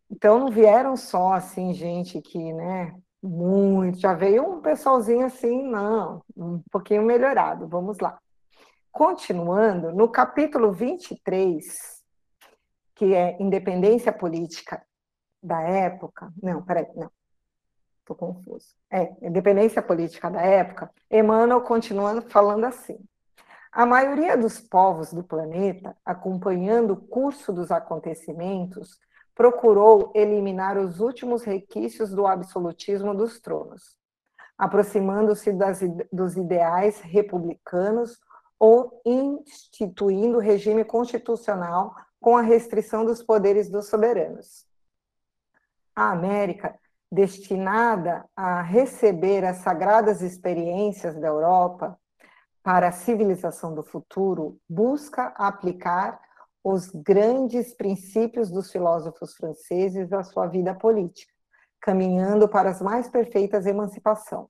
Então 0.10 0.40
não 0.40 0.49
vieram 0.49 0.95
só 0.95 1.34
assim 1.34 1.73
gente 1.73 2.22
que, 2.22 2.53
né, 2.53 2.95
muito. 3.22 3.99
Já 3.99 4.14
veio 4.14 4.48
um 4.48 4.61
pessoalzinho 4.61 5.26
assim, 5.26 5.64
não, 5.64 6.23
um 6.36 6.61
pouquinho 6.72 7.03
melhorado. 7.03 7.68
Vamos 7.68 7.99
lá. 7.99 8.19
Continuando, 8.91 9.91
no 9.94 10.07
capítulo 10.07 10.72
23, 10.72 12.03
que 12.95 13.14
é 13.14 13.36
independência 13.41 14.14
política 14.14 14.82
da 15.44 15.61
época. 15.61 16.32
Não, 16.41 16.61
peraí, 16.64 16.88
não. 16.95 17.11
Estou 17.99 18.15
confuso. 18.15 18.68
É, 18.90 19.11
independência 19.22 19.82
política 19.82 20.30
da 20.30 20.41
época, 20.41 20.91
Emmanuel 21.10 21.61
continua 21.61 22.22
falando 22.30 22.65
assim. 22.65 22.98
A 23.72 23.86
maioria 23.86 24.38
dos 24.38 24.61
povos 24.61 25.11
do 25.11 25.23
planeta, 25.23 25.98
acompanhando 26.06 26.91
o 26.91 27.02
curso 27.07 27.52
dos 27.52 27.72
acontecimentos, 27.72 28.99
procurou 29.36 30.12
eliminar 30.16 30.78
os 30.78 31.02
últimos 31.02 31.44
requisitos 31.44 32.12
do 32.12 32.26
absolutismo 32.26 33.14
dos 33.14 33.40
tronos, 33.40 33.98
aproximando-se 34.57 35.52
dos 36.12 36.38
ideais 36.38 37.02
republicanos 37.02 38.18
ou 38.57 39.02
instituindo 39.06 40.40
regime 40.40 40.86
constitucional 40.86 41.94
com 42.22 42.38
a 42.38 42.41
restrição 42.41 43.06
dos 43.06 43.22
poderes 43.22 43.70
dos 43.70 43.90
soberanos. 43.90 44.66
A 45.94 46.12
América, 46.12 46.80
destinada 47.12 48.26
a 48.36 48.62
receber 48.62 49.44
as 49.44 49.57
sagradas 49.57 50.22
experiências 50.22 51.16
da 51.16 51.28
Europa 51.28 51.99
para 52.64 52.88
a 52.88 52.94
civilização 52.94 53.76
do 53.76 53.84
futuro, 53.84 54.57
busca 54.68 55.28
aplicar 55.38 56.20
os 56.66 56.90
grandes 56.90 57.76
princípios 57.76 58.50
dos 58.50 58.72
filósofos 58.72 59.36
franceses 59.36 60.12
à 60.12 60.24
sua 60.24 60.48
vida 60.48 60.74
política, 60.74 61.32
caminhando 61.80 62.50
para 62.50 62.72
as 62.72 62.82
mais 62.82 63.08
perfeitas 63.08 63.68
emancipação. 63.68 64.50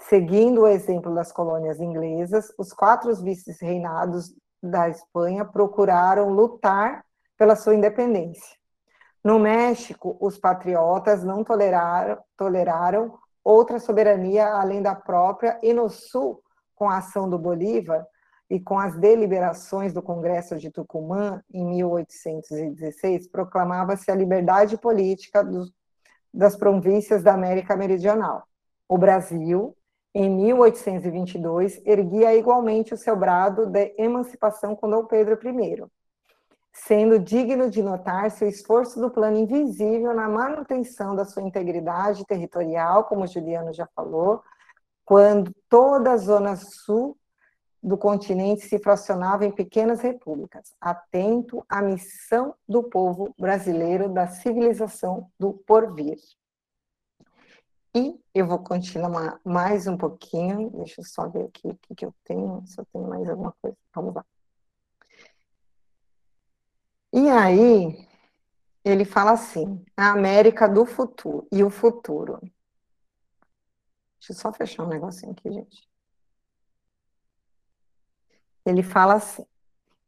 Seguindo 0.00 0.62
o 0.62 0.66
exemplo 0.66 1.14
das 1.14 1.30
colônias 1.30 1.78
inglesas, 1.78 2.50
os 2.56 2.72
quatro 2.72 3.14
vice-reinados 3.14 4.34
da 4.62 4.88
Espanha 4.88 5.44
procuraram 5.44 6.30
lutar 6.30 7.04
pela 7.36 7.54
sua 7.54 7.74
independência. 7.74 8.56
No 9.22 9.38
México, 9.38 10.16
os 10.18 10.38
patriotas 10.38 11.22
não 11.22 11.44
toleraram, 11.44 12.16
toleraram 12.38 13.18
outra 13.44 13.78
soberania 13.78 14.54
além 14.54 14.80
da 14.80 14.94
própria, 14.94 15.60
e 15.62 15.74
no 15.74 15.90
Sul, 15.90 16.42
com 16.74 16.88
a 16.88 16.96
ação 16.96 17.28
do 17.28 17.38
Bolívar, 17.38 18.06
e 18.50 18.58
com 18.58 18.76
as 18.76 18.96
deliberações 18.96 19.92
do 19.92 20.02
Congresso 20.02 20.58
de 20.58 20.72
Tucumã, 20.72 21.40
em 21.54 21.64
1816, 21.64 23.28
proclamava-se 23.28 24.10
a 24.10 24.14
liberdade 24.14 24.76
política 24.76 25.48
das 26.34 26.56
províncias 26.56 27.22
da 27.22 27.32
América 27.32 27.76
Meridional. 27.76 28.42
O 28.88 28.98
Brasil, 28.98 29.76
em 30.12 30.28
1822, 30.28 31.80
erguia 31.86 32.34
igualmente 32.34 32.92
o 32.92 32.96
seu 32.96 33.14
brado 33.14 33.66
de 33.66 33.94
emancipação 33.96 34.74
com 34.74 34.90
Dom 34.90 35.04
Pedro 35.04 35.38
I, 35.40 35.84
sendo 36.72 37.20
digno 37.20 37.70
de 37.70 37.80
notar-se 37.84 38.44
o 38.44 38.48
esforço 38.48 39.00
do 39.00 39.12
plano 39.12 39.38
invisível 39.38 40.12
na 40.12 40.28
manutenção 40.28 41.14
da 41.14 41.24
sua 41.24 41.42
integridade 41.42 42.26
territorial, 42.26 43.04
como 43.04 43.28
Juliano 43.28 43.72
já 43.72 43.86
falou, 43.94 44.42
quando 45.04 45.54
toda 45.68 46.12
a 46.12 46.16
zona 46.16 46.56
sul 46.56 47.16
do 47.82 47.96
continente 47.96 48.66
se 48.66 48.78
fracionava 48.78 49.46
em 49.46 49.50
pequenas 49.50 50.00
repúblicas, 50.00 50.74
atento 50.80 51.64
à 51.68 51.80
missão 51.80 52.54
do 52.68 52.82
povo 52.82 53.34
brasileiro 53.38 54.08
da 54.08 54.26
civilização 54.26 55.30
do 55.38 55.54
porvir. 55.54 56.18
E 57.94 58.20
eu 58.34 58.46
vou 58.46 58.58
continuar 58.58 59.40
mais 59.44 59.86
um 59.86 59.96
pouquinho, 59.96 60.70
deixa 60.70 61.00
eu 61.00 61.04
só 61.04 61.28
ver 61.28 61.46
aqui 61.46 61.68
o 61.68 61.94
que, 61.96 62.04
eu 62.04 62.14
tenho, 62.22 62.64
se 62.66 62.78
eu 62.78 62.86
tenho 62.92 63.08
mais 63.08 63.28
alguma 63.28 63.52
coisa. 63.60 63.76
Vamos 63.94 64.14
lá. 64.14 64.24
E 67.12 67.28
aí, 67.28 68.06
ele 68.84 69.04
fala 69.04 69.32
assim: 69.32 69.84
a 69.96 70.12
América 70.12 70.68
do 70.68 70.86
futuro 70.86 71.48
e 71.50 71.64
o 71.64 71.70
futuro. 71.70 72.38
Deixa 74.20 74.32
eu 74.32 74.36
só 74.36 74.52
fechar 74.52 74.84
um 74.84 74.88
negocinho 74.88 75.32
aqui, 75.32 75.50
gente 75.50 75.89
ele 78.70 78.82
fala 78.82 79.14
assim: 79.14 79.44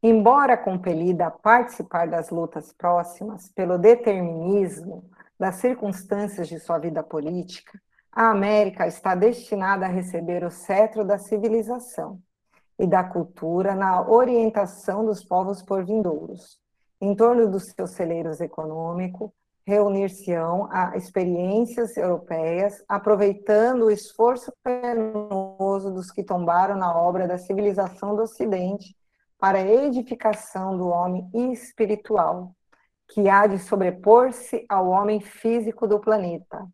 embora 0.01 0.57
compelida 0.57 1.27
a 1.27 1.31
participar 1.31 2.07
das 2.07 2.29
lutas 2.29 2.73
próximas 2.73 3.49
pelo 3.49 3.77
determinismo 3.77 5.09
das 5.39 5.55
circunstâncias 5.55 6.47
de 6.47 6.59
sua 6.59 6.77
vida 6.77 7.03
política, 7.03 7.79
a 8.11 8.29
América 8.29 8.85
está 8.85 9.15
destinada 9.15 9.85
a 9.85 9.89
receber 9.89 10.43
o 10.43 10.51
cetro 10.51 11.03
da 11.03 11.17
civilização 11.17 12.19
e 12.77 12.87
da 12.87 13.03
cultura 13.03 13.75
na 13.75 14.07
orientação 14.07 15.05
dos 15.05 15.23
povos 15.23 15.61
por 15.61 15.83
vindouros, 15.83 16.59
em 17.01 17.15
torno 17.15 17.49
dos 17.49 17.71
seus 17.71 17.91
celeiros 17.91 18.39
econômico, 18.39 19.33
reunir-se-ão 19.65 20.67
a 20.71 20.97
experiências 20.97 21.95
europeias, 21.95 22.83
aproveitando 22.87 23.85
o 23.85 23.91
esforço 23.91 24.51
penoso 24.63 25.91
dos 25.91 26.11
que 26.11 26.23
tombaram 26.23 26.75
na 26.75 26.95
obra 26.95 27.27
da 27.27 27.37
civilização 27.37 28.15
do 28.15 28.23
Ocidente 28.23 28.95
para 29.39 29.59
a 29.59 29.67
edificação 29.67 30.77
do 30.77 30.87
homem 30.87 31.29
espiritual, 31.33 32.53
que 33.09 33.29
há 33.29 33.47
de 33.47 33.59
sobrepor-se 33.59 34.65
ao 34.67 34.89
homem 34.89 35.21
físico 35.21 35.87
do 35.87 35.99
planeta, 35.99 36.65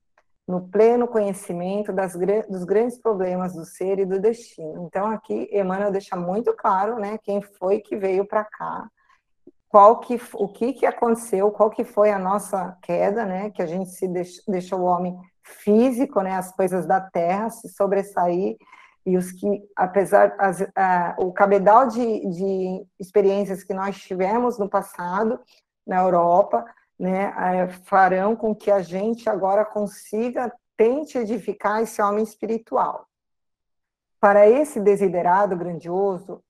no 0.47 0.67
pleno 0.67 1.07
conhecimento 1.07 1.93
das, 1.93 2.13
dos 2.47 2.63
grandes 2.63 2.99
problemas 2.99 3.53
do 3.53 3.65
ser 3.65 3.99
e 3.99 4.05
do 4.05 4.19
destino. 4.19 4.85
Então, 4.85 5.07
aqui, 5.07 5.47
Emmanuel 5.51 5.91
deixa 5.91 6.15
muito 6.15 6.55
claro 6.55 6.97
né, 6.97 7.19
quem 7.23 7.41
foi 7.41 7.79
que 7.79 7.95
veio 7.95 8.25
para 8.25 8.43
cá, 8.43 8.89
qual 9.69 9.99
que, 9.99 10.19
o 10.33 10.47
que, 10.47 10.73
que 10.73 10.85
aconteceu, 10.85 11.51
qual 11.51 11.69
que 11.69 11.83
foi 11.83 12.09
a 12.09 12.17
nossa 12.17 12.75
queda, 12.81 13.23
né, 13.23 13.51
que 13.51 13.61
a 13.61 13.67
gente 13.67 13.91
se 13.91 14.07
deixou, 14.07 14.43
deixou 14.47 14.79
o 14.79 14.85
homem 14.85 15.15
físico, 15.43 16.21
né, 16.21 16.35
as 16.35 16.51
coisas 16.51 16.87
da 16.87 16.99
terra 16.99 17.51
se 17.51 17.69
sobressair, 17.69 18.57
e 19.05 19.15
os 19.15 19.31
que, 19.31 19.63
apesar, 19.75 20.35
as, 20.37 20.65
o 21.17 21.31
cabedal 21.31 21.87
de, 21.87 22.29
de 22.29 22.85
experiências 22.99 23.63
que 23.63 23.73
nós 23.73 23.97
tivemos 23.99 24.57
no 24.59 24.67
passado, 24.67 25.39
na 25.85 26.01
Europa, 26.01 26.65
né, 26.99 27.33
farão 27.85 28.35
com 28.35 28.53
que 28.53 28.69
a 28.69 28.81
gente 28.81 29.29
agora 29.29 29.63
consiga, 29.63 30.51
tente 30.75 31.17
edificar 31.17 31.81
esse 31.81 32.01
homem 32.01 32.23
espiritual. 32.23 33.08
Para 34.19 34.49
esse 34.49 34.81
desiderado 34.81 35.55
grandioso, 35.55 36.43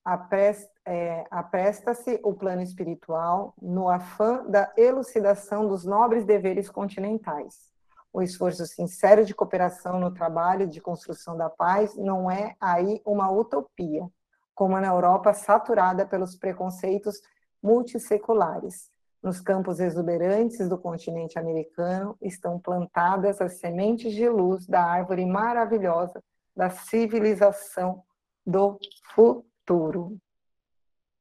é, 0.87 1.23
apresta-se 1.29 2.19
o 2.23 2.33
plano 2.33 2.63
espiritual 2.63 3.53
no 3.61 3.87
afã 3.87 4.43
da 4.47 4.73
elucidação 4.75 5.67
dos 5.67 5.85
nobres 5.85 6.25
deveres 6.25 6.67
continentais. 6.67 7.69
O 8.11 8.23
esforço 8.23 8.65
sincero 8.65 9.23
de 9.23 9.35
cooperação 9.35 9.99
no 9.99 10.11
trabalho 10.11 10.65
de 10.65 10.81
construção 10.81 11.37
da 11.37 11.47
paz 11.47 11.95
não 11.95 12.31
é 12.31 12.55
aí 12.59 13.03
uma 13.05 13.29
utopia, 13.29 14.09
como 14.55 14.79
na 14.79 14.87
Europa 14.87 15.31
saturada 15.31 16.07
pelos 16.07 16.35
preconceitos 16.35 17.21
multisseculares. 17.61 18.89
Nos 19.21 19.39
campos 19.39 19.79
exuberantes 19.79 20.67
do 20.67 20.77
continente 20.77 21.37
americano 21.37 22.17
estão 22.19 22.57
plantadas 22.57 23.39
as 23.39 23.59
sementes 23.59 24.11
de 24.11 24.27
luz 24.27 24.65
da 24.65 24.83
árvore 24.83 25.23
maravilhosa 25.23 26.19
da 26.59 26.69
civilização 26.69 28.03
do 28.45 28.77
futuro. 29.15 30.17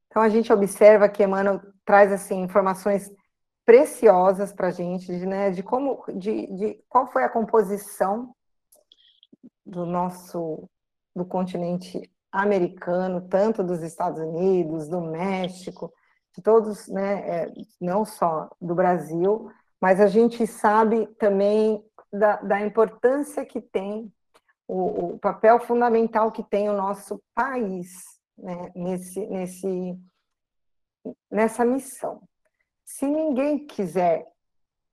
Então 0.09 0.21
a 0.21 0.29
gente 0.29 0.53
observa 0.53 1.09
que 1.09 1.23
Emmanuel 1.23 1.61
traz 1.85 2.11
assim 2.11 2.43
informações 2.43 3.09
preciosas 3.65 4.53
para 4.53 4.67
a 4.67 4.73
gente, 4.73 5.07
de, 5.07 5.25
né, 5.25 5.53
de 5.53 5.63
como, 5.63 6.05
de, 6.13 6.49
de 6.57 6.85
qual 6.89 7.07
foi 7.07 7.23
a 7.23 7.29
composição 7.29 8.35
do 9.65 9.87
nosso, 9.87 10.69
do 11.15 11.25
continente 11.25 12.11
americano, 12.33 13.29
tanto 13.29 13.63
dos 13.63 13.81
Estados 13.81 14.21
Unidos, 14.21 14.89
do 14.89 15.01
México, 15.01 15.93
de 16.35 16.43
todos, 16.43 16.89
né, 16.89 17.45
é, 17.45 17.53
não 17.81 18.05
só 18.05 18.51
do 18.61 18.75
Brasil, 18.75 19.49
mas 19.81 20.01
a 20.01 20.09
gente 20.09 20.45
sabe 20.49 21.07
também 21.15 21.81
da, 22.13 22.37
da 22.39 22.61
importância 22.61 23.47
que 23.47 23.61
tem, 23.61 24.13
o, 24.69 25.15
o, 25.15 25.19
papel 25.19 25.59
fundamental 25.59 26.31
que 26.31 26.45
tem 26.45 26.69
o 26.69 26.77
nosso 26.77 27.21
país 27.35 27.89
né, 28.37 28.71
nesse, 28.77 29.27
nesse, 29.27 29.99
nessa 31.31 31.65
missão. 31.65 32.23
Se 32.85 33.07
ninguém 33.07 33.67
quiser 33.67 34.27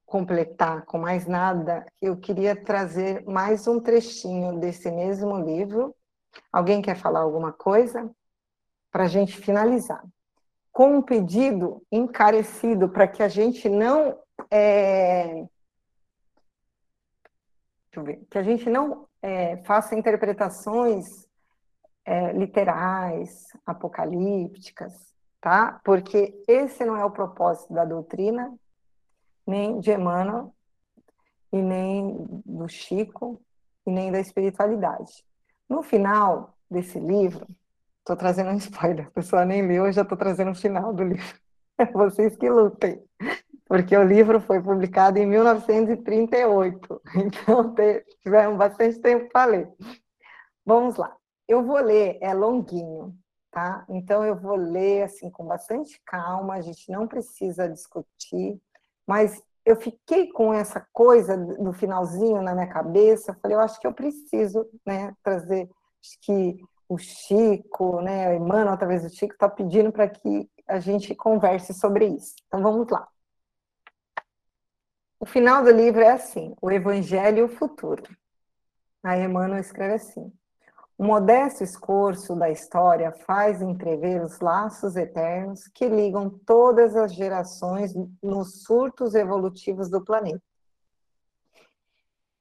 completar 0.05 0.85
com 0.85 0.97
mais 0.97 1.27
nada, 1.27 1.85
eu 2.01 2.15
queria 2.15 2.55
trazer 2.55 3.25
mais 3.25 3.67
um 3.67 3.79
trechinho 3.79 4.59
desse 4.59 4.89
mesmo 4.89 5.37
livro. 5.39 5.93
Alguém 6.51 6.81
quer 6.81 6.95
falar 6.95 7.19
alguma 7.19 7.51
coisa? 7.51 8.09
Para 8.91 9.03
a 9.03 9.07
gente 9.07 9.35
finalizar. 9.35 10.03
Com 10.71 10.97
um 10.97 11.01
pedido 11.01 11.81
encarecido 11.91 12.87
para 12.87 13.07
que 13.07 13.21
a 13.21 13.27
gente 13.27 13.67
não. 13.67 14.17
É... 14.49 15.45
Ver, 17.97 18.25
que 18.29 18.37
a 18.37 18.43
gente 18.43 18.69
não 18.69 19.07
é, 19.25 19.57
faça 19.63 19.95
interpretações 19.95 21.27
é, 22.05 22.31
literais, 22.33 23.47
apocalípticas, 23.65 24.93
tá? 25.41 25.81
Porque 25.83 26.43
esse 26.47 26.85
não 26.85 26.95
é 26.95 27.03
o 27.03 27.09
propósito 27.09 27.73
da 27.73 27.83
doutrina, 27.83 28.53
nem 29.47 29.79
de 29.79 29.91
Emmanuel, 29.91 30.53
e 31.51 31.59
nem 31.59 32.15
do 32.45 32.67
Chico, 32.69 33.41
e 33.83 33.89
nem 33.89 34.11
da 34.11 34.19
espiritualidade. 34.19 35.25
No 35.67 35.81
final 35.81 36.55
desse 36.69 36.99
livro, 36.99 37.47
estou 38.01 38.15
trazendo 38.15 38.51
um 38.51 38.57
spoiler, 38.61 39.07
a 39.07 39.11
pessoa 39.11 39.43
nem 39.43 39.65
leu, 39.65 39.87
eu 39.87 39.91
já 39.91 40.03
estou 40.03 40.17
trazendo 40.17 40.51
o 40.51 40.55
final 40.55 40.93
do 40.93 41.03
livro. 41.03 41.25
É 41.77 41.85
vocês 41.87 42.37
que 42.37 42.49
lutem, 42.49 43.03
porque 43.65 43.95
o 43.95 44.03
livro 44.03 44.39
foi 44.39 44.61
publicado 44.61 45.17
em 45.17 45.25
1938, 45.25 47.01
então 47.15 47.75
tiveram 48.21 48.57
bastante 48.57 48.99
tempo 48.99 49.29
para 49.31 49.51
ler. 49.51 49.73
Vamos 50.65 50.95
lá, 50.95 51.15
eu 51.47 51.63
vou 51.63 51.77
ler, 51.77 52.17
é 52.21 52.33
longuinho, 52.33 53.15
tá? 53.51 53.85
Então 53.89 54.23
eu 54.25 54.35
vou 54.35 54.55
ler 54.55 55.03
assim 55.03 55.29
com 55.29 55.45
bastante 55.45 56.01
calma, 56.05 56.55
a 56.55 56.61
gente 56.61 56.91
não 56.91 57.07
precisa 57.07 57.69
discutir, 57.69 58.59
mas 59.07 59.41
eu 59.65 59.75
fiquei 59.75 60.31
com 60.31 60.53
essa 60.53 60.85
coisa 60.93 61.35
no 61.35 61.73
finalzinho 61.73 62.41
na 62.41 62.53
minha 62.53 62.67
cabeça, 62.67 63.37
falei, 63.41 63.57
eu 63.57 63.61
acho 63.61 63.79
que 63.79 63.87
eu 63.87 63.93
preciso, 63.93 64.67
né, 64.85 65.13
trazer 65.23 65.67
acho 66.05 66.19
que 66.21 66.59
o 66.87 66.97
Chico, 66.99 67.99
né, 68.01 68.29
o 68.29 68.35
Emmanuel, 68.35 68.73
através 68.73 69.01
do 69.01 69.09
Chico, 69.09 69.33
está 69.33 69.49
pedindo 69.49 69.91
para 69.91 70.07
que 70.07 70.47
a 70.67 70.79
gente 70.79 71.15
converse 71.15 71.73
sobre 71.73 72.05
isso. 72.05 72.35
Então 72.47 72.61
vamos 72.61 72.87
lá. 72.89 73.07
O 75.25 75.27
final 75.27 75.63
do 75.63 75.71
livro 75.71 76.01
é 76.01 76.11
assim: 76.11 76.55
o 76.61 76.71
Evangelho 76.71 77.39
e 77.39 77.41
o 77.41 77.49
futuro. 77.49 78.03
Aí 79.03 79.23
Emmanuel 79.23 79.59
escreve 79.59 79.95
assim: 79.95 80.31
o 80.99 81.03
modesto 81.03 81.63
escorço 81.63 82.35
da 82.35 82.51
história 82.51 83.11
faz 83.25 83.59
entrever 83.59 84.23
os 84.23 84.39
laços 84.39 84.95
eternos 84.95 85.67
que 85.73 85.87
ligam 85.87 86.29
todas 86.29 86.95
as 86.95 87.11
gerações 87.11 87.91
nos 88.21 88.61
surtos 88.61 89.15
evolutivos 89.15 89.89
do 89.89 90.05
planeta. 90.05 90.43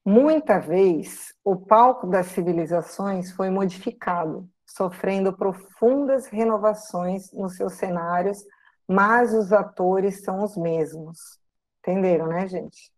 Muita 0.05 0.59
vez, 0.59 1.33
o 1.43 1.55
palco 1.55 2.05
das 2.05 2.27
civilizações 2.27 3.31
foi 3.31 3.49
modificado, 3.49 4.47
sofrendo 4.63 5.35
profundas 5.35 6.27
renovações 6.27 7.31
nos 7.33 7.55
seus 7.55 7.73
cenários, 7.73 8.45
mas 8.87 9.33
os 9.33 9.51
atores 9.51 10.23
são 10.23 10.43
os 10.43 10.55
mesmos. 10.55 11.43
Entenderam, 11.87 12.27
né, 12.27 12.47
gente? 12.47 12.91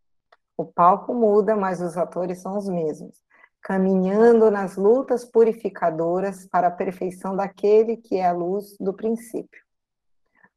O 0.56 0.66
palco 0.66 1.14
muda, 1.14 1.56
mas 1.56 1.82
os 1.82 1.98
atores 1.98 2.42
são 2.42 2.58
os 2.58 2.70
mesmos 2.70 3.28
caminhando 3.68 4.50
nas 4.50 4.78
lutas 4.78 5.26
purificadoras 5.26 6.48
para 6.48 6.68
a 6.68 6.72
perfeição 6.72 7.36
daquele 7.36 7.98
que 7.98 8.16
é 8.16 8.26
a 8.26 8.32
luz 8.32 8.78
do 8.80 8.94
princípio. 8.94 9.62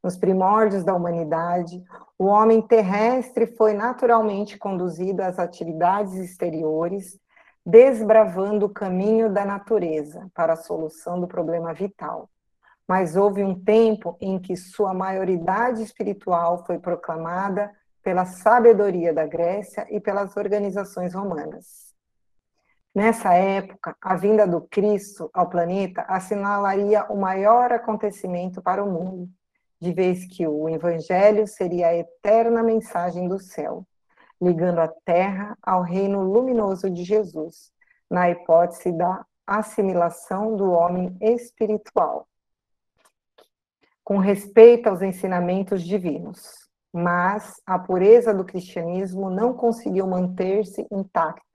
Nos 0.00 0.16
primórdios 0.16 0.84
da 0.84 0.94
humanidade, 0.94 1.82
o 2.16 2.26
homem 2.26 2.62
terrestre 2.62 3.48
foi 3.56 3.74
naturalmente 3.74 4.56
conduzido 4.56 5.22
às 5.22 5.40
atividades 5.40 6.14
exteriores, 6.14 7.18
desbravando 7.66 8.66
o 8.66 8.72
caminho 8.72 9.28
da 9.28 9.44
natureza 9.44 10.30
para 10.32 10.52
a 10.52 10.56
solução 10.56 11.20
do 11.20 11.26
problema 11.26 11.74
vital. 11.74 12.30
Mas 12.86 13.16
houve 13.16 13.42
um 13.42 13.60
tempo 13.60 14.16
em 14.20 14.38
que 14.38 14.56
sua 14.56 14.94
maioridade 14.94 15.82
espiritual 15.82 16.64
foi 16.64 16.78
proclamada 16.78 17.72
pela 18.02 18.24
sabedoria 18.24 19.12
da 19.12 19.26
Grécia 19.26 19.86
e 19.90 20.00
pelas 20.00 20.36
organizações 20.36 21.14
romanas. 21.14 21.90
Nessa 22.94 23.34
época, 23.34 23.96
a 24.00 24.16
vinda 24.16 24.46
do 24.46 24.62
Cristo 24.62 25.30
ao 25.32 25.48
planeta 25.48 26.02
assinalaria 26.02 27.04
o 27.04 27.16
maior 27.16 27.72
acontecimento 27.72 28.60
para 28.60 28.82
o 28.82 28.90
mundo, 28.90 29.28
de 29.80 29.92
vez 29.92 30.26
que 30.26 30.46
o 30.46 30.68
Evangelho 30.68 31.46
seria 31.46 31.88
a 31.88 31.94
eterna 31.94 32.62
mensagem 32.62 33.28
do 33.28 33.38
céu, 33.38 33.86
ligando 34.40 34.80
a 34.80 34.88
Terra 34.88 35.56
ao 35.62 35.82
reino 35.82 36.22
luminoso 36.22 36.90
de 36.90 37.04
Jesus, 37.04 37.72
na 38.10 38.28
hipótese 38.28 38.90
da 38.90 39.24
assimilação 39.46 40.56
do 40.56 40.70
homem 40.70 41.16
espiritual, 41.20 42.26
com 44.02 44.18
respeito 44.18 44.88
aos 44.88 45.00
ensinamentos 45.00 45.82
divinos. 45.82 46.69
Mas 46.92 47.60
a 47.64 47.78
pureza 47.78 48.34
do 48.34 48.44
cristianismo 48.44 49.30
não 49.30 49.54
conseguiu 49.54 50.06
manter-se 50.06 50.86
intacta 50.90 51.50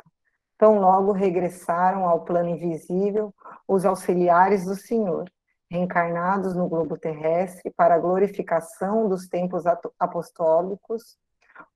Tão 0.57 0.80
logo 0.80 1.12
regressaram 1.12 2.07
ao 2.07 2.24
plano 2.24 2.49
invisível 2.49 3.34
os 3.68 3.86
auxiliares 3.86 4.66
do 4.66 4.76
Senhor, 4.76 5.30
reencarnados 5.70 6.56
no 6.56 6.70
globo 6.70 6.98
terrestre 6.98 7.72
para 7.76 7.95
a 7.95 7.99
glorificação 7.99 9.10
dos 9.10 9.28
tempos 9.28 9.64
apostólicos, 9.99 11.18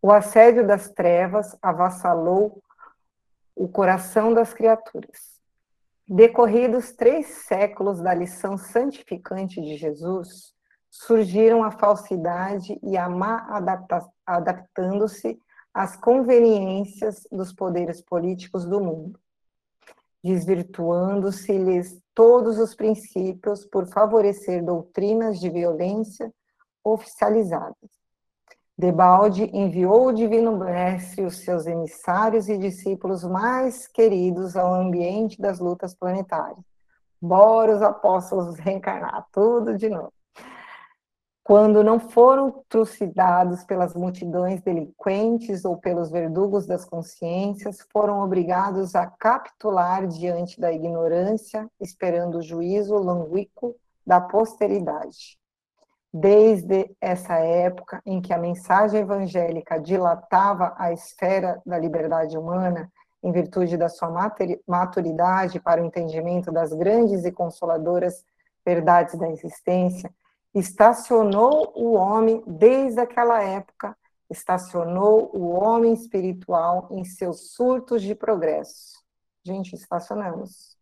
o 0.01 0.11
assédio 0.11 0.65
das 0.65 0.89
trevas 0.89 1.57
avassalou 1.61 2.61
o 3.55 3.67
coração 3.67 4.33
das 4.33 4.53
criaturas. 4.53 5.37
Decorridos 6.07 6.93
três 6.93 7.27
séculos 7.45 8.01
da 8.01 8.13
lição 8.13 8.57
santificante 8.57 9.61
de 9.61 9.75
Jesus, 9.75 10.53
surgiram 10.89 11.63
a 11.63 11.71
falsidade 11.71 12.79
e 12.81 12.97
a 12.97 13.07
má 13.07 13.47
adaptando-se 14.25 15.39
as 15.73 15.95
conveniências 15.95 17.27
dos 17.31 17.53
poderes 17.53 18.01
políticos 18.01 18.65
do 18.65 18.81
mundo, 18.81 19.19
desvirtuando-se-lhes 20.23 22.01
todos 22.13 22.57
os 22.57 22.73
princípios 22.73 23.65
por 23.65 23.87
favorecer 23.87 24.63
doutrinas 24.63 25.39
de 25.39 25.49
violência 25.49 26.33
oficializadas. 26.83 27.99
Debalde 28.77 29.43
enviou 29.53 30.07
o 30.07 30.13
Divino 30.13 30.57
Mestre 30.57 31.25
os 31.25 31.39
seus 31.39 31.67
emissários 31.67 32.47
e 32.47 32.57
discípulos 32.57 33.23
mais 33.23 33.87
queridos 33.87 34.55
ao 34.55 34.73
ambiente 34.73 35.39
das 35.39 35.59
lutas 35.59 35.93
planetárias. 35.93 36.65
Bora 37.21 37.75
os 37.75 37.81
apóstolos 37.81 38.57
reencarnar, 38.57 39.27
tudo 39.31 39.77
de 39.77 39.89
novo 39.89 40.13
quando 41.49 41.83
não 41.83 41.99
foram 41.99 42.63
trucidados 42.69 43.63
pelas 43.63 43.95
multidões 43.95 44.61
delinquentes 44.61 45.65
ou 45.65 45.75
pelos 45.75 46.11
verdugos 46.11 46.67
das 46.67 46.85
consciências, 46.85 47.79
foram 47.91 48.21
obrigados 48.21 48.93
a 48.93 49.07
capitular 49.07 50.05
diante 50.05 50.61
da 50.61 50.71
ignorância, 50.71 51.67
esperando 51.81 52.37
o 52.37 52.41
juízo 52.43 52.93
longínquo 52.97 53.75
da 54.05 54.21
posteridade. 54.21 55.39
Desde 56.13 56.95
essa 57.01 57.39
época 57.39 57.99
em 58.05 58.21
que 58.21 58.31
a 58.31 58.37
mensagem 58.37 58.99
evangélica 58.99 59.79
dilatava 59.79 60.75
a 60.77 60.93
esfera 60.93 61.59
da 61.65 61.79
liberdade 61.79 62.37
humana, 62.37 62.91
em 63.23 63.31
virtude 63.31 63.75
da 63.75 63.89
sua 63.89 64.11
maturidade 64.67 65.59
para 65.59 65.81
o 65.81 65.85
entendimento 65.85 66.51
das 66.51 66.71
grandes 66.71 67.25
e 67.25 67.31
consoladoras 67.31 68.23
verdades 68.63 69.17
da 69.17 69.27
existência, 69.31 70.13
estacionou 70.53 71.71
o 71.75 71.93
homem 71.93 72.43
desde 72.47 72.99
aquela 72.99 73.41
época, 73.41 73.95
estacionou 74.29 75.31
o 75.33 75.49
homem 75.49 75.93
espiritual 75.93 76.87
em 76.91 77.03
seus 77.03 77.51
surtos 77.51 78.01
de 78.01 78.13
progresso. 78.13 79.03
Gente, 79.43 79.73
estacionamos. 79.73 80.77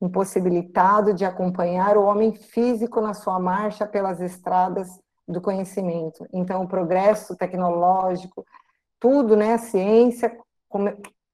Impossibilitado 0.00 1.14
de 1.14 1.24
acompanhar 1.24 1.96
o 1.96 2.04
homem 2.04 2.34
físico 2.34 3.00
na 3.00 3.14
sua 3.14 3.40
marcha 3.40 3.86
pelas 3.86 4.20
estradas 4.20 5.00
do 5.26 5.40
conhecimento. 5.40 6.26
Então, 6.32 6.62
o 6.62 6.68
progresso 6.68 7.34
tecnológico, 7.34 8.44
tudo, 9.00 9.36
né, 9.36 9.54
a 9.54 9.58
ciência 9.58 10.38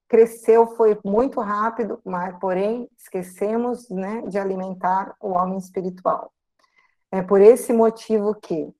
cresceu, 0.07 0.67
foi 0.75 0.97
muito 1.03 1.39
rápido, 1.41 1.99
mas, 2.05 2.37
porém, 2.39 2.89
esquecemos, 2.97 3.89
né, 3.89 4.21
de 4.27 4.39
alimentar 4.39 5.15
o 5.19 5.31
homem 5.31 5.57
espiritual. 5.57 6.31
É 7.13 7.21
por 7.21 7.39
esse 7.41 7.71
motivo 7.71 8.33
que, 8.33 8.73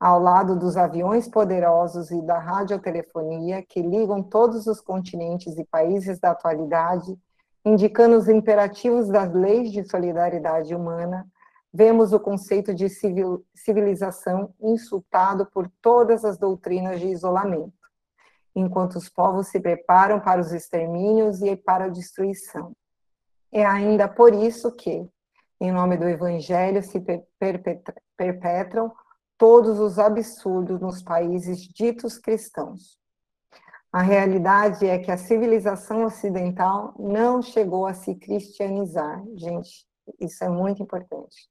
ao 0.00 0.20
lado 0.20 0.58
dos 0.58 0.76
aviões 0.76 1.28
poderosos 1.28 2.10
e 2.10 2.20
da 2.20 2.36
radiotelefonia 2.36 3.62
que 3.62 3.80
ligam 3.80 4.24
todos 4.24 4.66
os 4.66 4.80
continentes 4.80 5.56
e 5.56 5.64
países 5.64 6.18
da 6.18 6.32
atualidade, 6.32 7.16
indicando 7.64 8.16
os 8.16 8.28
imperativos 8.28 9.06
das 9.06 9.32
leis 9.32 9.70
de 9.70 9.88
solidariedade 9.88 10.74
humana, 10.74 11.28
vemos 11.72 12.12
o 12.12 12.18
conceito 12.18 12.74
de 12.74 12.88
civil, 12.88 13.46
civilização 13.54 14.52
insultado 14.60 15.46
por 15.46 15.70
todas 15.80 16.24
as 16.24 16.36
doutrinas 16.36 16.98
de 16.98 17.06
isolamento, 17.06 17.72
enquanto 18.52 18.96
os 18.96 19.08
povos 19.08 19.46
se 19.46 19.60
preparam 19.60 20.18
para 20.18 20.40
os 20.40 20.52
extermínios 20.52 21.40
e 21.40 21.54
para 21.54 21.84
a 21.84 21.88
destruição. 21.88 22.72
É 23.52 23.64
ainda 23.64 24.08
por 24.08 24.34
isso 24.34 24.72
que, 24.72 25.08
em 25.60 25.72
nome 25.72 25.96
do 25.96 26.08
Evangelho, 26.08 26.82
se 26.82 27.02
perpetram 28.16 28.92
todos 29.38 29.78
os 29.78 29.98
absurdos 29.98 30.80
nos 30.80 31.02
países 31.02 31.62
ditos 31.62 32.18
cristãos. 32.18 32.98
A 33.92 34.02
realidade 34.02 34.86
é 34.86 34.98
que 34.98 35.10
a 35.10 35.16
civilização 35.16 36.04
ocidental 36.04 36.94
não 36.98 37.40
chegou 37.40 37.86
a 37.86 37.94
se 37.94 38.14
cristianizar. 38.14 39.22
Gente, 39.34 39.86
isso 40.20 40.44
é 40.44 40.48
muito 40.48 40.82
importante. 40.82 41.48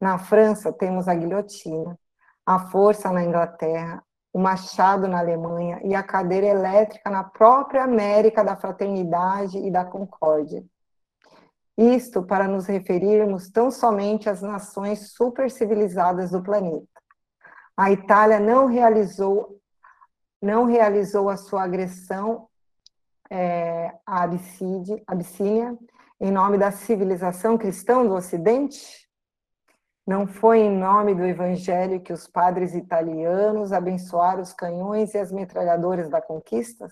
Na 0.00 0.18
França, 0.18 0.72
temos 0.72 1.06
a 1.06 1.14
guilhotina, 1.14 1.96
a 2.44 2.58
força 2.70 3.12
na 3.12 3.22
Inglaterra, 3.22 4.02
o 4.32 4.38
machado 4.38 5.06
na 5.06 5.20
Alemanha 5.20 5.80
e 5.84 5.94
a 5.94 6.02
cadeira 6.02 6.46
elétrica 6.46 7.10
na 7.10 7.22
própria 7.22 7.84
América 7.84 8.42
da 8.42 8.56
fraternidade 8.56 9.58
e 9.58 9.70
da 9.70 9.84
concórdia. 9.84 10.64
Isto 11.76 12.22
para 12.22 12.46
nos 12.46 12.66
referirmos 12.66 13.50
tão 13.50 13.70
somente 13.70 14.28
às 14.28 14.42
nações 14.42 15.12
supercivilizadas 15.12 16.30
do 16.30 16.42
planeta. 16.42 16.86
A 17.76 17.90
Itália 17.90 18.38
não 18.38 18.66
realizou, 18.66 19.58
não 20.40 20.66
realizou 20.66 21.30
a 21.30 21.36
sua 21.36 21.62
agressão 21.62 22.48
é, 23.30 23.90
à 24.06 24.22
Abissínia 24.24 25.78
em 26.20 26.30
nome 26.30 26.56
da 26.56 26.70
civilização 26.70 27.58
cristã 27.58 28.06
do 28.06 28.14
Ocidente? 28.14 29.08
Não 30.06 30.26
foi 30.26 30.60
em 30.60 30.70
nome 30.70 31.14
do 31.14 31.24
Evangelho 31.24 32.00
que 32.00 32.12
os 32.12 32.28
padres 32.28 32.74
italianos 32.74 33.72
abençoaram 33.72 34.42
os 34.42 34.52
canhões 34.52 35.14
e 35.14 35.18
as 35.18 35.32
metralhadoras 35.32 36.08
da 36.08 36.20
conquista? 36.20 36.88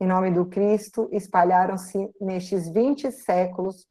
Em 0.00 0.06
nome 0.06 0.30
do 0.30 0.46
Cristo, 0.46 1.08
espalharam-se 1.12 2.12
nestes 2.20 2.68
20 2.68 3.12
séculos 3.12 3.86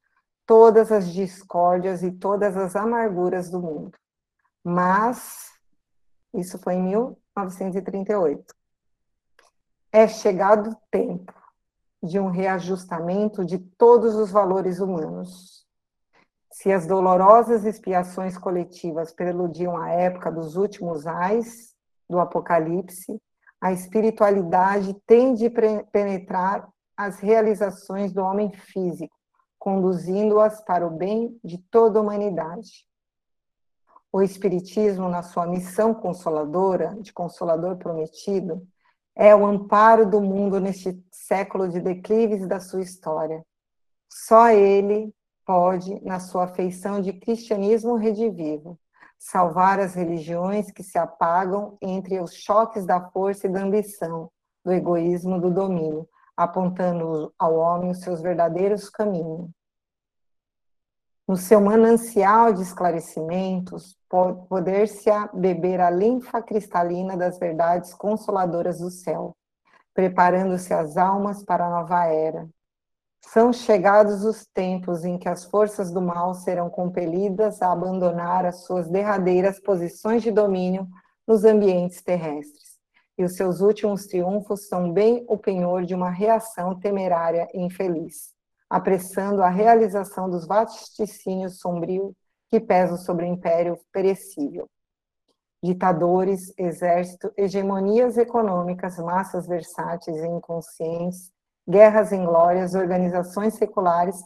todas 0.46 0.92
as 0.92 1.12
discórdias 1.12 2.04
e 2.04 2.12
todas 2.12 2.58
as 2.58 2.76
amarguras 2.76 3.50
do 3.50 3.62
mundo. 3.62 3.98
Mas, 4.64 5.52
isso 6.34 6.60
foi 6.60 6.76
em 6.76 6.84
1938. 6.84 8.54
É 9.92 10.08
chegado 10.08 10.72
o 10.72 10.78
tempo 10.92 11.34
de 12.02 12.20
um 12.20 12.30
reajustamento 12.30 13.46
de 13.46 13.58
todos 13.58 14.16
os 14.16 14.30
valores 14.30 14.80
humanos. 14.80 15.66
Se 16.52 16.72
as 16.72 16.86
dolorosas 16.86 17.66
expiações 17.66 18.38
coletivas 18.38 19.14
preludiam 19.14 19.78
a 19.78 19.90
época 19.90 20.32
dos 20.32 20.56
últimos 20.56 21.08
ais 21.08 21.74
do 22.10 22.20
Apocalipse, 22.20 23.22
a 23.64 23.72
espiritualidade 23.72 24.94
tem 25.08 25.34
de 25.34 25.50
penetrar 25.50 26.68
as 26.98 27.20
realizações 27.20 28.12
do 28.12 28.22
homem 28.22 28.52
físico, 28.52 29.16
conduzindo-as 29.58 30.62
para 30.66 30.86
o 30.86 30.90
bem 30.90 31.40
de 31.42 31.58
toda 31.72 31.98
a 31.98 32.02
humanidade. 32.02 32.86
O 34.12 34.22
Espiritismo, 34.22 35.08
na 35.08 35.24
sua 35.24 35.48
missão 35.48 35.94
consoladora, 35.94 36.98
de 37.00 37.14
consolador 37.14 37.78
prometido, 37.78 38.68
é 39.16 39.34
o 39.34 39.46
amparo 39.46 40.10
do 40.10 40.20
mundo 40.20 40.60
neste 40.60 41.02
século 41.10 41.70
de 41.70 41.80
declives 41.80 42.46
da 42.46 42.60
sua 42.60 42.82
história. 42.82 43.46
Só 44.10 44.50
ele 44.50 45.16
pode, 45.46 46.04
na 46.04 46.20
sua 46.20 46.50
feição 46.50 47.00
de 47.00 47.14
cristianismo 47.14 47.96
redivivo, 47.96 48.78
salvar 49.24 49.80
as 49.80 49.94
religiões 49.96 50.70
que 50.70 50.84
se 50.84 50.98
apagam 50.98 51.78
entre 51.82 52.20
os 52.20 52.34
choques 52.34 52.86
da 52.86 53.00
força 53.10 53.48
e 53.48 53.50
da 53.50 53.62
ambição, 53.62 54.30
do 54.66 54.72
egoísmo, 54.74 55.40
do 55.40 55.50
domínio, 55.50 56.06
apontando 56.36 57.34
ao 57.40 57.56
homem 57.56 57.90
os 57.90 58.02
seus 58.02 58.22
verdadeiros 58.22 58.90
caminhos. 58.90 59.50
No 61.26 61.38
seu 61.38 61.62
manancial 61.62 62.52
de 62.52 62.64
esclarecimentos, 62.64 63.98
poder-se 64.50 65.10
beber 65.34 65.80
a 65.80 65.90
linfa 65.90 66.42
cristalina 66.42 67.16
das 67.16 67.40
verdades 67.40 67.94
consoladoras 67.94 68.80
do 68.80 68.92
céu, 68.92 69.34
preparando-se 69.94 70.74
as 70.74 70.98
almas 70.98 71.46
para 71.46 71.66
a 71.66 71.70
nova 71.70 72.08
era, 72.08 72.46
são 73.26 73.52
chegados 73.52 74.24
os 74.26 74.46
tempos 74.46 75.04
em 75.04 75.18
que 75.18 75.30
as 75.30 75.46
forças 75.46 75.92
do 75.92 76.02
mal 76.02 76.34
serão 76.36 76.70
compelidas 76.70 77.62
a 77.62 77.72
abandonar 77.72 78.46
as 78.46 78.64
suas 78.66 78.90
derradeiras 78.90 79.60
posições 79.60 80.22
de 80.22 80.32
domínio 80.32 80.88
nos 81.26 81.44
ambientes 81.44 82.02
terrestres. 82.02 82.74
E 83.18 83.24
os 83.24 83.36
seus 83.36 83.62
últimos 83.62 84.06
triunfos 84.08 84.68
são 84.68 84.92
bem 84.92 85.26
o 85.28 85.38
penhor 85.38 85.86
de 85.86 85.96
uma 85.96 86.10
reação 86.10 86.80
temerária 86.80 87.48
e 87.54 87.62
infeliz, 87.62 88.34
apressando 88.70 89.42
a 89.42 89.50
realização 89.50 90.30
dos 90.30 90.46
vaticínios 90.46 91.60
sombrios 91.60 92.14
que 92.50 92.60
pesam 92.60 92.98
sobre 92.98 93.26
o 93.26 93.28
império 93.28 93.80
perecível. 93.92 94.68
Ditadores, 95.64 96.54
exército, 96.58 97.32
hegemonias 97.38 98.18
econômicas, 98.18 98.98
massas 98.98 99.48
versáteis 99.48 100.18
e 100.18 100.28
inconscientes, 100.28 101.32
guerras 101.68 102.12
inglórias, 102.12 102.74
organizações 102.74 103.56
seculares 103.56 104.22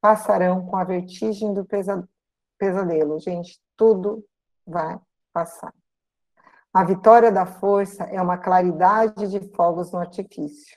passarão 0.00 0.66
com 0.66 0.76
a 0.76 0.84
vertigem 0.84 1.54
do 1.54 1.66
pesadelo. 2.58 3.20
Gente, 3.20 3.60
tudo 3.76 4.24
vai 4.66 4.98
passar. 5.32 5.72
A 6.72 6.84
vitória 6.84 7.30
da 7.30 7.44
força 7.44 8.04
é 8.04 8.20
uma 8.20 8.38
claridade 8.38 9.28
de 9.28 9.40
fogos 9.54 9.92
no 9.92 9.98
artifício. 9.98 10.76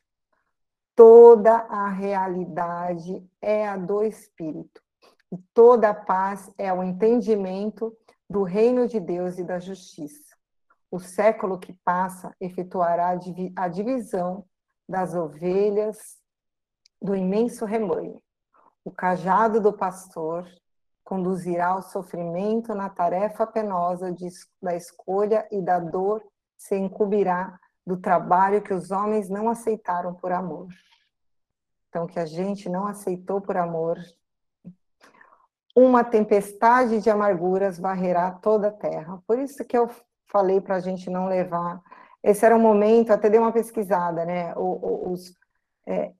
Toda 0.94 1.54
a 1.54 1.90
realidade 1.90 3.26
é 3.42 3.68
a 3.68 3.78
do 3.78 4.04
Espírito. 4.04 4.82
E 5.32 5.38
toda 5.54 5.90
a 5.90 5.94
paz 5.94 6.52
é 6.58 6.72
o 6.72 6.84
entendimento 6.84 7.96
do 8.30 8.44
reino 8.44 8.88
de 8.88 9.00
Deus 9.00 9.38
e 9.38 9.44
da 9.44 9.60
justiça. 9.60 10.36
O 10.92 11.00
século 11.00 11.60
que 11.60 11.74
passa 11.84 12.34
efetuará 12.40 13.18
a 13.56 13.68
divisão 13.68 14.46
das 14.88 15.16
ovelhas 15.16 15.98
do 17.02 17.16
imenso 17.16 17.66
rebanho. 17.66 18.22
O 18.84 18.92
cajado 18.92 19.60
do 19.60 19.74
pastor 19.74 20.48
conduzirá 21.04 21.68
ao 21.68 21.82
sofrimento 21.82 22.74
na 22.74 22.90
tarefa 22.90 23.46
penosa 23.46 24.12
de, 24.12 24.28
da 24.62 24.76
escolha 24.76 25.48
e 25.52 25.62
da 25.62 25.80
dor 25.80 26.24
se 26.58 26.76
encobrirá 26.76 27.60
do 27.86 27.98
trabalho 27.98 28.62
que 28.62 28.74
os 28.74 28.90
homens 28.90 29.30
não 29.30 29.50
aceitaram 29.50 30.14
por 30.16 30.32
amor. 30.32 30.68
Então, 31.90 32.08
que 32.08 32.20
a 32.20 32.26
gente 32.26 32.68
não 32.68 32.88
aceitou 32.88 33.40
por 33.40 33.56
amor, 33.56 33.98
uma 35.76 36.04
tempestade 36.04 37.02
de 37.02 37.10
amarguras 37.10 37.78
varrerá 37.78 38.32
toda 38.32 38.70
a 38.70 38.72
terra. 38.72 39.22
Por 39.28 39.38
isso 39.38 39.64
que 39.64 39.78
eu 39.78 39.90
falei 40.26 40.60
para 40.60 40.76
a 40.76 40.80
gente 40.80 41.10
não 41.10 41.28
levar 41.28 41.82
esse 42.26 42.44
era 42.44 42.56
um 42.56 42.60
momento, 42.60 43.12
até 43.12 43.30
dei 43.30 43.40
uma 43.40 43.52
pesquisada, 43.52 44.26
né? 44.26 44.52
Os, 44.58 45.32
é, 45.86 46.12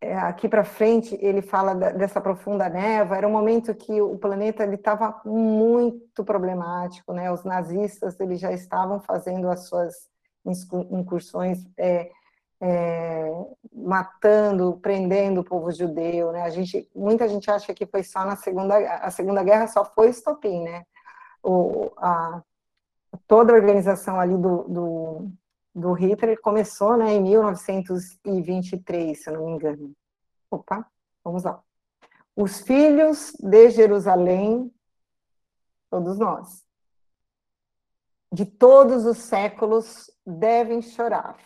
é, 0.00 0.16
aqui 0.18 0.48
para 0.48 0.62
frente 0.62 1.18
ele 1.20 1.42
fala 1.42 1.74
da, 1.74 1.90
dessa 1.90 2.20
profunda 2.20 2.68
névoa. 2.68 3.16
Era 3.16 3.26
um 3.26 3.32
momento 3.32 3.74
que 3.74 4.00
o 4.00 4.16
planeta 4.16 4.62
ele 4.62 4.76
estava 4.76 5.20
muito 5.24 6.24
problemático, 6.24 7.12
né? 7.12 7.32
Os 7.32 7.42
nazistas 7.42 8.20
eles 8.20 8.38
já 8.38 8.52
estavam 8.52 9.00
fazendo 9.00 9.50
as 9.50 9.66
suas 9.66 9.94
incursões 10.92 11.66
é, 11.76 12.08
é, 12.60 13.28
matando, 13.74 14.78
prendendo 14.80 15.40
o 15.40 15.44
povo 15.44 15.72
judeu, 15.72 16.30
né? 16.30 16.42
A 16.42 16.50
gente, 16.50 16.88
muita 16.94 17.28
gente 17.28 17.50
acha 17.50 17.74
que 17.74 17.84
foi 17.84 18.04
só 18.04 18.24
na 18.24 18.36
segunda, 18.36 18.76
a 18.76 19.10
segunda 19.10 19.42
guerra 19.42 19.66
só 19.66 19.84
foi 19.84 20.10
estopim, 20.10 20.62
né? 20.62 20.84
O, 21.42 21.90
a, 21.96 22.40
toda 23.26 23.52
a 23.52 23.56
organização 23.56 24.20
ali 24.20 24.36
do, 24.36 24.64
do, 24.64 25.30
do 25.74 25.92
Hitler 25.92 26.40
começou, 26.40 26.96
né, 26.96 27.14
em 27.14 27.22
1923, 27.22 29.22
se 29.22 29.30
eu 29.30 29.34
não 29.34 29.46
me 29.46 29.52
engano. 29.52 29.92
Opa, 30.50 30.86
vamos 31.22 31.44
lá. 31.44 31.62
Os 32.34 32.60
filhos 32.60 33.32
de 33.40 33.70
Jerusalém, 33.70 34.72
todos 35.90 36.18
nós, 36.18 36.64
de 38.32 38.44
todos 38.44 39.06
os 39.06 39.18
séculos, 39.18 40.10
devem 40.24 40.82
chorar 40.82 41.36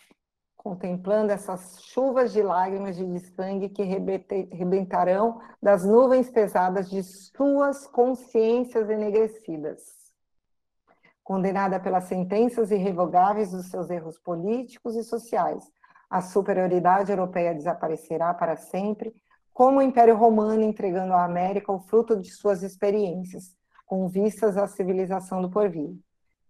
contemplando 0.63 1.33
essas 1.33 1.83
chuvas 1.85 2.35
de 2.35 2.43
lágrimas 2.43 2.95
de 2.95 3.21
sangue 3.35 3.71
que 3.71 3.83
rebentarão 3.83 5.41
das 5.63 5.87
nuvens 5.87 6.31
pesadas 6.31 6.91
de 6.91 7.03
suas 7.03 7.87
consciências 7.87 8.91
enegrecidas. 8.91 10.00
Condenada 11.31 11.79
pelas 11.79 12.07
sentenças 12.07 12.73
irrevogáveis 12.73 13.53
dos 13.53 13.71
seus 13.71 13.89
erros 13.89 14.19
políticos 14.19 14.97
e 14.97 15.05
sociais, 15.05 15.63
a 16.11 16.21
superioridade 16.21 17.13
europeia 17.13 17.55
desaparecerá 17.55 18.35
para 18.35 18.57
sempre, 18.57 19.15
como 19.53 19.79
o 19.79 19.83
Império 19.83 20.17
Romano 20.17 20.65
entregando 20.65 21.13
à 21.13 21.23
América 21.23 21.71
o 21.71 21.79
fruto 21.79 22.17
de 22.17 22.29
suas 22.33 22.65
experiências, 22.65 23.57
com 23.87 24.09
vistas 24.09 24.57
à 24.57 24.67
civilização 24.67 25.41
do 25.41 25.49
porvir. 25.49 25.95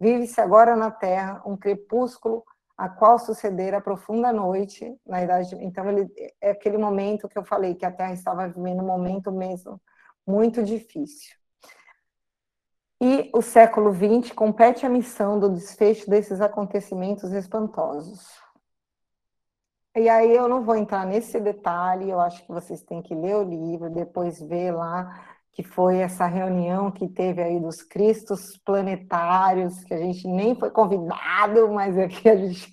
Vive-se 0.01 0.41
agora 0.41 0.75
na 0.75 0.91
Terra 0.91 1.43
um 1.45 1.59
crepúsculo 1.59 2.43
a 2.75 2.89
qual 2.89 3.19
suceder 3.19 3.75
a 3.75 3.83
profunda 3.83 4.33
noite 4.33 4.99
na 5.07 5.23
idade. 5.23 5.57
Então 5.57 5.91
ele 5.91 6.11
é 6.41 6.53
aquele 6.53 6.79
momento 6.79 7.29
que 7.29 7.37
eu 7.37 7.45
falei 7.45 7.75
que 7.75 7.85
a 7.85 7.93
Terra 7.93 8.15
estava 8.15 8.49
vivendo 8.49 8.83
um 8.83 8.87
momento 8.87 9.31
mesmo 9.31 9.79
muito 10.27 10.63
difícil. 10.63 11.40
E 13.01 13.31
o 13.33 13.41
século 13.41 13.95
XX 13.95 14.33
compete 14.33 14.85
a 14.85 14.89
missão 14.89 15.39
do 15.39 15.49
desfecho 15.49 16.09
desses 16.09 16.41
acontecimentos 16.41 17.33
espantosos. 17.33 18.27
E 19.97 20.09
aí 20.09 20.37
eu 20.37 20.49
não 20.49 20.63
vou 20.63 20.77
entrar 20.77 21.07
nesse 21.07 21.41
detalhe, 21.41 22.11
eu 22.11 22.21
acho 22.21 22.45
que 22.45 22.53
vocês 22.53 22.83
têm 22.83 23.03
que 23.03 23.15
ler 23.15 23.37
o 23.37 23.43
livro, 23.43 23.91
depois 23.91 24.41
ver 24.41 24.73
lá 24.73 25.27
que 25.53 25.65
foi 25.65 25.99
essa 25.99 26.27
reunião 26.27 26.91
que 26.91 27.09
teve 27.09 27.43
aí 27.43 27.59
dos 27.59 27.83
cristos 27.83 28.57
planetários, 28.65 29.83
que 29.85 29.93
a 29.93 29.99
gente 29.99 30.29
nem 30.29 30.55
foi 30.55 30.71
convidado, 30.71 31.69
mas 31.73 31.99
aqui 31.99 32.29
a 32.29 32.37
gente 32.37 32.71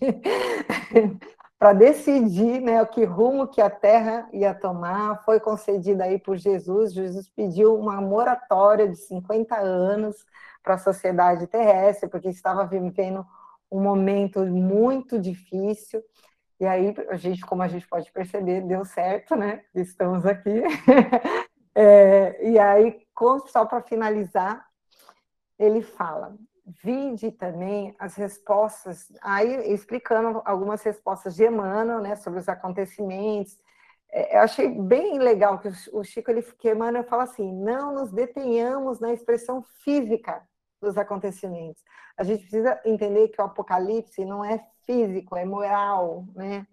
para 1.59 1.73
decidir, 1.73 2.61
né, 2.61 2.81
o 2.81 2.87
que 2.87 3.03
rumo 3.03 3.47
que 3.47 3.59
a 3.59 3.69
Terra 3.69 4.29
ia 4.31 4.53
tomar, 4.53 5.23
foi 5.23 5.39
concedida 5.39 6.03
aí 6.03 6.19
por 6.19 6.37
Jesus. 6.37 6.93
Jesus 6.93 7.29
pediu 7.29 7.75
uma 7.75 7.99
moratória 7.99 8.87
de 8.87 8.95
50 8.95 9.57
anos 9.57 10.23
para 10.61 10.75
a 10.75 10.77
sociedade 10.77 11.47
terrestre, 11.47 12.09
porque 12.09 12.29
estava 12.29 12.65
vivendo 12.65 13.25
um 13.71 13.81
momento 13.81 14.45
muito 14.45 15.19
difícil. 15.19 16.03
E 16.59 16.65
aí, 16.65 16.93
a 17.09 17.15
gente, 17.15 17.41
como 17.41 17.63
a 17.63 17.67
gente 17.67 17.87
pode 17.87 18.11
perceber, 18.11 18.61
deu 18.61 18.85
certo, 18.85 19.35
né? 19.35 19.63
Estamos 19.73 20.25
aqui. 20.25 20.61
É, 21.79 22.43
e 22.43 22.57
aí, 22.57 23.05
só 23.49 23.63
para 23.63 23.83
finalizar, 23.83 24.65
ele 25.59 25.83
fala: 25.83 26.35
vide 26.83 27.31
também 27.31 27.95
as 27.97 28.15
respostas, 28.15 29.11
aí 29.21 29.73
explicando 29.73 30.41
algumas 30.43 30.83
respostas 30.83 31.35
de 31.35 31.45
Emmanuel, 31.45 32.01
né, 32.01 32.15
sobre 32.15 32.39
os 32.39 32.49
acontecimentos. 32.49 33.57
É, 34.11 34.37
eu 34.37 34.41
achei 34.41 34.67
bem 34.69 35.17
legal 35.17 35.59
que 35.59 35.69
o 35.93 36.03
Chico, 36.03 36.29
ele, 36.29 36.41
que 36.41 36.69
Emmanuel 36.69 37.03
fala 37.05 37.23
assim: 37.23 37.51
não 37.53 37.93
nos 37.93 38.11
detenhamos 38.11 38.99
na 38.99 39.13
expressão 39.13 39.63
física 39.83 40.41
dos 40.81 40.97
acontecimentos. 40.97 41.81
A 42.17 42.23
gente 42.23 42.41
precisa 42.41 42.79
entender 42.83 43.29
que 43.29 43.41
o 43.41 43.45
Apocalipse 43.45 44.25
não 44.25 44.43
é 44.43 44.65
físico, 44.85 45.35
é 45.35 45.45
moral, 45.45 46.25
né? 46.35 46.67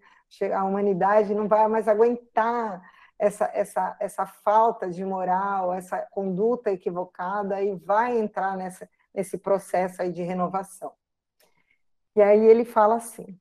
A 0.53 0.63
humanidade 0.63 1.33
não 1.33 1.47
vai 1.47 1.67
mais 1.67 1.87
aguentar 1.87 2.81
essa, 3.17 3.49
essa, 3.53 3.95
essa 3.99 4.25
falta 4.25 4.89
de 4.89 5.05
moral, 5.05 5.73
essa 5.73 5.99
conduta 6.11 6.71
equivocada 6.71 7.61
e 7.61 7.75
vai 7.75 8.17
entrar 8.17 8.57
nessa, 8.57 8.89
nesse 9.15 9.37
processo 9.37 10.01
aí 10.01 10.11
de 10.11 10.21
renovação. 10.21 10.91
E 12.15 12.21
aí 12.21 12.45
ele 12.45 12.65
fala 12.65 12.95
assim, 12.95 13.39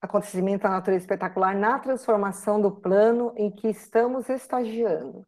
acontecimento 0.00 0.62
da 0.62 0.70
natureza 0.70 1.04
espetacular 1.04 1.54
na 1.54 1.78
transformação 1.78 2.60
do 2.60 2.70
plano 2.70 3.32
em 3.36 3.50
que 3.50 3.68
estamos 3.68 4.28
estagiando. 4.28 5.26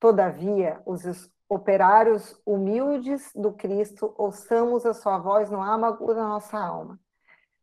Todavia, 0.00 0.80
os 0.84 1.30
operários 1.48 2.40
humildes 2.46 3.30
do 3.34 3.52
Cristo, 3.52 4.14
ouçamos 4.16 4.86
a 4.86 4.94
sua 4.94 5.18
voz 5.18 5.50
no 5.50 5.62
âmago 5.62 6.12
da 6.14 6.26
nossa 6.26 6.58
alma. 6.58 6.98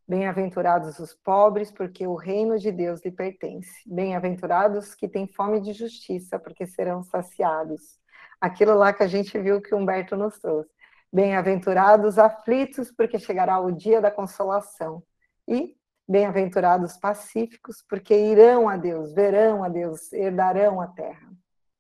Bem-aventurados 0.08 0.98
os 1.00 1.14
pobres, 1.14 1.72
porque 1.72 2.08
o 2.08 2.16
reino 2.16 2.58
de 2.58 2.72
Deus 2.72 3.04
lhe 3.04 3.12
pertence. 3.12 3.82
Bem-aventurados 3.86 4.96
que 4.96 5.08
têm 5.08 5.28
fome 5.28 5.60
de 5.60 5.74
justiça, 5.74 6.40
porque 6.40 6.66
serão 6.66 7.04
saciados. 7.04 7.99
Aquilo 8.40 8.74
lá 8.74 8.94
que 8.94 9.04
a 9.04 9.08
gente 9.08 9.38
viu 9.40 9.62
que 9.62 9.76
Humberto 9.76 10.16
nos 10.16 10.40
trouxe. 10.40 10.70
Bem-aventurados 11.12 12.18
aflitos, 12.18 12.92
porque 12.92 13.20
chegará 13.20 13.60
o 13.60 13.72
dia 13.72 14.00
da 14.00 14.12
consolação. 14.12 15.04
E 15.48 15.76
bem-aventurados 16.08 16.98
pacíficos, 16.98 17.84
porque 17.88 18.16
irão 18.16 18.68
a 18.68 18.78
Deus, 18.78 19.14
verão 19.14 19.64
a 19.64 19.70
Deus, 19.70 20.12
herdarão 20.14 20.82
a 20.82 20.88
terra. 20.88 21.30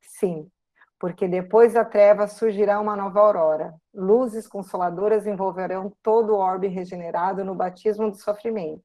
Sim, 0.02 0.52
porque 1.00 1.28
depois 1.28 1.74
da 1.74 1.86
treva 1.86 2.28
surgirá 2.28 2.80
uma 2.80 2.96
nova 2.96 3.22
aurora. 3.22 3.74
Luzes 3.94 4.48
consoladoras 4.48 5.26
envolverão 5.26 5.92
todo 6.04 6.34
o 6.34 6.38
orbe 6.38 6.68
regenerado 6.68 7.44
no 7.44 7.56
batismo 7.56 8.12
do 8.12 8.18
sofrimento. 8.18 8.84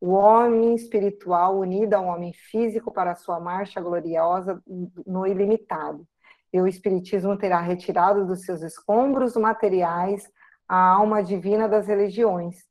O 0.00 0.10
homem 0.10 0.74
espiritual 0.74 1.58
unido 1.58 1.94
ao 1.94 2.06
homem 2.06 2.32
físico 2.32 2.90
para 2.90 3.14
sua 3.14 3.38
marcha 3.38 3.80
gloriosa 3.80 4.60
no 5.06 5.26
ilimitado. 5.26 6.06
E 6.54 6.60
o 6.60 6.66
espiritismo 6.66 7.36
terá 7.36 7.60
retirado 7.60 8.24
dos 8.24 8.46
seus 8.46 8.62
escombros 8.62 9.36
materiais 9.36 10.26
a 10.66 10.76
alma 10.76 11.22
divina 11.22 11.68
das 11.68 11.86
religiões, 11.86 12.64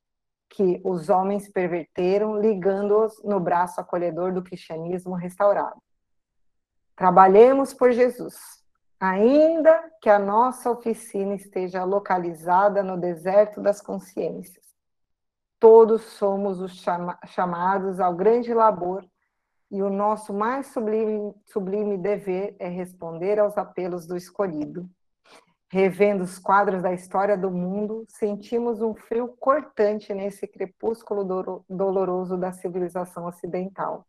que 0.49 0.81
os 0.83 1.09
homens 1.09 1.51
perverteram, 1.51 2.39
ligando-os 2.39 3.21
no 3.23 3.39
braço 3.39 3.79
acolhedor 3.79 4.33
do 4.33 4.41
cristianismo 4.41 5.13
restaurado. 5.13 5.79
Trabalhemos 6.95 7.73
por 7.73 7.91
Jesus 7.91 8.63
ainda 9.03 9.91
que 10.01 10.09
a 10.09 10.17
nossa 10.17 10.71
oficina 10.71 11.35
esteja 11.35 11.83
localizada 11.83 12.81
no 12.81 12.97
deserto 12.97 13.59
das 13.59 13.81
consciências. 13.81 14.63
Todos 15.59 16.03
somos 16.03 16.61
os 16.61 16.77
chama 16.77 17.19
chamados 17.25 17.99
ao 17.99 18.15
grande 18.15 18.53
labor 18.53 19.05
e 19.73 19.81
o 19.81 19.89
nosso 19.89 20.31
mais 20.31 20.67
sublime, 20.67 21.33
sublime 21.47 21.97
dever 21.97 22.55
é 22.59 22.67
responder 22.67 23.39
aos 23.39 23.57
apelos 23.57 24.05
do 24.05 24.15
escolhido. 24.15 24.87
Revendo 25.67 26.23
os 26.23 26.37
quadros 26.37 26.83
da 26.83 26.93
história 26.93 27.35
do 27.35 27.49
mundo, 27.49 28.05
sentimos 28.07 28.83
um 28.83 28.93
frio 28.93 29.29
cortante 29.39 30.13
nesse 30.13 30.45
crepúsculo 30.45 31.23
do 31.23 31.65
doloroso 31.67 32.37
da 32.37 32.51
civilização 32.51 33.25
ocidental. 33.25 34.05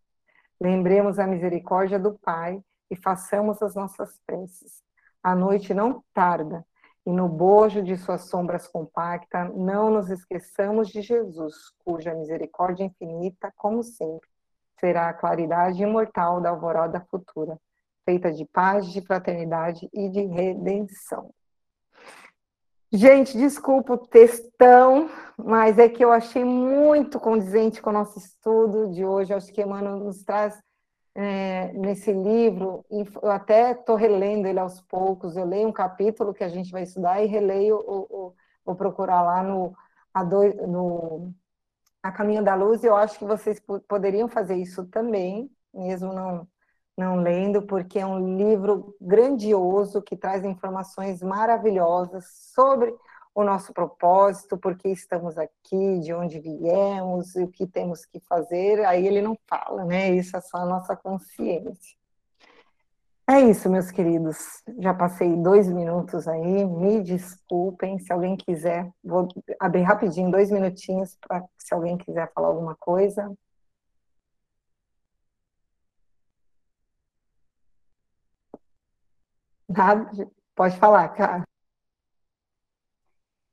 Lembremos 0.60 1.18
a 1.18 1.26
misericórdia 1.26 1.98
do 1.98 2.12
Pai 2.18 2.62
e 2.90 2.94
façamos 2.94 3.62
as 3.62 3.74
nossas 3.74 4.20
preces. 4.26 4.82
A 5.22 5.34
noite 5.34 5.72
não 5.72 6.04
tarda, 6.12 6.62
e 7.06 7.10
no 7.10 7.26
bojo 7.26 7.82
de 7.82 7.96
suas 7.96 8.28
sombras 8.28 8.68
compacta, 8.68 9.44
não 9.44 9.90
nos 9.90 10.10
esqueçamos 10.10 10.88
de 10.88 11.00
Jesus, 11.00 11.54
cuja 11.78 12.12
misericórdia 12.12 12.84
infinita, 12.84 13.50
como 13.56 13.82
sempre, 13.82 14.33
será 14.84 15.08
a 15.08 15.14
claridade 15.14 15.82
imortal 15.82 16.42
da 16.42 16.50
alvorada 16.50 17.00
futura, 17.10 17.58
feita 18.04 18.30
de 18.30 18.44
paz, 18.44 18.92
de 18.92 19.00
fraternidade 19.00 19.88
e 19.94 20.10
de 20.10 20.26
redenção. 20.26 21.30
Gente, 22.92 23.38
desculpa 23.38 23.94
o 23.94 24.06
textão, 24.06 25.08
mas 25.38 25.78
é 25.78 25.88
que 25.88 26.04
eu 26.04 26.12
achei 26.12 26.44
muito 26.44 27.18
condizente 27.18 27.80
com 27.80 27.88
o 27.88 27.94
nosso 27.94 28.18
estudo 28.18 28.92
de 28.92 29.06
hoje. 29.06 29.32
Acho 29.32 29.50
que 29.50 29.62
Emmanuel 29.62 30.00
nos 30.00 30.22
traz 30.22 30.54
é, 31.14 31.72
nesse 31.72 32.12
livro, 32.12 32.84
eu 32.90 33.30
até 33.30 33.70
estou 33.70 33.96
relendo 33.96 34.46
ele 34.46 34.58
aos 34.58 34.82
poucos, 34.82 35.34
eu 35.34 35.46
leio 35.46 35.68
um 35.68 35.72
capítulo 35.72 36.34
que 36.34 36.44
a 36.44 36.48
gente 36.48 36.70
vai 36.70 36.82
estudar 36.82 37.22
e 37.22 37.26
releio, 37.26 37.82
vou 38.64 38.74
procurar 38.76 39.22
lá 39.22 39.42
no 39.42 39.74
a, 40.12 40.22
do, 40.22 40.42
no 40.66 41.34
a 42.04 42.12
Caminho 42.12 42.44
da 42.44 42.54
Luz, 42.54 42.84
eu 42.84 42.94
acho 42.94 43.18
que 43.18 43.24
vocês 43.24 43.58
poderiam 43.88 44.28
fazer 44.28 44.56
isso 44.56 44.84
também, 44.84 45.50
mesmo 45.72 46.12
não, 46.12 46.46
não 46.94 47.16
lendo, 47.16 47.62
porque 47.62 47.98
é 47.98 48.04
um 48.04 48.36
livro 48.36 48.94
grandioso 49.00 50.02
que 50.02 50.14
traz 50.14 50.44
informações 50.44 51.22
maravilhosas 51.22 52.26
sobre 52.54 52.94
o 53.34 53.42
nosso 53.42 53.72
propósito, 53.72 54.58
por 54.58 54.76
que 54.76 54.90
estamos 54.90 55.38
aqui, 55.38 55.98
de 56.00 56.12
onde 56.12 56.38
viemos, 56.40 57.34
o 57.36 57.48
que 57.48 57.66
temos 57.66 58.04
que 58.04 58.20
fazer, 58.20 58.84
aí 58.84 59.06
ele 59.06 59.22
não 59.22 59.34
fala, 59.48 59.86
né? 59.86 60.10
Isso 60.10 60.36
é 60.36 60.42
só 60.42 60.58
a 60.58 60.66
nossa 60.66 60.94
consciência. 60.94 61.96
É 63.26 63.40
isso, 63.40 63.70
meus 63.70 63.90
queridos. 63.90 64.62
Já 64.78 64.92
passei 64.92 65.34
dois 65.36 65.66
minutos 65.68 66.28
aí, 66.28 66.64
me 66.66 67.02
desculpem. 67.02 67.98
Se 67.98 68.12
alguém 68.12 68.36
quiser, 68.36 68.90
vou 69.02 69.28
abrir 69.58 69.82
rapidinho 69.82 70.30
dois 70.30 70.50
minutinhos 70.50 71.16
para 71.20 71.42
se 71.58 71.72
alguém 71.74 71.96
quiser 71.96 72.30
falar 72.34 72.48
alguma 72.48 72.74
coisa. 72.76 73.34
Nada? 79.68 80.28
Pode 80.54 80.76
falar, 80.78 81.08
cara. 81.10 81.44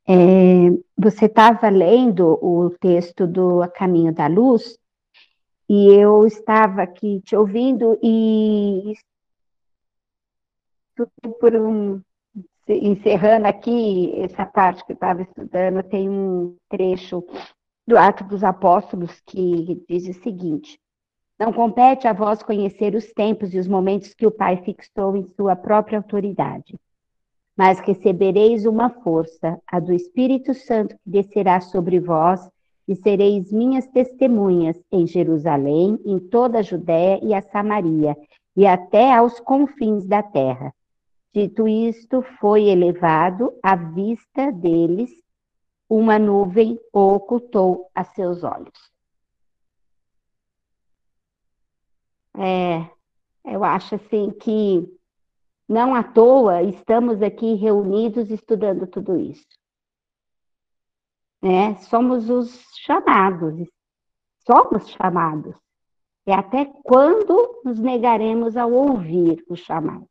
É, 0.07 0.13
você 0.97 1.25
estava 1.25 1.69
lendo 1.69 2.37
o 2.43 2.69
texto 2.79 3.25
do 3.25 3.61
A 3.63 3.67
Caminho 3.69 4.13
da 4.13 4.27
Luz, 4.27 4.77
e 5.69 5.87
eu 5.93 6.25
estava 6.27 6.81
aqui 6.83 7.21
te 7.21 7.35
ouvindo 7.35 7.97
e 8.03 8.93
por 11.39 11.55
um 11.55 12.01
encerrando 12.67 13.47
aqui 13.47 14.13
essa 14.21 14.45
parte 14.45 14.85
que 14.85 14.91
eu 14.91 14.95
estava 14.95 15.21
estudando, 15.21 15.83
tem 15.83 16.09
um 16.09 16.55
trecho 16.69 17.23
do 17.87 17.97
Ato 17.97 18.23
dos 18.23 18.43
Apóstolos 18.43 19.21
que 19.25 19.83
diz 19.89 20.07
o 20.07 20.21
seguinte: 20.21 20.79
Não 21.39 21.51
compete 21.51 22.07
a 22.07 22.13
vós 22.13 22.41
conhecer 22.43 22.95
os 22.95 23.11
tempos 23.11 23.53
e 23.53 23.59
os 23.59 23.67
momentos 23.67 24.13
que 24.13 24.25
o 24.25 24.31
Pai 24.31 24.57
fixou 24.57 25.15
em 25.15 25.27
sua 25.35 25.55
própria 25.55 25.97
autoridade, 25.97 26.79
mas 27.57 27.79
recebereis 27.79 28.65
uma 28.65 28.89
força, 28.89 29.59
a 29.67 29.79
do 29.79 29.93
Espírito 29.93 30.53
Santo 30.53 30.95
que 30.95 31.09
descerá 31.09 31.59
sobre 31.59 31.99
vós, 31.99 32.49
e 32.87 32.95
sereis 32.95 33.51
minhas 33.51 33.87
testemunhas 33.87 34.77
em 34.91 35.07
Jerusalém, 35.07 35.99
em 36.05 36.19
toda 36.19 36.59
a 36.59 36.63
Judéia 36.63 37.19
e 37.23 37.33
a 37.33 37.41
Samaria, 37.41 38.17
e 38.55 38.65
até 38.67 39.13
aos 39.13 39.39
confins 39.39 40.05
da 40.05 40.21
terra. 40.21 40.73
Dito 41.33 41.65
isto, 41.65 42.21
foi 42.39 42.65
elevado 42.65 43.57
à 43.63 43.75
vista 43.75 44.51
deles, 44.51 45.09
uma 45.89 46.19
nuvem 46.19 46.77
o 46.91 47.15
ocultou 47.15 47.89
a 47.95 48.03
seus 48.03 48.43
olhos. 48.43 48.91
É, 52.37 52.89
eu 53.45 53.63
acho 53.63 53.95
assim 53.95 54.31
que 54.31 54.85
não 55.67 55.95
à 55.95 56.03
toa 56.03 56.63
estamos 56.63 57.21
aqui 57.21 57.53
reunidos 57.55 58.29
estudando 58.29 58.85
tudo 58.87 59.17
isso. 59.17 59.47
É, 61.41 61.75
somos 61.75 62.29
os 62.29 62.61
chamados, 62.85 63.69
somos 64.45 64.89
chamados. 64.89 65.55
E 66.27 66.31
até 66.31 66.65
quando 66.83 67.61
nos 67.63 67.79
negaremos 67.79 68.57
ao 68.57 68.71
ouvir 68.71 69.43
o 69.49 69.55
chamado? 69.55 70.10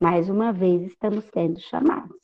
Mais 0.00 0.28
uma 0.28 0.52
vez 0.52 0.82
estamos 0.82 1.24
sendo 1.32 1.58
chamados. 1.60 2.15